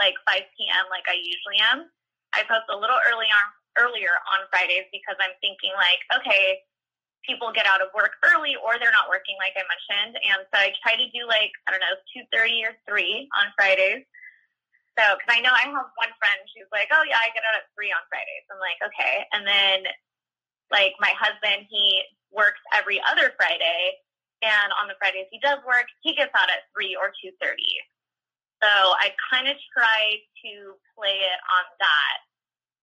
like 0.00 0.16
5 0.24 0.40
p.m. 0.56 0.84
like 0.88 1.04
I 1.08 1.16
usually 1.20 1.60
am. 1.60 1.92
I 2.34 2.46
post 2.46 2.70
a 2.70 2.78
little 2.78 2.98
early 3.10 3.28
on 3.30 3.46
earlier 3.78 4.14
on 4.34 4.46
Fridays 4.50 4.90
because 4.90 5.14
I'm 5.22 5.34
thinking 5.38 5.70
like, 5.78 6.02
okay, 6.20 6.62
people 7.22 7.52
get 7.52 7.68
out 7.68 7.84
of 7.84 7.92
work 7.94 8.16
early 8.24 8.56
or 8.58 8.80
they're 8.80 8.94
not 8.94 9.12
working 9.12 9.36
like 9.38 9.54
I 9.54 9.64
mentioned. 9.68 10.18
And 10.18 10.40
so 10.50 10.56
I 10.58 10.72
try 10.80 10.96
to 10.96 11.06
do 11.12 11.28
like, 11.28 11.52
I 11.68 11.74
don't 11.74 11.84
know, 11.84 11.96
2.30 12.34 12.66
or 12.66 12.74
3 12.88 13.28
on 13.36 13.46
Fridays. 13.54 14.02
So, 14.98 15.04
because 15.16 15.30
I 15.30 15.40
know 15.40 15.54
I 15.54 15.70
have 15.70 15.88
one 15.96 16.12
friend, 16.18 16.40
she's 16.50 16.68
like, 16.74 16.90
oh 16.90 17.04
yeah, 17.06 17.20
I 17.20 17.30
get 17.32 17.46
out 17.46 17.56
at 17.56 17.70
3 17.76 17.92
on 17.94 18.04
Fridays. 18.10 18.44
I'm 18.50 18.60
like, 18.60 18.80
okay. 18.82 19.14
And 19.32 19.46
then 19.46 19.78
like 20.72 20.96
my 20.98 21.12
husband, 21.14 21.68
he 21.70 22.02
works 22.32 22.60
every 22.74 22.98
other 23.06 23.32
Friday. 23.36 24.00
And 24.40 24.72
on 24.80 24.88
the 24.88 24.96
Fridays 24.96 25.28
he 25.28 25.38
does 25.38 25.60
work, 25.68 25.86
he 26.00 26.16
gets 26.16 26.32
out 26.34 26.48
at 26.48 26.66
3 26.72 26.96
or 26.96 27.12
2.30. 27.20 27.54
So 28.60 28.68
I 28.68 29.16
kind 29.32 29.48
of 29.48 29.56
try 29.72 30.20
to 30.44 30.52
play 30.92 31.16
it 31.16 31.40
on 31.48 31.64
that. 31.80 32.16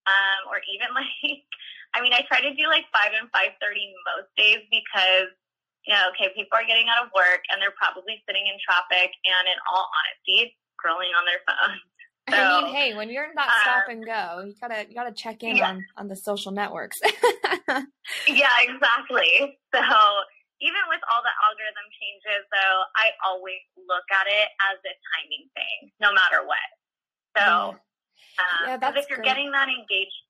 Um, 0.09 0.41
or 0.49 0.57
even 0.73 0.89
like, 0.97 1.45
I 1.93 2.01
mean, 2.01 2.13
I 2.13 2.25
try 2.25 2.41
to 2.41 2.53
do 2.57 2.65
like 2.67 2.89
5 2.89 3.13
and 3.13 3.29
5.30 3.29 3.93
most 4.09 4.29
days 4.37 4.65
because, 4.73 5.29
you 5.85 5.93
know, 5.93 6.09
okay, 6.13 6.33
people 6.33 6.57
are 6.57 6.65
getting 6.65 6.89
out 6.89 7.05
of 7.05 7.13
work 7.13 7.45
and 7.53 7.61
they're 7.61 7.77
probably 7.77 8.17
sitting 8.25 8.49
in 8.49 8.57
traffic 8.57 9.13
and 9.23 9.43
in 9.45 9.57
all 9.69 9.85
honesty, 9.85 10.57
scrolling 10.75 11.13
on 11.13 11.23
their 11.29 11.41
phones. 11.47 11.85
So, 12.27 12.35
I 12.35 12.61
mean, 12.61 12.75
hey, 12.75 12.93
when 12.93 13.09
you're 13.09 13.23
in 13.23 13.31
that 13.35 13.49
stop 13.61 13.87
um, 13.87 13.95
and 13.95 14.05
go, 14.05 14.43
you 14.45 14.53
gotta 14.59 14.85
you 14.89 14.93
gotta 14.93 15.13
check 15.13 15.43
in 15.43 15.55
yeah. 15.55 15.69
on 15.69 15.85
on 15.95 16.07
the 16.09 16.15
social 16.17 16.51
networks. 16.51 16.99
yeah, 18.27 18.51
exactly. 18.63 19.57
So 19.73 19.79
even 20.59 20.81
with 20.89 21.01
all 21.13 21.21
the 21.21 21.35
algorithm 21.45 21.87
changes, 22.01 22.43
though, 22.49 22.77
I 22.97 23.13
always 23.21 23.61
look 23.77 24.05
at 24.09 24.25
it 24.25 24.49
as 24.73 24.77
a 24.81 24.93
timing 25.13 25.45
thing, 25.53 25.93
no 26.01 26.09
matter 26.09 26.41
what. 26.45 26.69
So, 27.37 27.77
yeah. 27.77 27.85
Um, 28.37 28.63
yeah, 28.65 28.77
that's 28.77 28.97
if 28.97 29.09
you're 29.09 29.21
great. 29.21 29.33
getting 29.33 29.49
that 29.53 29.69
engaged 29.69 30.21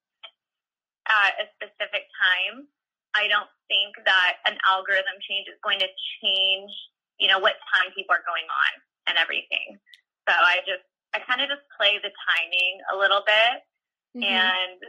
at 1.08 1.40
a 1.40 1.46
specific 1.56 2.08
time, 2.20 2.68
I 3.16 3.28
don't 3.32 3.50
think 3.72 3.96
that 4.04 4.44
an 4.44 4.60
algorithm 4.68 5.16
change 5.24 5.48
is 5.48 5.60
going 5.64 5.80
to 5.80 5.90
change, 6.20 6.72
you 7.20 7.28
know, 7.32 7.40
what 7.40 7.56
time 7.72 7.92
people 7.96 8.16
are 8.16 8.24
going 8.28 8.48
on 8.48 8.72
and 9.08 9.16
everything. 9.16 9.80
So 10.28 10.36
I 10.36 10.60
just, 10.68 10.84
I 11.16 11.24
kind 11.24 11.40
of 11.40 11.48
just 11.48 11.64
play 11.80 12.00
the 12.04 12.12
timing 12.12 12.76
a 12.92 12.96
little 13.00 13.24
bit 13.24 13.64
mm-hmm. 14.16 14.28
and 14.28 14.80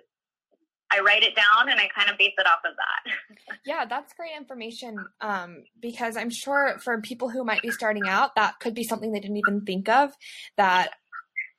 I 0.90 1.00
write 1.00 1.22
it 1.22 1.34
down 1.36 1.68
and 1.68 1.78
I 1.78 1.88
kind 1.88 2.10
of 2.10 2.16
base 2.16 2.32
it 2.38 2.46
off 2.46 2.60
of 2.64 2.72
that. 2.76 3.58
yeah, 3.66 3.84
that's 3.84 4.14
great 4.14 4.32
information 4.36 4.96
um, 5.20 5.64
because 5.80 6.16
I'm 6.16 6.30
sure 6.30 6.78
for 6.78 7.00
people 7.00 7.28
who 7.28 7.44
might 7.44 7.62
be 7.62 7.70
starting 7.70 8.08
out, 8.08 8.34
that 8.36 8.58
could 8.60 8.74
be 8.74 8.84
something 8.84 9.12
they 9.12 9.20
didn't 9.20 9.36
even 9.36 9.62
think 9.62 9.88
of. 9.88 10.12
That 10.56 10.90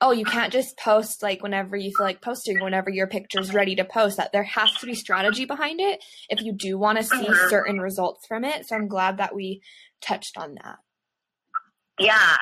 oh, 0.00 0.12
you 0.12 0.24
can't 0.24 0.52
just 0.52 0.78
post 0.78 1.22
like 1.22 1.42
whenever 1.42 1.76
you 1.76 1.90
feel 1.90 2.06
like 2.06 2.22
posting, 2.22 2.60
whenever 2.60 2.90
your 2.90 3.06
picture's 3.06 3.52
ready 3.52 3.76
to 3.76 3.84
post. 3.84 4.16
That 4.16 4.32
there 4.32 4.42
has 4.42 4.72
to 4.76 4.86
be 4.86 4.94
strategy 4.94 5.44
behind 5.44 5.80
it 5.80 6.02
if 6.28 6.40
you 6.42 6.52
do 6.52 6.78
want 6.78 6.98
to 6.98 7.04
see 7.04 7.16
mm-hmm. 7.16 7.50
certain 7.50 7.80
results 7.80 8.26
from 8.26 8.44
it. 8.44 8.66
So 8.66 8.76
I'm 8.76 8.88
glad 8.88 9.18
that 9.18 9.34
we 9.34 9.62
touched 10.00 10.38
on 10.38 10.54
that. 10.54 10.78
Yeah. 11.98 12.36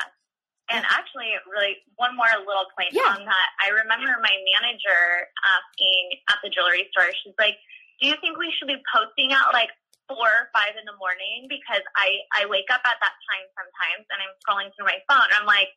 And 0.70 0.84
actually, 0.84 1.32
really, 1.48 1.80
one 1.96 2.12
more 2.16 2.28
little 2.44 2.68
point 2.76 2.92
Yeah. 2.92 3.16
on 3.16 3.24
that. 3.24 3.48
I 3.64 3.72
remember 3.72 4.12
my 4.20 4.36
manager 4.52 5.28
asking 5.44 6.20
at 6.28 6.38
the 6.44 6.50
jewelry 6.52 6.88
store, 6.92 7.08
she's 7.24 7.34
like, 7.38 7.56
Do 8.00 8.06
you 8.06 8.14
think 8.20 8.36
we 8.38 8.52
should 8.56 8.68
be 8.68 8.78
posting 8.92 9.32
at 9.32 9.48
like 9.56 9.70
four 10.08 10.28
or 10.28 10.44
five 10.52 10.76
in 10.78 10.84
the 10.84 10.94
morning? 11.00 11.48
Because 11.48 11.82
I, 11.96 12.20
I 12.36 12.46
wake 12.46 12.68
up 12.70 12.84
at 12.84 13.00
that 13.00 13.14
time 13.28 13.44
sometimes 13.56 14.04
and 14.12 14.18
I'm 14.20 14.34
scrolling 14.44 14.68
through 14.76 14.86
my 14.92 15.00
phone. 15.08 15.24
I'm 15.34 15.48
like, 15.48 15.72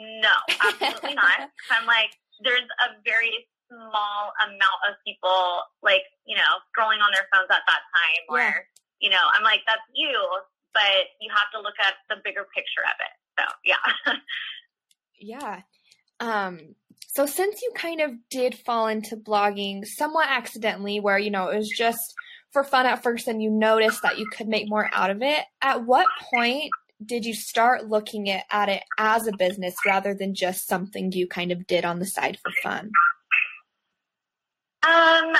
No, 0.00 0.32
absolutely 0.64 1.14
not. 1.14 1.52
I'm 1.74 1.84
like, 1.84 2.16
There's 2.40 2.66
a 2.80 2.96
very 3.04 3.44
small 3.68 4.32
amount 4.42 4.80
of 4.88 4.96
people, 5.06 5.62
like, 5.84 6.02
you 6.26 6.34
know, 6.34 6.58
scrolling 6.72 6.98
on 7.04 7.12
their 7.12 7.28
phones 7.30 7.46
at 7.52 7.62
that 7.68 7.82
time. 7.92 8.22
Or, 8.32 8.66
you 9.04 9.12
know, 9.12 9.20
I'm 9.36 9.44
like, 9.44 9.60
That's 9.68 9.84
you, 9.92 10.16
but 10.72 11.12
you 11.20 11.28
have 11.28 11.52
to 11.52 11.60
look 11.60 11.76
at 11.84 12.00
the 12.08 12.18
bigger 12.24 12.48
picture 12.56 12.82
of 12.88 12.96
it. 13.04 13.12
So, 13.38 13.44
yeah. 13.64 14.14
Yeah. 15.20 15.60
Um, 16.18 16.74
so 17.08 17.26
since 17.26 17.60
you 17.62 17.72
kind 17.74 18.00
of 18.00 18.12
did 18.30 18.54
fall 18.54 18.88
into 18.88 19.16
blogging 19.16 19.84
somewhat 19.84 20.28
accidentally, 20.30 21.00
where 21.00 21.18
you 21.18 21.30
know 21.30 21.48
it 21.48 21.58
was 21.58 21.68
just 21.68 22.14
for 22.52 22.64
fun 22.64 22.86
at 22.86 23.02
first, 23.02 23.28
and 23.28 23.42
you 23.42 23.50
noticed 23.50 24.02
that 24.02 24.18
you 24.18 24.26
could 24.36 24.48
make 24.48 24.68
more 24.68 24.90
out 24.92 25.10
of 25.10 25.22
it, 25.22 25.44
at 25.62 25.84
what 25.84 26.06
point 26.32 26.70
did 27.04 27.24
you 27.24 27.34
start 27.34 27.88
looking 27.88 28.28
at, 28.28 28.44
at 28.50 28.68
it 28.68 28.82
as 28.98 29.26
a 29.26 29.36
business 29.36 29.74
rather 29.86 30.14
than 30.14 30.34
just 30.34 30.66
something 30.66 31.12
you 31.12 31.26
kind 31.26 31.52
of 31.52 31.66
did 31.66 31.84
on 31.84 31.98
the 31.98 32.06
side 32.06 32.38
for 32.42 32.52
fun? 32.62 32.90
Um, 34.86 35.34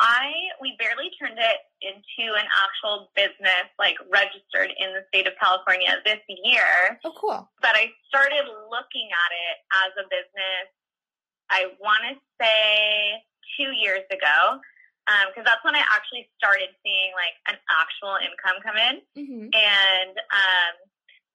I 0.00 0.32
we 0.60 0.74
barely 0.80 1.12
turned 1.20 1.36
it 1.36 1.60
into 1.84 2.32
an 2.32 2.48
actual 2.48 3.12
business, 3.14 3.68
like 3.78 4.00
registered 4.08 4.72
in 4.80 4.96
the 4.96 5.04
state 5.12 5.28
of 5.28 5.36
California 5.36 6.00
this 6.08 6.24
year. 6.26 6.96
Oh, 7.04 7.12
cool. 7.12 7.48
But 7.60 7.76
I 7.76 7.92
started 8.08 8.48
looking 8.72 9.12
at 9.12 9.30
it 9.30 9.56
as 9.84 9.92
a 10.00 10.06
business. 10.08 10.66
I 11.52 11.76
want 11.78 12.00
to 12.08 12.14
say 12.40 13.20
two 13.60 13.76
years 13.76 14.06
ago, 14.08 14.62
because 15.28 15.44
that's 15.44 15.60
when 15.68 15.76
I 15.76 15.84
actually 15.92 16.30
started 16.40 16.72
seeing 16.80 17.12
like 17.12 17.36
an 17.52 17.58
actual 17.68 18.16
income 18.24 18.56
come 18.64 18.78
in. 18.80 18.94
hmm 19.12 19.46
And 19.52 20.14
um, 20.16 20.72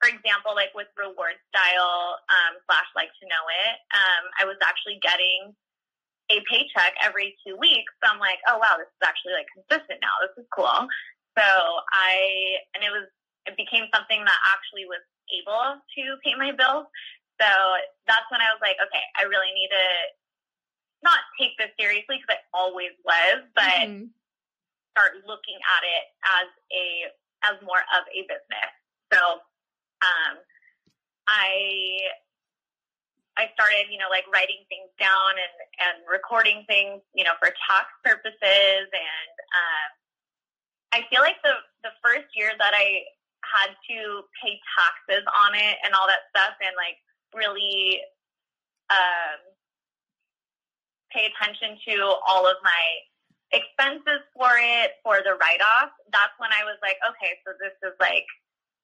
for 0.01 0.09
example, 0.09 0.57
like 0.57 0.73
with 0.73 0.89
reward 0.97 1.37
style 1.53 2.17
um, 2.33 2.57
slash 2.65 2.89
like 2.97 3.13
to 3.21 3.25
know 3.29 3.43
it, 3.67 3.75
um, 3.93 4.23
I 4.41 4.43
was 4.49 4.57
actually 4.65 4.97
getting 5.05 5.53
a 6.31 6.41
paycheck 6.49 6.93
every 7.03 7.37
two 7.45 7.55
weeks. 7.57 7.93
So 8.01 8.09
I'm 8.11 8.19
like, 8.19 8.39
oh 8.49 8.57
wow, 8.57 8.77
this 8.77 8.89
is 8.89 9.03
actually 9.05 9.33
like 9.37 9.49
consistent 9.53 10.01
now. 10.01 10.13
This 10.25 10.43
is 10.43 10.47
cool. 10.49 10.87
So 11.37 11.45
I 11.45 12.61
and 12.73 12.81
it 12.83 12.89
was 12.89 13.05
it 13.45 13.55
became 13.57 13.85
something 13.93 14.25
that 14.25 14.39
actually 14.49 14.89
was 14.89 15.03
able 15.29 15.77
to 15.77 16.03
pay 16.25 16.33
my 16.33 16.51
bills. 16.51 16.89
So 17.37 17.49
that's 18.07 18.25
when 18.31 18.41
I 18.41 18.49
was 18.49 18.61
like, 18.63 18.79
okay, 18.79 19.05
I 19.19 19.27
really 19.29 19.51
need 19.53 19.69
to 19.69 19.87
not 21.03 21.21
take 21.37 21.53
this 21.61 21.69
seriously 21.77 22.17
because 22.17 22.39
I 22.39 22.39
always 22.55 22.95
was, 23.05 23.45
but 23.53 23.85
Mhm. 23.85 24.09
start 24.95 25.21
looking 25.27 25.59
at 25.61 25.83
it 25.83 26.05
as 26.23 26.47
a 26.73 26.85
as 27.43 27.61
more 27.61 27.83
of 27.93 28.07
a 28.09 28.21
business. 28.25 28.71
So 29.13 29.41
um, 30.01 30.39
I 31.27 32.09
I 33.35 33.51
started, 33.51 33.91
you 33.91 33.99
know, 33.99 34.07
like 34.07 34.23
writing 34.31 34.63
things 34.71 34.87
down 34.95 35.35
and 35.35 35.55
and 35.83 35.95
recording 36.07 36.63
things, 36.71 37.03
you 37.11 37.27
know, 37.27 37.35
for 37.39 37.51
tax 37.67 37.91
purposes. 38.03 38.87
And 38.87 39.35
um, 39.51 39.89
I 40.95 40.99
feel 41.11 41.19
like 41.19 41.39
the 41.43 41.59
the 41.83 41.91
first 41.99 42.31
year 42.35 42.51
that 42.55 42.71
I 42.71 43.03
had 43.43 43.75
to 43.91 44.23
pay 44.39 44.57
taxes 44.79 45.27
on 45.35 45.53
it 45.53 45.75
and 45.83 45.93
all 45.93 46.07
that 46.07 46.31
stuff, 46.31 46.55
and 46.63 46.73
like 46.79 46.95
really 47.35 47.99
um, 48.89 49.39
pay 51.11 51.27
attention 51.27 51.75
to 51.91 52.15
all 52.23 52.47
of 52.47 52.55
my 52.63 52.83
expenses 53.51 54.23
for 54.35 54.55
it 54.57 54.99
for 55.03 55.21
the 55.23 55.35
write 55.37 55.61
off, 55.61 55.91
that's 56.11 56.33
when 56.39 56.51
I 56.55 56.63
was 56.63 56.79
like, 56.81 56.97
okay, 57.03 57.37
so 57.45 57.53
this 57.59 57.75
is 57.83 57.95
like 57.99 58.25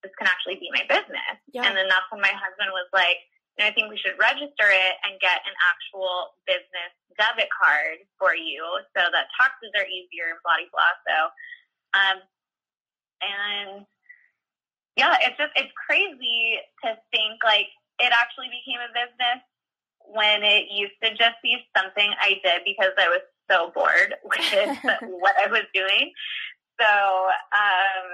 this 0.03 0.11
can 0.17 0.27
actually 0.27 0.57
be 0.57 0.69
my 0.73 0.83
business. 0.89 1.37
Yeah. 1.53 1.63
And 1.65 1.77
then 1.77 1.87
that's 1.87 2.09
when 2.09 2.21
my 2.21 2.33
husband 2.33 2.73
was 2.73 2.89
like, 2.89 3.21
"No, 3.59 3.65
I 3.65 3.71
think 3.71 3.89
we 3.89 3.97
should 3.97 4.17
register 4.19 4.67
it 4.69 4.95
and 5.03 5.19
get 5.19 5.43
an 5.43 5.55
actual 5.69 6.35
business 6.47 6.91
debit 7.17 7.49
card 7.51 7.99
for 8.17 8.35
you 8.35 8.63
so 8.95 9.01
that 9.11 9.27
taxes 9.39 9.71
are 9.75 9.87
easier 9.87 10.35
and 10.35 10.39
blah 10.43 10.59
blah 10.59 10.71
blah. 10.71 10.95
So 11.07 11.17
um 11.93 12.17
and 13.21 13.85
yeah, 14.95 15.15
it's 15.21 15.37
just 15.37 15.53
it's 15.55 15.73
crazy 15.87 16.59
to 16.83 16.97
think 17.11 17.43
like 17.43 17.67
it 17.99 18.11
actually 18.11 18.49
became 18.49 18.81
a 18.81 18.91
business 18.91 19.41
when 20.09 20.43
it 20.43 20.67
used 20.71 20.97
to 21.03 21.11
just 21.11 21.37
be 21.43 21.57
something 21.77 22.11
I 22.19 22.41
did 22.43 22.65
because 22.65 22.91
I 22.97 23.07
was 23.07 23.21
so 23.49 23.71
bored 23.73 24.15
with 24.23 24.77
what 25.21 25.35
I 25.37 25.47
was 25.47 25.65
doing. 25.73 26.11
So, 26.79 26.87
um, 26.87 28.05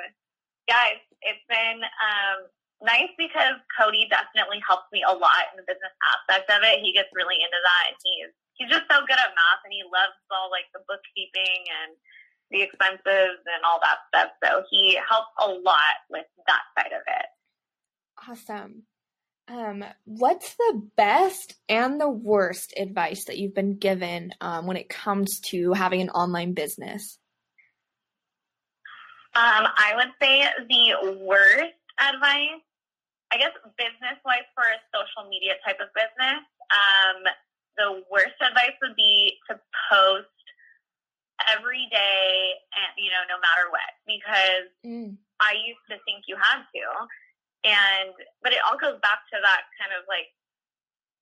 yeah, 0.67 0.91
it's, 0.91 1.07
it's 1.21 1.45
been 1.47 1.79
um, 1.79 2.51
nice 2.81 3.11
because 3.17 3.57
Cody 3.73 4.07
definitely 4.09 4.61
helps 4.65 4.89
me 4.93 5.01
a 5.01 5.13
lot 5.13 5.49
in 5.53 5.61
the 5.61 5.67
business 5.67 5.93
aspect 6.13 6.49
of 6.49 6.61
it. 6.63 6.83
He 6.83 6.93
gets 6.93 7.09
really 7.13 7.37
into 7.41 7.57
that, 7.57 7.83
and 7.89 7.97
he's 8.03 8.31
he's 8.57 8.71
just 8.71 8.89
so 8.89 9.01
good 9.05 9.17
at 9.17 9.33
math, 9.33 9.63
and 9.65 9.73
he 9.73 9.85
loves 9.87 10.17
all 10.29 10.49
like 10.49 10.69
the 10.73 10.83
bookkeeping 10.85 11.65
and 11.83 11.97
the 12.49 12.61
expenses 12.63 13.39
and 13.43 13.61
all 13.65 13.79
that 13.81 14.05
stuff. 14.09 14.31
So 14.43 14.63
he 14.69 14.97
helps 14.97 15.33
a 15.39 15.49
lot 15.49 15.97
with 16.09 16.27
that 16.47 16.63
side 16.77 16.93
of 16.93 17.03
it. 17.05 17.27
Awesome. 18.27 18.83
Um, 19.49 19.83
what's 20.03 20.55
the 20.55 20.89
best 20.97 21.55
and 21.69 22.01
the 22.01 22.09
worst 22.09 22.73
advice 22.77 23.25
that 23.25 23.37
you've 23.37 23.55
been 23.55 23.77
given 23.77 24.31
um, 24.41 24.67
when 24.67 24.75
it 24.75 24.89
comes 24.89 25.39
to 25.51 25.71
having 25.71 26.01
an 26.01 26.09
online 26.09 26.53
business? 26.53 27.17
Um, 29.33 29.67
I 29.77 29.93
would 29.95 30.11
say 30.21 30.45
the 30.67 31.19
worst 31.21 31.73
advice, 31.99 32.59
I 33.31 33.37
guess, 33.37 33.51
business 33.77 34.17
wise 34.23 34.47
for 34.55 34.63
a 34.63 34.79
social 34.95 35.27
media 35.29 35.59
type 35.65 35.79
of 35.83 35.91
business, 35.91 36.43
um, 36.71 37.19
the 37.75 38.03
worst 38.09 38.39
advice 38.39 38.75
would 38.81 38.95
be 38.95 39.37
to 39.49 39.59
post 39.91 40.31
every 41.51 41.85
day 41.91 42.57
and, 42.73 42.91
you 42.97 43.11
know, 43.11 43.21
no 43.29 43.37
matter 43.37 43.69
what, 43.69 43.91
because 44.07 44.71
Mm. 44.81 45.17
I 45.39 45.53
used 45.53 45.85
to 45.89 45.99
think 46.05 46.25
you 46.25 46.35
had 46.35 46.63
to. 46.65 46.85
And, 47.63 48.13
but 48.41 48.53
it 48.53 48.63
all 48.65 48.77
goes 48.77 48.97
back 49.01 49.27
to 49.33 49.37
that 49.41 49.69
kind 49.77 49.93
of 49.93 50.07
like 50.07 50.33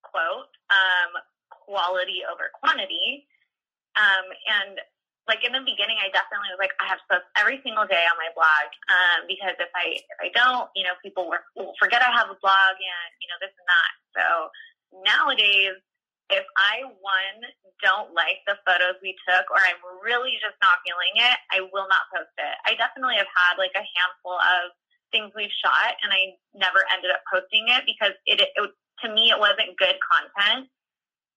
quote, 0.03 0.53
um, 0.69 1.11
quality 1.49 2.21
over 2.23 2.51
quantity. 2.53 3.27
Um, 3.95 4.25
and 4.47 4.79
like 5.25 5.41
in 5.41 5.57
the 5.57 5.65
beginning, 5.65 5.97
I 5.97 6.13
definitely 6.13 6.53
was 6.53 6.61
like, 6.61 6.77
I 6.77 6.85
have 6.85 7.01
to 7.01 7.17
post 7.17 7.25
every 7.33 7.57
single 7.65 7.89
day 7.89 8.05
on 8.05 8.13
my 8.21 8.29
blog 8.37 8.69
um, 8.93 9.25
because 9.25 9.57
if 9.57 9.73
I 9.73 9.97
if 9.97 10.17
I 10.21 10.29
don't, 10.37 10.69
you 10.77 10.85
know, 10.85 10.93
people 11.01 11.33
will 11.57 11.73
forget 11.81 12.05
I 12.05 12.13
have 12.13 12.29
a 12.29 12.37
blog 12.37 12.75
and 12.77 13.09
you 13.17 13.27
know 13.33 13.39
this 13.41 13.53
and 13.57 13.65
that. 13.65 13.91
So 14.13 14.25
nowadays, 15.01 15.81
if 16.29 16.45
I 16.57 16.85
one 17.01 17.41
don't 17.81 18.13
like 18.13 18.45
the 18.45 18.57
photos 18.65 19.01
we 19.01 19.17
took 19.25 19.49
or 19.49 19.61
I'm 19.61 19.81
really 20.05 20.37
just 20.41 20.57
not 20.61 20.81
feeling 20.85 21.17
it, 21.17 21.37
I 21.53 21.65
will 21.73 21.89
not 21.89 22.05
post 22.13 22.33
it. 22.37 22.55
I 22.65 22.77
definitely 22.77 23.17
have 23.17 23.29
had 23.33 23.57
like 23.57 23.73
a 23.73 23.85
handful 23.85 24.37
of 24.37 24.73
things 25.13 25.33
we've 25.33 25.53
shot 25.61 25.97
and 26.01 26.09
I 26.13 26.37
never 26.53 26.85
ended 26.93 27.13
up 27.13 27.21
posting 27.29 27.69
it 27.69 27.85
because 27.85 28.13
it, 28.25 28.41
it 28.41 28.53
to 28.57 29.07
me 29.09 29.29
it 29.33 29.37
wasn't 29.41 29.77
good 29.77 29.97
content. 30.01 30.69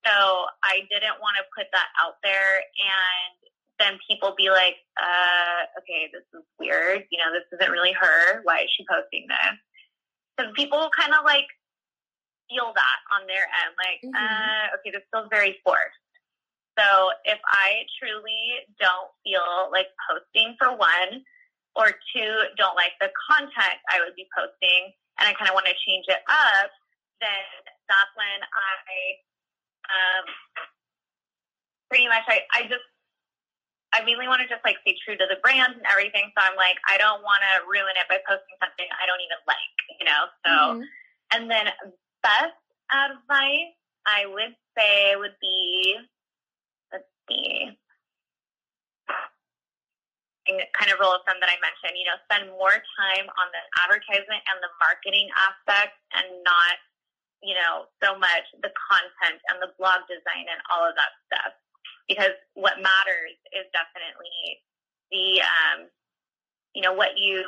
So 0.07 0.49
I 0.65 0.89
didn't 0.89 1.21
want 1.21 1.37
to 1.37 1.45
put 1.53 1.69
that 1.73 1.89
out 2.01 2.17
there 2.23 2.65
and 2.65 3.37
then 3.79 3.99
people 4.09 4.35
be 4.37 4.51
like, 4.51 4.77
uh, 5.01 5.67
okay, 5.79 6.11
this 6.13 6.25
is 6.35 6.45
weird. 6.59 7.05
You 7.11 7.19
know, 7.19 7.33
this 7.33 7.47
isn't 7.59 7.71
really 7.73 7.93
her. 7.93 8.43
Why 8.43 8.61
is 8.61 8.71
she 8.77 8.85
posting 8.89 9.27
this? 9.29 9.57
Because 10.37 10.53
people 10.57 10.91
kind 10.99 11.15
of 11.15 11.25
like 11.25 11.47
feel 12.51 12.73
that 12.75 12.99
on 13.13 13.27
their 13.27 13.45
end, 13.45 13.75
like, 13.77 14.01
Mhm. 14.03 14.15
uh, 14.17 14.77
okay, 14.77 14.91
this 14.91 15.03
feels 15.13 15.29
very 15.31 15.61
forced. 15.65 15.99
So 16.79 17.13
if 17.25 17.39
I 17.45 17.87
truly 17.99 18.65
don't 18.79 19.11
feel 19.25 19.69
like 19.73 19.89
posting 20.09 20.57
for 20.59 20.73
one, 20.75 21.25
or 21.79 21.95
two, 22.11 22.33
don't 22.59 22.75
like 22.75 22.93
the 23.01 23.11
content 23.31 23.79
I 23.91 24.01
would 24.01 24.15
be 24.19 24.27
posting, 24.35 24.93
and 25.19 25.29
I 25.29 25.33
kind 25.35 25.49
of 25.49 25.55
want 25.55 25.67
to 25.67 25.75
change 25.87 26.07
it 26.09 26.23
up, 26.27 26.71
then 27.23 27.47
that's 27.87 28.13
when 28.19 28.43
I 28.43 29.19
um, 29.89 30.25
pretty 31.89 32.09
much 32.09 32.25
I, 32.29 32.43
I 32.53 32.63
just 32.67 32.85
I 33.93 34.05
mainly 34.05 34.29
want 34.29 34.43
to 34.43 34.49
just 34.49 34.61
like 34.65 34.77
stay 34.83 34.95
true 35.05 35.17
to 35.17 35.27
the 35.27 35.41
brand 35.43 35.75
and 35.75 35.87
everything. 35.89 36.31
So 36.37 36.45
I'm 36.45 36.57
like, 36.57 36.77
I 36.89 36.99
don't 36.99 37.23
want 37.23 37.41
to 37.41 37.65
ruin 37.65 37.97
it 37.97 38.05
by 38.09 38.21
posting 38.29 38.57
something 38.61 38.87
I 39.01 39.07
don't 39.09 39.21
even 39.21 39.41
like, 39.49 39.77
you 39.99 40.05
know. 40.05 40.23
So 40.45 40.53
Mhm. 40.77 40.85
and 41.33 41.51
then 41.51 41.73
best 42.23 42.57
advice 42.93 43.75
I 44.07 44.27
would 44.27 44.57
say 44.77 45.17
would 45.17 45.37
be 45.41 45.97
let's 46.93 47.09
see. 47.29 47.79
Kind 50.73 50.91
of 50.91 50.99
rule 50.99 51.13
of 51.13 51.21
thumb 51.29 51.37
that 51.41 51.51
I 51.51 51.61
mentioned, 51.61 51.99
you 51.99 52.07
know, 52.09 52.17
spend 52.25 52.49
more 52.51 52.73
time 52.73 53.27
on 53.29 53.47
the 53.53 53.63
advertisement 53.85 54.41
and 54.49 54.63
the 54.63 54.71
marketing 54.81 55.29
aspect 55.37 55.99
and 56.13 56.43
not 56.43 56.79
you 57.43 57.55
know, 57.55 57.87
so 58.03 58.19
much 58.19 58.43
the 58.63 58.73
content 58.75 59.39
and 59.47 59.63
the 59.63 59.71
blog 59.79 60.03
design 60.11 60.47
and 60.51 60.59
all 60.75 60.83
of 60.83 60.95
that 60.99 61.13
stuff. 61.31 61.55
Because 62.09 62.35
what 62.55 62.81
matters 62.81 63.37
is 63.53 63.69
definitely 63.77 64.65
the, 65.13 65.45
um, 65.45 65.89
you 66.75 66.83
know, 66.83 66.93
what 66.93 67.19
you, 67.19 67.45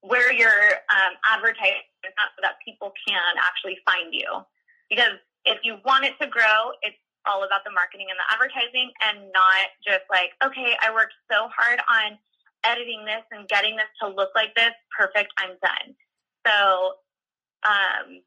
where 0.00 0.32
your 0.32 0.80
um, 0.88 1.12
advertising 1.28 1.84
is 2.04 2.12
so 2.16 2.40
that 2.40 2.56
people 2.64 2.92
can 3.06 3.36
actually 3.36 3.76
find 3.84 4.14
you. 4.14 4.40
Because 4.88 5.20
if 5.44 5.58
you 5.62 5.76
want 5.84 6.04
it 6.04 6.16
to 6.20 6.26
grow, 6.26 6.72
it's 6.82 6.96
all 7.26 7.44
about 7.44 7.64
the 7.64 7.70
marketing 7.70 8.08
and 8.08 8.16
the 8.16 8.28
advertising 8.32 8.90
and 9.04 9.28
not 9.32 9.68
just 9.84 10.08
like, 10.08 10.32
okay, 10.40 10.72
I 10.80 10.92
worked 10.92 11.14
so 11.30 11.48
hard 11.52 11.80
on 11.84 12.16
editing 12.64 13.04
this 13.04 13.24
and 13.30 13.48
getting 13.48 13.76
this 13.76 13.88
to 14.00 14.08
look 14.08 14.30
like 14.34 14.54
this. 14.54 14.72
Perfect. 14.96 15.32
I'm 15.36 15.56
done. 15.60 15.94
So, 16.46 16.96
um, 17.64 18.24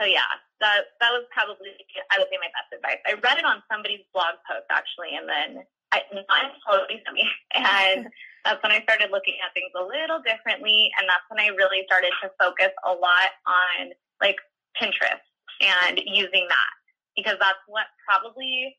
so 0.00 0.06
yeah, 0.06 0.30
that 0.60 0.94
that 1.00 1.10
was 1.10 1.26
probably 1.32 1.74
I 2.10 2.18
would 2.18 2.28
say 2.30 2.38
my 2.38 2.50
best 2.54 2.70
advice. 2.74 3.00
I 3.06 3.18
read 3.18 3.38
it 3.38 3.46
on 3.46 3.62
somebody's 3.70 4.06
blog 4.12 4.38
post 4.46 4.68
actually, 4.70 5.16
and 5.16 5.26
then 5.28 5.64
I 5.92 6.02
not 6.12 6.54
totally 6.66 7.02
to 7.06 7.10
me, 7.12 7.26
and 7.54 8.06
that's 8.44 8.62
when 8.62 8.72
I 8.72 8.82
started 8.82 9.10
looking 9.10 9.38
at 9.42 9.54
things 9.54 9.72
a 9.74 9.82
little 9.82 10.22
differently, 10.22 10.90
and 10.98 11.08
that's 11.08 11.26
when 11.28 11.40
I 11.42 11.54
really 11.54 11.82
started 11.86 12.12
to 12.22 12.30
focus 12.38 12.72
a 12.86 12.92
lot 12.92 13.30
on 13.46 13.94
like 14.20 14.36
Pinterest 14.78 15.22
and 15.60 16.00
using 16.04 16.46
that 16.48 16.74
because 17.16 17.36
that's 17.38 17.62
what 17.66 17.86
probably 18.02 18.74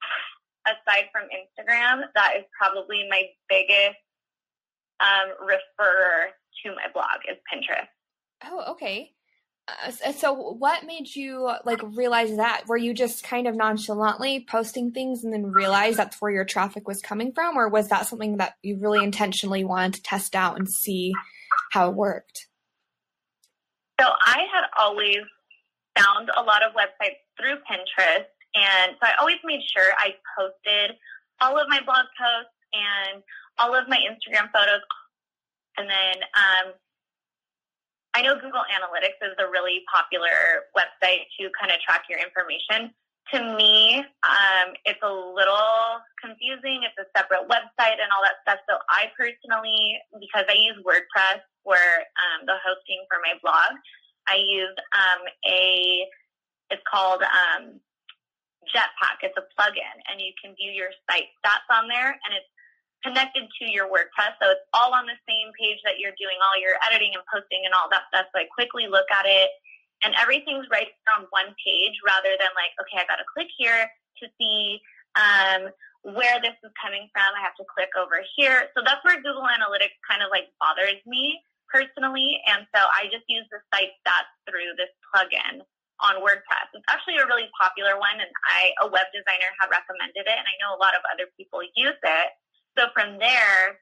aside 0.66 1.08
from 1.12 1.30
Instagram, 1.30 2.04
that 2.16 2.34
is 2.38 2.44
probably 2.58 3.08
my 3.10 3.24
biggest 3.50 3.98
um, 5.00 5.36
refer 5.40 6.32
to 6.64 6.76
my 6.76 6.88
blog 6.94 7.22
is 7.30 7.38
Pinterest. 7.52 7.88
Oh, 8.46 8.72
okay. 8.72 9.12
Uh, 9.68 10.12
so 10.12 10.34
what 10.34 10.86
made 10.86 11.16
you 11.16 11.52
like 11.66 11.82
realize 11.96 12.36
that? 12.38 12.64
Were 12.68 12.78
you 12.78 12.94
just 12.94 13.24
kind 13.24 13.48
of 13.48 13.56
nonchalantly 13.56 14.46
posting 14.48 14.92
things 14.92 15.24
and 15.24 15.34
then 15.34 15.48
realize 15.48 15.98
that's 15.98 16.22
where 16.22 16.32
your 16.32 16.46
traffic 16.46 16.88
was 16.88 17.02
coming 17.02 17.32
from? 17.32 17.58
Or 17.58 17.68
was 17.68 17.88
that 17.90 18.06
something 18.08 18.38
that 18.38 18.56
you 18.62 18.78
really 18.80 19.04
intentionally 19.04 19.64
wanted 19.64 19.96
to 19.96 20.04
test 20.04 20.36
out 20.36 20.58
and 20.58 20.70
see 20.70 21.14
how 21.72 21.90
it 21.90 21.96
worked? 21.96 22.48
So 24.00 24.08
i 24.26 24.40
had 24.54 24.66
always 24.78 25.24
found 25.98 26.30
a 26.38 26.44
lot 26.44 26.62
of 26.62 26.74
websites 26.74 27.24
through 27.40 27.56
pinterest 27.64 28.28
and 28.54 28.92
so 29.00 29.08
i 29.08 29.14
always 29.22 29.38
made 29.46 29.62
sure 29.74 29.94
i 29.98 30.12
posted 30.38 30.98
all 31.40 31.58
of 31.58 31.70
my 31.70 31.80
blog 31.86 32.06
posts 32.20 32.52
and 32.74 33.24
all 33.58 33.76
of 33.76 33.88
my 33.88 33.98
instagram 33.98 34.52
photos. 34.52 34.84
And 35.78 35.90
then 35.90 36.16
um, 36.36 36.74
I 38.16 38.24
know 38.24 38.40
Google 38.40 38.64
Analytics 38.72 39.20
is 39.20 39.36
a 39.44 39.52
really 39.52 39.84
popular 39.92 40.72
website 40.72 41.28
to 41.36 41.52
kind 41.52 41.68
of 41.68 41.84
track 41.84 42.08
your 42.08 42.16
information. 42.16 42.96
To 43.36 43.44
me, 43.60 44.00
um, 44.24 44.72
it's 44.88 45.04
a 45.04 45.12
little 45.12 46.00
confusing. 46.24 46.88
It's 46.88 46.96
a 46.96 47.04
separate 47.12 47.44
website 47.52 48.00
and 48.00 48.08
all 48.16 48.24
that 48.24 48.40
stuff. 48.48 48.64
So 48.72 48.80
I 48.88 49.12
personally, 49.20 50.00
because 50.16 50.48
I 50.48 50.56
use 50.56 50.80
WordPress 50.80 51.44
for 51.68 51.76
um, 51.76 52.48
the 52.48 52.56
hosting 52.64 53.04
for 53.12 53.20
my 53.20 53.36
blog, 53.44 53.76
I 54.32 54.40
use 54.40 54.78
um, 54.96 55.22
a, 55.44 56.08
it's 56.72 56.86
called 56.88 57.20
um, 57.20 57.84
Jetpack. 58.72 59.28
It's 59.28 59.36
a 59.36 59.44
plugin, 59.60 59.96
and 60.08 60.24
you 60.24 60.32
can 60.40 60.56
view 60.56 60.72
your 60.72 60.96
site 61.12 61.36
stats 61.44 61.68
on 61.68 61.92
there, 61.92 62.16
and 62.16 62.32
it's 62.32 62.48
connected 63.06 63.46
to 63.62 63.70
your 63.70 63.86
WordPress. 63.86 64.34
So 64.42 64.50
it's 64.50 64.66
all 64.74 64.98
on 64.98 65.06
the 65.06 65.18
same 65.30 65.54
page 65.54 65.78
that 65.86 66.02
you're 66.02 66.18
doing 66.18 66.42
all 66.42 66.58
your 66.58 66.82
editing 66.82 67.14
and 67.14 67.22
posting 67.30 67.62
and 67.70 67.74
all 67.78 67.86
that 67.94 68.10
stuff. 68.10 68.26
So 68.34 68.42
I 68.42 68.50
quickly 68.50 68.90
look 68.90 69.06
at 69.14 69.30
it 69.30 69.54
and 70.02 70.18
everything's 70.18 70.66
right 70.74 70.90
on 71.14 71.30
one 71.30 71.54
page 71.62 71.96
rather 72.02 72.34
than 72.34 72.50
like, 72.58 72.74
okay, 72.82 72.98
I 72.98 73.06
got 73.06 73.22
to 73.22 73.28
click 73.30 73.54
here 73.54 73.86
to 73.86 74.26
see 74.42 74.82
um, 75.14 75.70
where 76.02 76.42
this 76.42 76.58
is 76.66 76.74
coming 76.82 77.06
from. 77.14 77.30
I 77.38 77.42
have 77.46 77.56
to 77.62 77.66
click 77.70 77.94
over 77.94 78.26
here. 78.34 78.74
So 78.74 78.82
that's 78.82 79.06
where 79.06 79.22
Google 79.22 79.46
Analytics 79.46 79.96
kind 80.10 80.26
of 80.26 80.34
like 80.34 80.50
bothers 80.58 81.00
me 81.06 81.38
personally. 81.70 82.42
And 82.50 82.66
so 82.74 82.82
I 82.82 83.08
just 83.14 83.30
use 83.30 83.46
the 83.54 83.62
site 83.70 83.94
stats 84.02 84.34
through 84.50 84.74
this 84.76 84.92
plugin 85.14 85.62
on 86.04 86.20
WordPress. 86.20 86.76
It's 86.76 86.86
actually 86.92 87.24
a 87.24 87.28
really 87.28 87.48
popular 87.56 87.96
one, 87.96 88.20
and 88.20 88.32
I 88.52 88.76
a 88.84 88.88
web 88.92 89.08
designer 89.16 89.48
had 89.56 89.72
recommended 89.72 90.28
it, 90.28 90.36
and 90.36 90.44
I 90.44 90.56
know 90.60 90.76
a 90.76 90.80
lot 90.82 90.92
of 90.92 91.04
other 91.08 91.32
people 91.40 91.64
use 91.76 91.96
it. 91.96 92.30
So 92.78 92.92
from 92.94 93.18
there, 93.20 93.80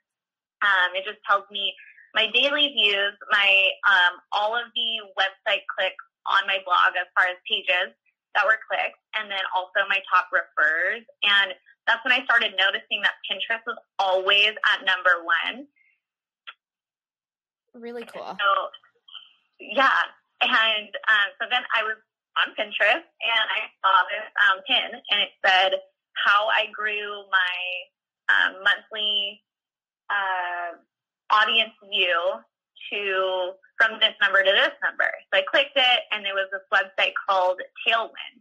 um, 0.61 0.95
it 0.95 1.03
just 1.05 1.19
tells 1.27 1.43
me 1.51 1.73
my 2.13 2.29
daily 2.31 2.69
views, 2.71 3.13
my 3.31 3.69
um, 3.89 4.21
all 4.31 4.55
of 4.55 4.69
the 4.75 5.01
website 5.17 5.65
clicks 5.73 6.05
on 6.29 6.45
my 6.47 6.61
blog 6.63 6.93
as 6.95 7.09
far 7.17 7.25
as 7.25 7.37
pages 7.49 7.91
that 8.37 8.45
were 8.45 8.61
clicked, 8.69 8.97
and 9.17 9.29
then 9.29 9.41
also 9.53 9.85
my 9.89 9.99
top 10.09 10.29
refers. 10.29 11.01
And 11.25 11.53
that's 11.85 12.01
when 12.05 12.13
I 12.13 12.23
started 12.23 12.53
noticing 12.57 13.01
that 13.03 13.19
Pinterest 13.27 13.61
was 13.67 13.77
always 13.99 14.53
at 14.71 14.85
number 14.85 15.25
one. 15.25 15.67
Really 17.73 18.05
cool. 18.05 18.37
So, 18.37 18.49
yeah. 19.59 20.13
And 20.41 20.91
um, 21.09 21.27
so 21.41 21.47
then 21.49 21.63
I 21.73 21.83
was 21.83 21.97
on 22.37 22.53
Pinterest 22.57 23.05
and 23.05 23.45
I 23.53 23.61
saw 23.81 23.95
this 24.09 24.27
um, 24.41 24.57
pin 24.67 24.89
and 25.09 25.19
it 25.21 25.31
said 25.45 25.71
how 26.17 26.47
I 26.47 26.67
grew 26.73 27.25
my 27.29 27.55
um, 28.29 28.63
monthly 28.63 29.41
uh, 30.09 30.77
audience 31.31 31.73
view 31.89 32.15
to 32.91 33.55
from 33.79 33.99
this 33.99 34.13
number 34.21 34.43
to 34.43 34.53
this 34.53 34.75
number. 34.83 35.09
So 35.31 35.39
I 35.39 35.43
clicked 35.49 35.75
it, 35.75 35.99
and 36.11 36.23
there 36.23 36.37
was 36.37 36.47
this 36.53 36.63
website 36.69 37.17
called 37.27 37.59
Tailwind. 37.83 38.39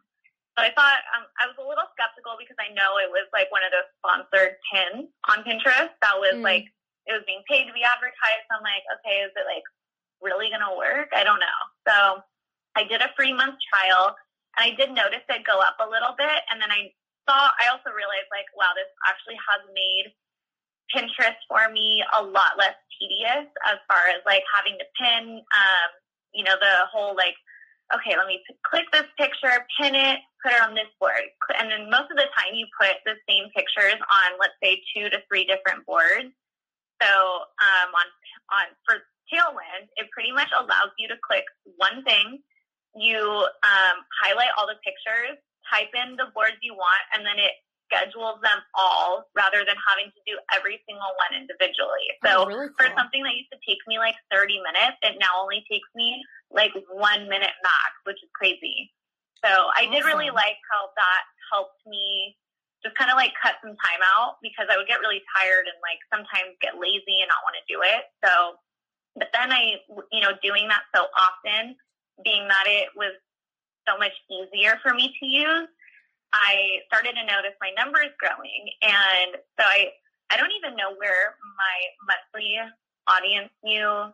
So 0.58 0.60
I 0.60 0.70
thought 0.76 1.00
um, 1.16 1.24
I 1.40 1.48
was 1.48 1.56
a 1.56 1.64
little 1.64 1.88
skeptical 1.96 2.36
because 2.36 2.60
I 2.60 2.68
know 2.76 3.00
it 3.00 3.08
was 3.08 3.24
like 3.32 3.48
one 3.48 3.64
of 3.64 3.72
those 3.72 3.88
sponsored 4.04 4.60
pins 4.68 5.08
on 5.32 5.40
Pinterest 5.48 5.96
that 6.04 6.16
was 6.20 6.36
mm. 6.36 6.44
like 6.44 6.68
it 7.08 7.16
was 7.16 7.24
being 7.24 7.40
paid 7.48 7.64
to 7.64 7.72
be 7.72 7.80
advertised. 7.80 8.46
I'm 8.52 8.60
like, 8.60 8.84
okay, 9.00 9.24
is 9.24 9.32
it 9.32 9.48
like 9.48 9.64
really 10.20 10.52
gonna 10.52 10.76
work? 10.76 11.08
I 11.16 11.24
don't 11.24 11.40
know. 11.40 11.60
So 11.88 11.96
I 12.76 12.84
did 12.84 13.00
a 13.00 13.08
free 13.16 13.32
month 13.32 13.56
trial, 13.64 14.12
and 14.60 14.68
I 14.68 14.76
did 14.76 14.92
notice 14.92 15.24
it 15.24 15.48
go 15.48 15.56
up 15.56 15.80
a 15.80 15.88
little 15.88 16.12
bit, 16.20 16.44
and 16.52 16.60
then 16.60 16.68
I 16.68 16.92
saw, 17.28 17.50
I 17.58 17.70
also 17.70 17.94
realized 17.94 18.30
like, 18.30 18.48
wow, 18.56 18.74
this 18.74 18.90
actually 19.06 19.38
has 19.38 19.62
made 19.74 20.12
Pinterest 20.92 21.38
for 21.48 21.72
me 21.72 22.04
a 22.12 22.22
lot 22.22 22.58
less 22.58 22.76
tedious 22.98 23.48
as 23.64 23.78
far 23.88 24.12
as 24.12 24.20
like 24.26 24.44
having 24.52 24.76
to 24.76 24.86
pin, 24.98 25.40
um, 25.40 25.90
you 26.34 26.44
know, 26.44 26.56
the 26.60 26.86
whole 26.92 27.16
like, 27.16 27.34
okay, 27.94 28.16
let 28.16 28.26
me 28.26 28.40
p- 28.48 28.56
click 28.64 28.84
this 28.92 29.08
picture, 29.16 29.64
pin 29.80 29.94
it, 29.94 30.20
put 30.44 30.52
it 30.52 30.62
on 30.62 30.74
this 30.74 30.88
board. 31.00 31.28
And 31.58 31.70
then 31.70 31.88
most 31.88 32.08
of 32.10 32.16
the 32.16 32.28
time 32.36 32.54
you 32.54 32.66
put 32.76 33.00
the 33.04 33.16
same 33.28 33.48
pictures 33.56 34.00
on, 34.00 34.28
let's 34.40 34.56
say, 34.62 34.80
two 34.94 35.08
to 35.08 35.20
three 35.28 35.44
different 35.44 35.84
boards. 35.86 36.32
So 37.00 37.08
um, 37.08 37.88
on, 37.92 38.08
on 38.52 38.66
for 38.84 39.02
Tailwind, 39.32 39.88
it 39.96 40.10
pretty 40.12 40.32
much 40.32 40.48
allows 40.52 40.92
you 40.98 41.08
to 41.08 41.16
click 41.24 41.44
one 41.76 42.04
thing. 42.04 42.40
You 42.94 43.48
um, 43.64 43.96
highlight 44.20 44.52
all 44.58 44.66
the 44.68 44.76
pictures, 44.84 45.40
type 45.72 45.90
in 45.96 46.20
the 46.20 46.28
boards 46.36 46.60
you 46.60 46.76
want, 46.76 47.04
and 47.16 47.24
then 47.24 47.40
it 47.40 47.56
schedules 47.88 48.40
them 48.40 48.60
all 48.76 49.28
rather 49.36 49.64
than 49.64 49.76
having 49.84 50.08
to 50.12 50.20
do 50.24 50.36
every 50.52 50.80
single 50.88 51.12
one 51.20 51.32
individually. 51.36 52.08
So 52.24 52.44
oh, 52.44 52.46
really 52.48 52.72
cool. 52.72 52.80
for 52.80 52.88
something 52.96 53.20
that 53.24 53.36
used 53.36 53.52
to 53.52 53.60
take 53.64 53.80
me 53.88 54.00
like 54.00 54.16
30 54.32 54.60
minutes, 54.64 54.96
it 55.04 55.20
now 55.20 55.40
only 55.40 55.64
takes 55.68 55.88
me 55.96 56.20
like 56.48 56.72
one 56.88 57.28
minute 57.28 57.52
max, 57.60 57.92
which 58.04 58.20
is 58.24 58.32
crazy. 58.32 58.92
So 59.44 59.50
I 59.50 59.84
awesome. 59.84 59.92
did 59.92 60.04
really 60.08 60.32
like 60.32 60.56
how 60.72 60.88
that 60.96 61.22
helped 61.52 61.84
me 61.84 62.36
just 62.80 62.96
kind 62.98 63.10
of 63.10 63.16
like 63.16 63.30
cut 63.38 63.60
some 63.62 63.76
time 63.78 64.02
out 64.02 64.42
because 64.42 64.66
I 64.66 64.76
would 64.76 64.90
get 64.90 64.98
really 64.98 65.22
tired 65.38 65.70
and 65.70 65.78
like 65.84 66.02
sometimes 66.10 66.58
get 66.58 66.80
lazy 66.80 67.22
and 67.22 67.30
not 67.30 67.44
want 67.46 67.54
to 67.60 67.64
do 67.70 67.78
it. 67.84 68.10
So, 68.24 68.58
but 69.14 69.30
then 69.30 69.52
I, 69.52 69.78
you 70.10 70.22
know, 70.22 70.34
doing 70.42 70.66
that 70.66 70.82
so 70.90 71.06
often, 71.14 71.78
being 72.24 72.48
that 72.48 72.66
it 72.66 72.90
was 72.96 73.14
so 73.88 73.98
much 73.98 74.12
easier 74.30 74.78
for 74.82 74.94
me 74.94 75.14
to 75.20 75.26
use, 75.26 75.68
I 76.32 76.80
started 76.88 77.14
to 77.14 77.24
notice 77.24 77.56
my 77.60 77.70
numbers 77.76 78.12
growing. 78.16 78.72
And 78.80 79.36
so 79.58 79.62
I, 79.64 79.92
I 80.32 80.36
don't 80.36 80.52
even 80.56 80.76
know 80.76 80.96
where 80.96 81.36
my 81.56 81.76
monthly 82.08 82.56
audience 83.06 83.52
view 83.64 84.12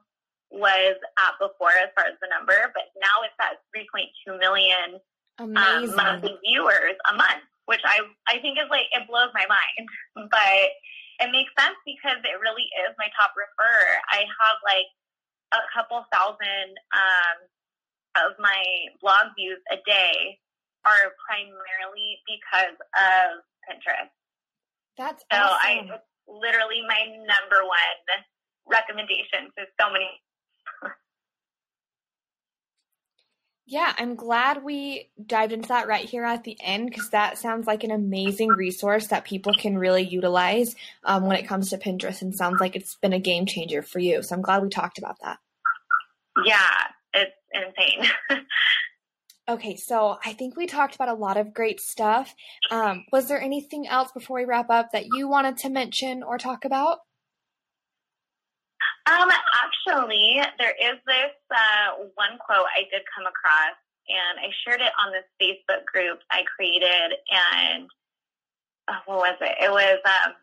was 0.51 0.97
at 1.21 1.35
before 1.39 1.77
as 1.77 1.93
far 1.95 2.09
as 2.09 2.19
the 2.21 2.29
number, 2.33 2.57
but 2.73 2.91
now 2.99 3.23
it's 3.23 3.37
at 3.39 3.62
3.2 3.71 4.41
million 4.41 4.99
um, 5.39 5.55
monthly 5.95 6.35
viewers 6.43 6.99
a 7.07 7.14
month, 7.14 7.47
which 7.66 7.85
I, 7.85 8.03
I 8.27 8.41
think 8.41 8.59
is 8.59 8.66
like, 8.71 8.91
it 8.91 9.07
blows 9.07 9.31
my 9.35 9.47
mind. 9.47 9.87
But 10.31 10.75
it 11.23 11.31
makes 11.31 11.55
sense 11.55 11.79
because 11.87 12.19
it 12.27 12.43
really 12.43 12.66
is 12.87 12.95
my 12.99 13.07
top 13.14 13.35
refer. 13.39 13.79
I 14.11 14.27
have 14.27 14.59
like 14.66 14.91
a 15.55 15.62
couple 15.71 16.03
thousand 16.11 16.79
um, 16.91 17.37
of 18.17 18.39
my 18.39 18.63
blog 19.01 19.35
views 19.37 19.59
a 19.71 19.77
day 19.85 20.39
are 20.85 21.13
primarily 21.27 22.19
because 22.27 22.77
of 22.97 23.43
Pinterest. 23.69 24.11
That's 24.97 25.23
so 25.31 25.39
awesome. 25.39 25.91
I 25.91 26.01
literally 26.27 26.83
my 26.87 27.07
number 27.07 27.65
one 27.65 28.25
recommendation 28.67 29.51
to 29.57 29.65
so 29.81 29.93
many. 29.93 30.21
Yeah, 33.71 33.93
I'm 33.99 34.15
glad 34.15 34.65
we 34.65 35.11
dived 35.27 35.53
into 35.53 35.69
that 35.69 35.89
right 35.89 36.09
here 36.09 36.25
at 36.25 36.43
the 36.43 36.57
end 36.63 36.89
because 36.89 37.11
that 37.11 37.37
sounds 37.37 37.67
like 37.67 37.85
an 37.85 37.91
amazing 37.91 38.49
resource 38.49 39.09
that 39.09 39.27
people 39.27 39.53
can 39.53 39.77
really 39.77 40.03
utilize 40.03 40.75
um, 41.05 41.27
when 41.27 41.37
it 41.37 41.47
comes 41.47 41.69
to 41.69 41.77
Pinterest 41.77 42.23
and 42.23 42.35
sounds 42.35 42.61
like 42.61 42.77
it's 42.77 42.95
been 42.95 43.13
a 43.13 43.21
game 43.21 43.45
changer 43.45 43.83
for 43.83 43.99
you. 43.99 44.23
So 44.23 44.35
I'm 44.35 44.41
glad 44.41 44.63
we 44.63 44.71
talked 44.71 44.97
about 44.97 45.17
that. 45.23 45.39
Yeah, 46.47 46.71
it's 47.15 47.33
insane. 47.53 48.11
okay, 49.49 49.77
so 49.77 50.19
I 50.25 50.33
think 50.33 50.57
we 50.57 50.67
talked 50.67 50.95
about 50.95 51.09
a 51.09 51.15
lot 51.15 51.37
of 51.37 51.55
great 51.55 51.81
stuff. 51.81 52.35
Um, 52.71 53.05
was 53.13 53.29
there 53.29 53.41
anything 53.41 53.87
else 53.87 54.11
before 54.13 54.39
we 54.39 54.45
wrap 54.45 54.71
up 54.71 54.93
that 54.93 55.07
you 55.15 55.29
wanted 55.29 55.57
to 55.59 55.69
mention 55.69 56.23
or 56.23 56.39
talk 56.39 56.65
about? 56.65 56.99
Um, 59.09 59.31
actually, 59.65 60.43
there 60.59 60.75
is 60.77 60.99
this 61.07 61.33
uh, 61.51 62.05
one 62.15 62.37
quote 62.45 62.67
I 62.77 62.85
did 62.91 63.03
come 63.17 63.25
across, 63.25 63.77
and 64.09 64.39
I 64.39 64.53
shared 64.65 64.83
it 64.83 64.93
on 65.01 65.13
this 65.13 65.25
Facebook 65.41 65.87
group 65.87 66.21
I 66.31 66.45
created. 66.45 67.17
And 67.33 67.89
uh, 68.87 69.01
what 69.07 69.19
was 69.19 69.37
it? 69.41 69.57
It 69.65 69.71
was, 69.71 69.99
um, 70.05 70.35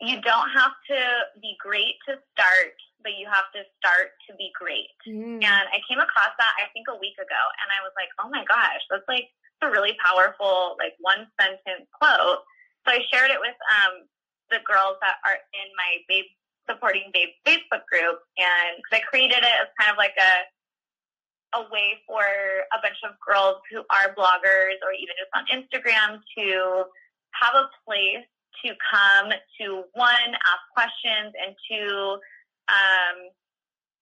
"You 0.00 0.20
don't 0.20 0.50
have 0.50 0.72
to 0.90 1.00
be 1.42 1.56
great 1.58 1.96
to 2.06 2.18
start, 2.32 2.74
but 3.02 3.14
you 3.16 3.26
have 3.30 3.48
to 3.54 3.62
start 3.78 4.14
to 4.28 4.36
be 4.36 4.50
great." 4.54 4.92
Mm. 5.06 5.42
And 5.42 5.64
I 5.70 5.78
came 5.88 5.98
across 5.98 6.34
that 6.38 6.54
I 6.58 6.70
think 6.72 6.88
a 6.88 6.98
week 6.98 7.16
ago, 7.18 7.42
and 7.62 7.68
I 7.72 7.82
was 7.82 7.92
like, 7.96 8.10
"Oh 8.18 8.28
my 8.28 8.44
gosh, 8.44 8.82
that's 8.90 9.06
like 9.08 9.28
a 9.62 9.70
really 9.70 9.96
powerful, 10.02 10.76
like 10.78 10.94
one 11.00 11.26
sentence 11.40 11.88
quote." 11.94 12.42
So 12.86 12.94
I 12.94 13.04
shared 13.12 13.30
it 13.30 13.40
with 13.40 13.58
um, 13.68 14.06
the 14.50 14.60
girls 14.64 14.96
that 15.02 15.20
are 15.26 15.38
in 15.52 15.68
my 15.76 16.02
babe 16.08 16.30
supporting 16.68 17.10
Babe 17.12 17.32
Facebook 17.46 17.84
group, 17.88 18.20
and 18.36 18.76
I 18.92 19.00
created 19.08 19.40
it 19.40 19.56
as 19.62 19.72
kind 19.80 19.90
of 19.90 19.96
like 19.96 20.16
a 20.18 20.32
a 21.54 21.62
way 21.72 21.96
for 22.06 22.20
a 22.24 22.78
bunch 22.82 23.00
of 23.04 23.16
girls 23.24 23.56
who 23.70 23.80
are 23.88 24.12
bloggers 24.12 24.76
or 24.84 24.92
even 24.92 25.16
just 25.16 25.32
on 25.32 25.48
Instagram 25.48 26.20
to 26.36 26.84
have 27.32 27.54
a 27.54 27.70
place 27.86 28.26
to 28.64 28.74
come 28.90 29.30
to 29.60 29.84
one 29.94 30.30
ask 30.44 30.64
questions 30.74 31.32
and 31.40 31.54
to 31.70 32.18
um, 32.68 33.32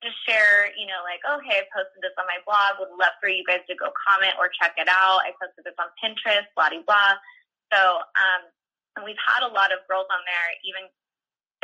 just 0.05 0.19
share, 0.29 0.71
you 0.77 0.85
know, 0.85 1.01
like, 1.03 1.25
oh, 1.25 1.41
hey, 1.41 1.64
I 1.64 1.67
posted 1.73 2.05
this 2.05 2.14
on 2.21 2.29
my 2.29 2.39
blog. 2.45 2.77
Would 2.79 2.95
love 3.01 3.17
for 3.19 3.33
you 3.33 3.43
guys 3.49 3.64
to 3.67 3.75
go 3.75 3.89
comment 3.97 4.37
or 4.37 4.53
check 4.53 4.77
it 4.77 4.91
out. 4.91 5.25
I 5.25 5.33
posted 5.41 5.64
this 5.64 5.79
on 5.81 5.89
Pinterest, 5.97 6.47
blah, 6.53 6.69
blah, 6.69 6.85
blah. 6.85 7.17
So, 7.73 7.81
um, 8.14 8.43
and 8.97 9.03
we've 9.05 9.21
had 9.21 9.43
a 9.43 9.51
lot 9.53 9.73
of 9.73 9.85
girls 9.89 10.09
on 10.12 10.23
there 10.29 10.49
even 10.64 10.87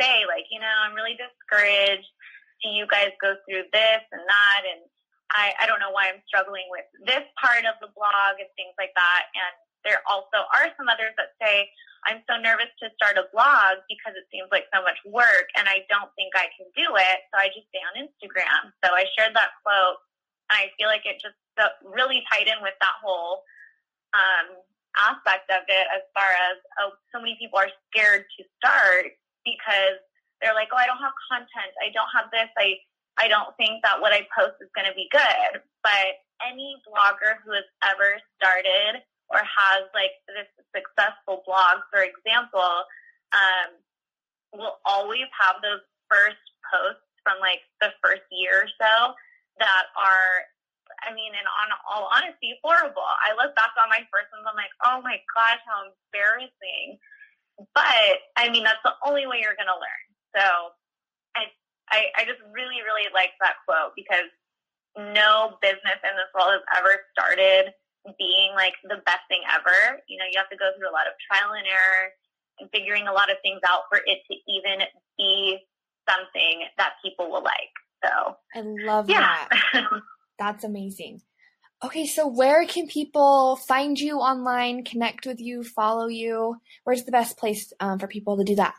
say, 0.01 0.25
like, 0.25 0.49
you 0.49 0.57
know, 0.59 0.75
I'm 0.83 0.97
really 0.97 1.15
discouraged. 1.15 2.09
See 2.61 2.73
you 2.73 2.89
guys 2.89 3.13
go 3.21 3.37
through 3.45 3.69
this 3.69 4.03
and 4.11 4.25
that. 4.25 4.61
And 4.65 4.81
I, 5.33 5.53
I 5.61 5.65
don't 5.69 5.81
know 5.81 5.93
why 5.93 6.09
I'm 6.09 6.21
struggling 6.25 6.65
with 6.73 6.85
this 7.05 7.25
part 7.37 7.65
of 7.69 7.77
the 7.81 7.93
blog 7.93 8.41
and 8.41 8.49
things 8.57 8.73
like 8.81 8.93
that. 8.97 9.23
And 9.33 9.53
there 9.83 10.01
also 10.09 10.47
are 10.55 10.71
some 10.75 10.87
others 10.87 11.13
that 11.19 11.35
say, 11.39 11.69
I'm 12.03 12.19
so 12.27 12.35
nervous 12.35 12.71
to 12.83 12.91
start 12.99 13.15
a 13.15 13.31
blog 13.31 13.79
because 13.87 14.15
it 14.19 14.27
seems 14.27 14.51
like 14.51 14.67
so 14.75 14.83
much 14.83 14.99
work 15.07 15.47
and 15.55 15.71
I 15.71 15.87
don't 15.87 16.11
think 16.19 16.35
I 16.35 16.51
can 16.51 16.67
do 16.75 16.95
it. 16.99 17.17
So 17.31 17.39
I 17.39 17.47
just 17.51 17.67
stay 17.71 17.79
on 17.79 17.95
Instagram. 17.95 18.75
So 18.83 18.91
I 18.91 19.07
shared 19.15 19.31
that 19.39 19.55
quote 19.63 20.03
and 20.51 20.67
I 20.67 20.71
feel 20.75 20.91
like 20.91 21.07
it 21.07 21.23
just 21.23 21.39
really 21.83 22.23
tied 22.27 22.51
in 22.51 22.59
with 22.59 22.75
that 22.83 22.97
whole 22.99 23.47
um, 24.11 24.59
aspect 24.99 25.47
of 25.47 25.63
it 25.71 25.87
as 25.95 26.03
far 26.11 26.27
as, 26.27 26.59
oh, 26.83 26.91
so 27.15 27.23
many 27.23 27.39
people 27.39 27.55
are 27.55 27.71
scared 27.87 28.27
to 28.35 28.41
start 28.59 29.15
because 29.47 29.99
they're 30.43 30.55
like, 30.55 30.75
oh, 30.75 30.79
I 30.79 30.87
don't 30.87 30.99
have 30.99 31.15
content. 31.31 31.71
I 31.79 31.87
don't 31.95 32.11
have 32.11 32.27
this. 32.35 32.51
I, 32.59 32.83
I 33.15 33.31
don't 33.31 33.55
think 33.55 33.79
that 33.87 34.01
what 34.03 34.11
I 34.11 34.27
post 34.35 34.59
is 34.59 34.67
going 34.75 34.91
to 34.91 34.95
be 34.97 35.07
good. 35.07 35.63
But 35.87 36.19
any 36.43 36.75
blogger 36.83 37.39
who 37.45 37.55
has 37.55 37.67
ever 37.87 38.19
started 38.35 39.07
or 39.33 39.41
has 39.41 39.89
like 39.97 40.13
this 40.29 40.47
successful 40.71 41.41
blog, 41.43 41.81
for 41.89 42.05
example, 42.05 42.85
um, 43.33 43.69
will 44.53 44.77
always 44.85 45.27
have 45.33 45.57
those 45.65 45.81
first 46.05 46.41
posts 46.69 47.01
from 47.25 47.41
like 47.41 47.65
the 47.81 47.89
first 48.05 48.23
year 48.29 48.69
or 48.69 48.69
so 48.77 49.17
that 49.57 49.89
are 49.97 50.45
I 51.01 51.11
mean, 51.11 51.33
in 51.33 51.43
on 51.43 51.69
all 51.89 52.07
honesty, 52.11 52.55
horrible. 52.63 53.03
I 53.03 53.35
look 53.35 53.55
back 53.55 53.75
on 53.75 53.89
my 53.89 54.05
first 54.13 54.31
ones, 54.31 54.45
I'm 54.47 54.55
like, 54.55 54.71
oh 54.85 55.01
my 55.03 55.19
gosh, 55.35 55.59
how 55.67 55.89
embarrassing. 55.89 56.99
But 57.73 58.23
I 58.37 58.47
mean, 58.49 58.63
that's 58.63 58.83
the 58.85 58.95
only 59.03 59.27
way 59.27 59.41
you're 59.41 59.57
going 59.57 59.71
to 59.71 59.79
learn. 59.79 60.05
So 60.35 60.45
I, 61.35 61.49
I, 61.91 61.99
I 62.17 62.21
just 62.25 62.41
really, 62.53 62.81
really 62.85 63.09
like 63.11 63.35
that 63.41 63.61
quote 63.67 63.97
because 63.97 64.29
no 64.95 65.57
business 65.61 65.99
in 66.05 66.13
this 66.15 66.31
world 66.33 66.53
has 66.53 66.65
ever 66.77 67.03
started 67.11 67.73
being 68.17 68.51
like 68.55 68.73
the 68.83 69.01
best 69.05 69.25
thing 69.27 69.41
ever. 69.47 69.99
You 70.07 70.19
know, 70.19 70.25
you 70.29 70.37
have 70.37 70.49
to 70.49 70.57
go 70.57 70.71
through 70.77 70.89
a 70.89 70.95
lot 70.95 71.07
of 71.07 71.13
trial 71.27 71.53
and 71.53 71.67
error 71.67 72.11
and 72.59 72.69
figuring 72.71 73.07
a 73.07 73.13
lot 73.13 73.31
of 73.31 73.37
things 73.41 73.59
out 73.67 73.83
for 73.89 73.97
it 73.97 74.19
to 74.29 74.35
even 74.47 74.85
be 75.17 75.59
something 76.09 76.67
that 76.77 76.93
people 77.03 77.31
will 77.31 77.43
like. 77.43 77.73
So 78.03 78.35
I 78.53 78.61
love 78.61 79.09
yeah. 79.09 79.47
that. 79.49 79.83
That's 80.39 80.63
amazing. 80.63 81.21
Okay, 81.83 82.05
so 82.05 82.27
where 82.27 82.65
can 82.65 82.87
people 82.87 83.57
find 83.57 83.99
you 83.99 84.19
online, 84.19 84.85
connect 84.85 85.25
with 85.25 85.41
you, 85.41 85.63
follow 85.63 86.07
you? 86.07 86.55
Where's 86.85 87.03
the 87.03 87.11
best 87.11 87.37
place 87.37 87.73
um, 87.81 87.99
for 87.99 88.07
people 88.07 88.37
to 88.37 88.43
do 88.43 88.55
that? 88.55 88.73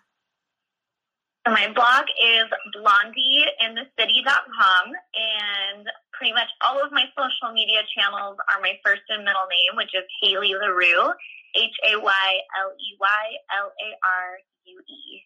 So 1.47 1.53
my 1.53 1.71
blog 1.75 2.07
is 2.17 2.47
blondieinthecity.com, 2.75 4.87
and 4.89 5.87
pretty 6.13 6.33
much 6.33 6.49
all 6.63 6.83
of 6.83 6.91
my 6.91 7.05
social 7.17 7.53
media 7.53 7.83
channels 7.95 8.39
are 8.49 8.63
my 8.63 8.81
first 8.83 9.03
and 9.11 9.25
middle 9.25 9.47
name, 9.51 9.77
which 9.77 9.95
is 9.95 10.05
Hayley 10.23 10.55
Larue, 10.55 11.13
H 11.55 11.77
A 11.93 12.01
Y 12.01 12.41
L 12.59 12.73
E 12.73 12.97
Y 12.99 13.37
L 13.61 13.67
A 13.67 13.95
R 14.03 14.39
U 14.65 14.81
E. 14.89 15.23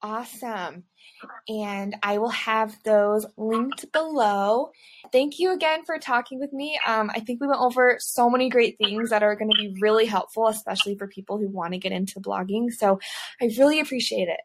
Awesome. 0.00 0.84
And 1.48 1.96
I 2.02 2.18
will 2.18 2.30
have 2.30 2.76
those 2.84 3.26
linked 3.36 3.90
below. 3.92 4.70
Thank 5.12 5.38
you 5.38 5.52
again 5.52 5.84
for 5.84 5.98
talking 5.98 6.38
with 6.38 6.52
me. 6.52 6.78
Um, 6.86 7.10
I 7.14 7.20
think 7.20 7.40
we 7.40 7.46
went 7.46 7.60
over 7.60 7.96
so 8.00 8.28
many 8.28 8.50
great 8.50 8.76
things 8.78 9.10
that 9.10 9.22
are 9.22 9.34
going 9.34 9.50
to 9.50 9.56
be 9.56 9.74
really 9.80 10.06
helpful, 10.06 10.48
especially 10.48 10.96
for 10.96 11.08
people 11.08 11.38
who 11.38 11.48
want 11.48 11.72
to 11.72 11.78
get 11.78 11.92
into 11.92 12.20
blogging. 12.20 12.70
So 12.70 13.00
I 13.40 13.46
really 13.58 13.80
appreciate 13.80 14.28
it. 14.28 14.40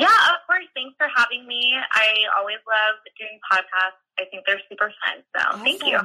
Yeah, 0.00 0.06
of 0.06 0.46
course. 0.46 0.66
Thanks 0.74 0.94
for 0.98 1.06
having 1.14 1.46
me. 1.46 1.74
I 1.92 2.08
always 2.38 2.58
love 2.66 2.96
doing 3.18 3.38
podcasts. 3.50 4.00
I 4.18 4.24
think 4.30 4.44
they're 4.46 4.60
super 4.68 4.92
fun. 5.04 5.22
So 5.36 5.48
awesome. 5.48 5.60
thank 5.60 5.84
you. 5.84 5.98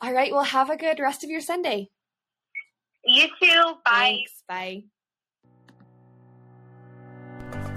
All 0.00 0.12
right. 0.12 0.32
Well, 0.32 0.44
have 0.44 0.70
a 0.70 0.76
good 0.76 0.98
rest 0.98 1.24
of 1.24 1.30
your 1.30 1.40
Sunday. 1.40 1.90
You 3.04 3.28
too. 3.40 3.62
Bye. 3.84 4.18
Thanks. 4.18 4.42
Bye. 4.48 4.84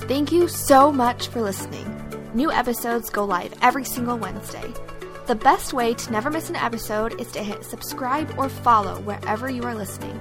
Thank 0.07 0.31
you 0.31 0.47
so 0.47 0.91
much 0.91 1.27
for 1.27 1.41
listening. 1.41 1.93
New 2.33 2.51
episodes 2.51 3.09
go 3.09 3.25
live 3.25 3.53
every 3.61 3.83
single 3.83 4.17
Wednesday. 4.17 4.73
The 5.25 5.35
best 5.35 5.73
way 5.73 5.93
to 5.93 6.11
never 6.11 6.29
miss 6.29 6.49
an 6.49 6.55
episode 6.55 7.19
is 7.19 7.31
to 7.33 7.43
hit 7.43 7.65
subscribe 7.65 8.33
or 8.37 8.47
follow 8.47 9.01
wherever 9.01 9.49
you 9.49 9.63
are 9.63 9.75
listening. 9.75 10.17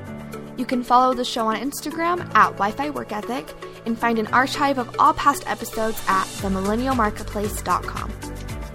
You 0.57 0.65
can 0.65 0.83
follow 0.83 1.15
the 1.15 1.25
show 1.25 1.47
on 1.47 1.57
Instagram 1.57 2.21
at 2.35 2.53
Wi 2.53 2.73
Fi 2.73 2.91
Work 2.91 3.13
Ethic 3.13 3.47
and 3.87 3.99
find 3.99 4.19
an 4.19 4.27
archive 4.29 4.79
of 4.79 4.95
all 4.99 5.15
past 5.15 5.45
episodes 5.47 6.03
at 6.09 6.27
themillennialmarketplace.com. 6.43 8.13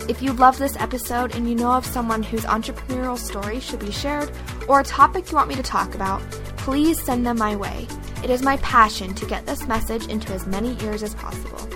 If 0.09 0.22
you 0.22 0.34
love 0.34 0.57
this 0.57 0.76
episode 0.78 1.36
and 1.36 1.47
you 1.47 1.55
know 1.55 1.72
of 1.72 1.86
someone 1.86 2.24
whose 2.24 2.43
entrepreneurial 2.43 3.18
story 3.18 3.59
should 3.59 3.80
be 3.80 3.91
shared 3.91 4.32
or 4.68 4.80
a 4.80 4.84
topic 4.84 5.30
you 5.30 5.38
want 5.38 5.49
me 5.49 5.55
to 5.55 5.64
talk 5.64 5.93
about, 5.93 6.22
please 6.57 7.01
send 7.01 7.26
them 7.26 7.38
my 7.38 7.55
way. 7.55 7.88
It 8.24 8.30
is 8.30 8.41
my 8.41 8.57
passion 8.57 9.14
to 9.16 9.26
get 9.26 9.45
this 9.45 9.68
message 9.68 10.07
into 10.07 10.34
as 10.34 10.47
many 10.47 10.78
ears 10.84 11.03
as 11.03 11.16
possible. 11.16 11.68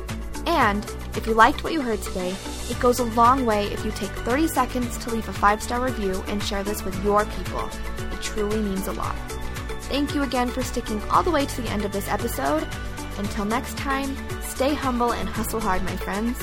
And 0.47 0.85
if 1.15 1.25
you 1.27 1.33
liked 1.33 1.63
what 1.63 1.73
you 1.73 1.81
heard 1.81 2.01
today, 2.01 2.35
it 2.69 2.79
goes 2.79 2.99
a 2.99 3.03
long 3.03 3.45
way 3.45 3.65
if 3.67 3.83
you 3.85 3.91
take 3.91 4.11
30 4.11 4.47
seconds 4.47 4.97
to 4.99 5.11
leave 5.11 5.27
a 5.27 5.33
five 5.33 5.61
star 5.61 5.81
review 5.81 6.23
and 6.27 6.41
share 6.41 6.63
this 6.63 6.83
with 6.83 7.03
your 7.03 7.25
people. 7.25 7.69
It 8.11 8.21
truly 8.21 8.61
means 8.61 8.87
a 8.87 8.93
lot. 8.93 9.15
Thank 9.83 10.15
you 10.15 10.23
again 10.23 10.49
for 10.49 10.63
sticking 10.63 11.01
all 11.09 11.23
the 11.23 11.31
way 11.31 11.45
to 11.45 11.61
the 11.61 11.69
end 11.69 11.85
of 11.85 11.91
this 11.91 12.07
episode. 12.07 12.67
Until 13.17 13.45
next 13.45 13.77
time, 13.77 14.15
stay 14.41 14.73
humble 14.73 15.13
and 15.13 15.27
hustle 15.27 15.59
hard, 15.59 15.83
my 15.83 15.95
friends. 15.95 16.37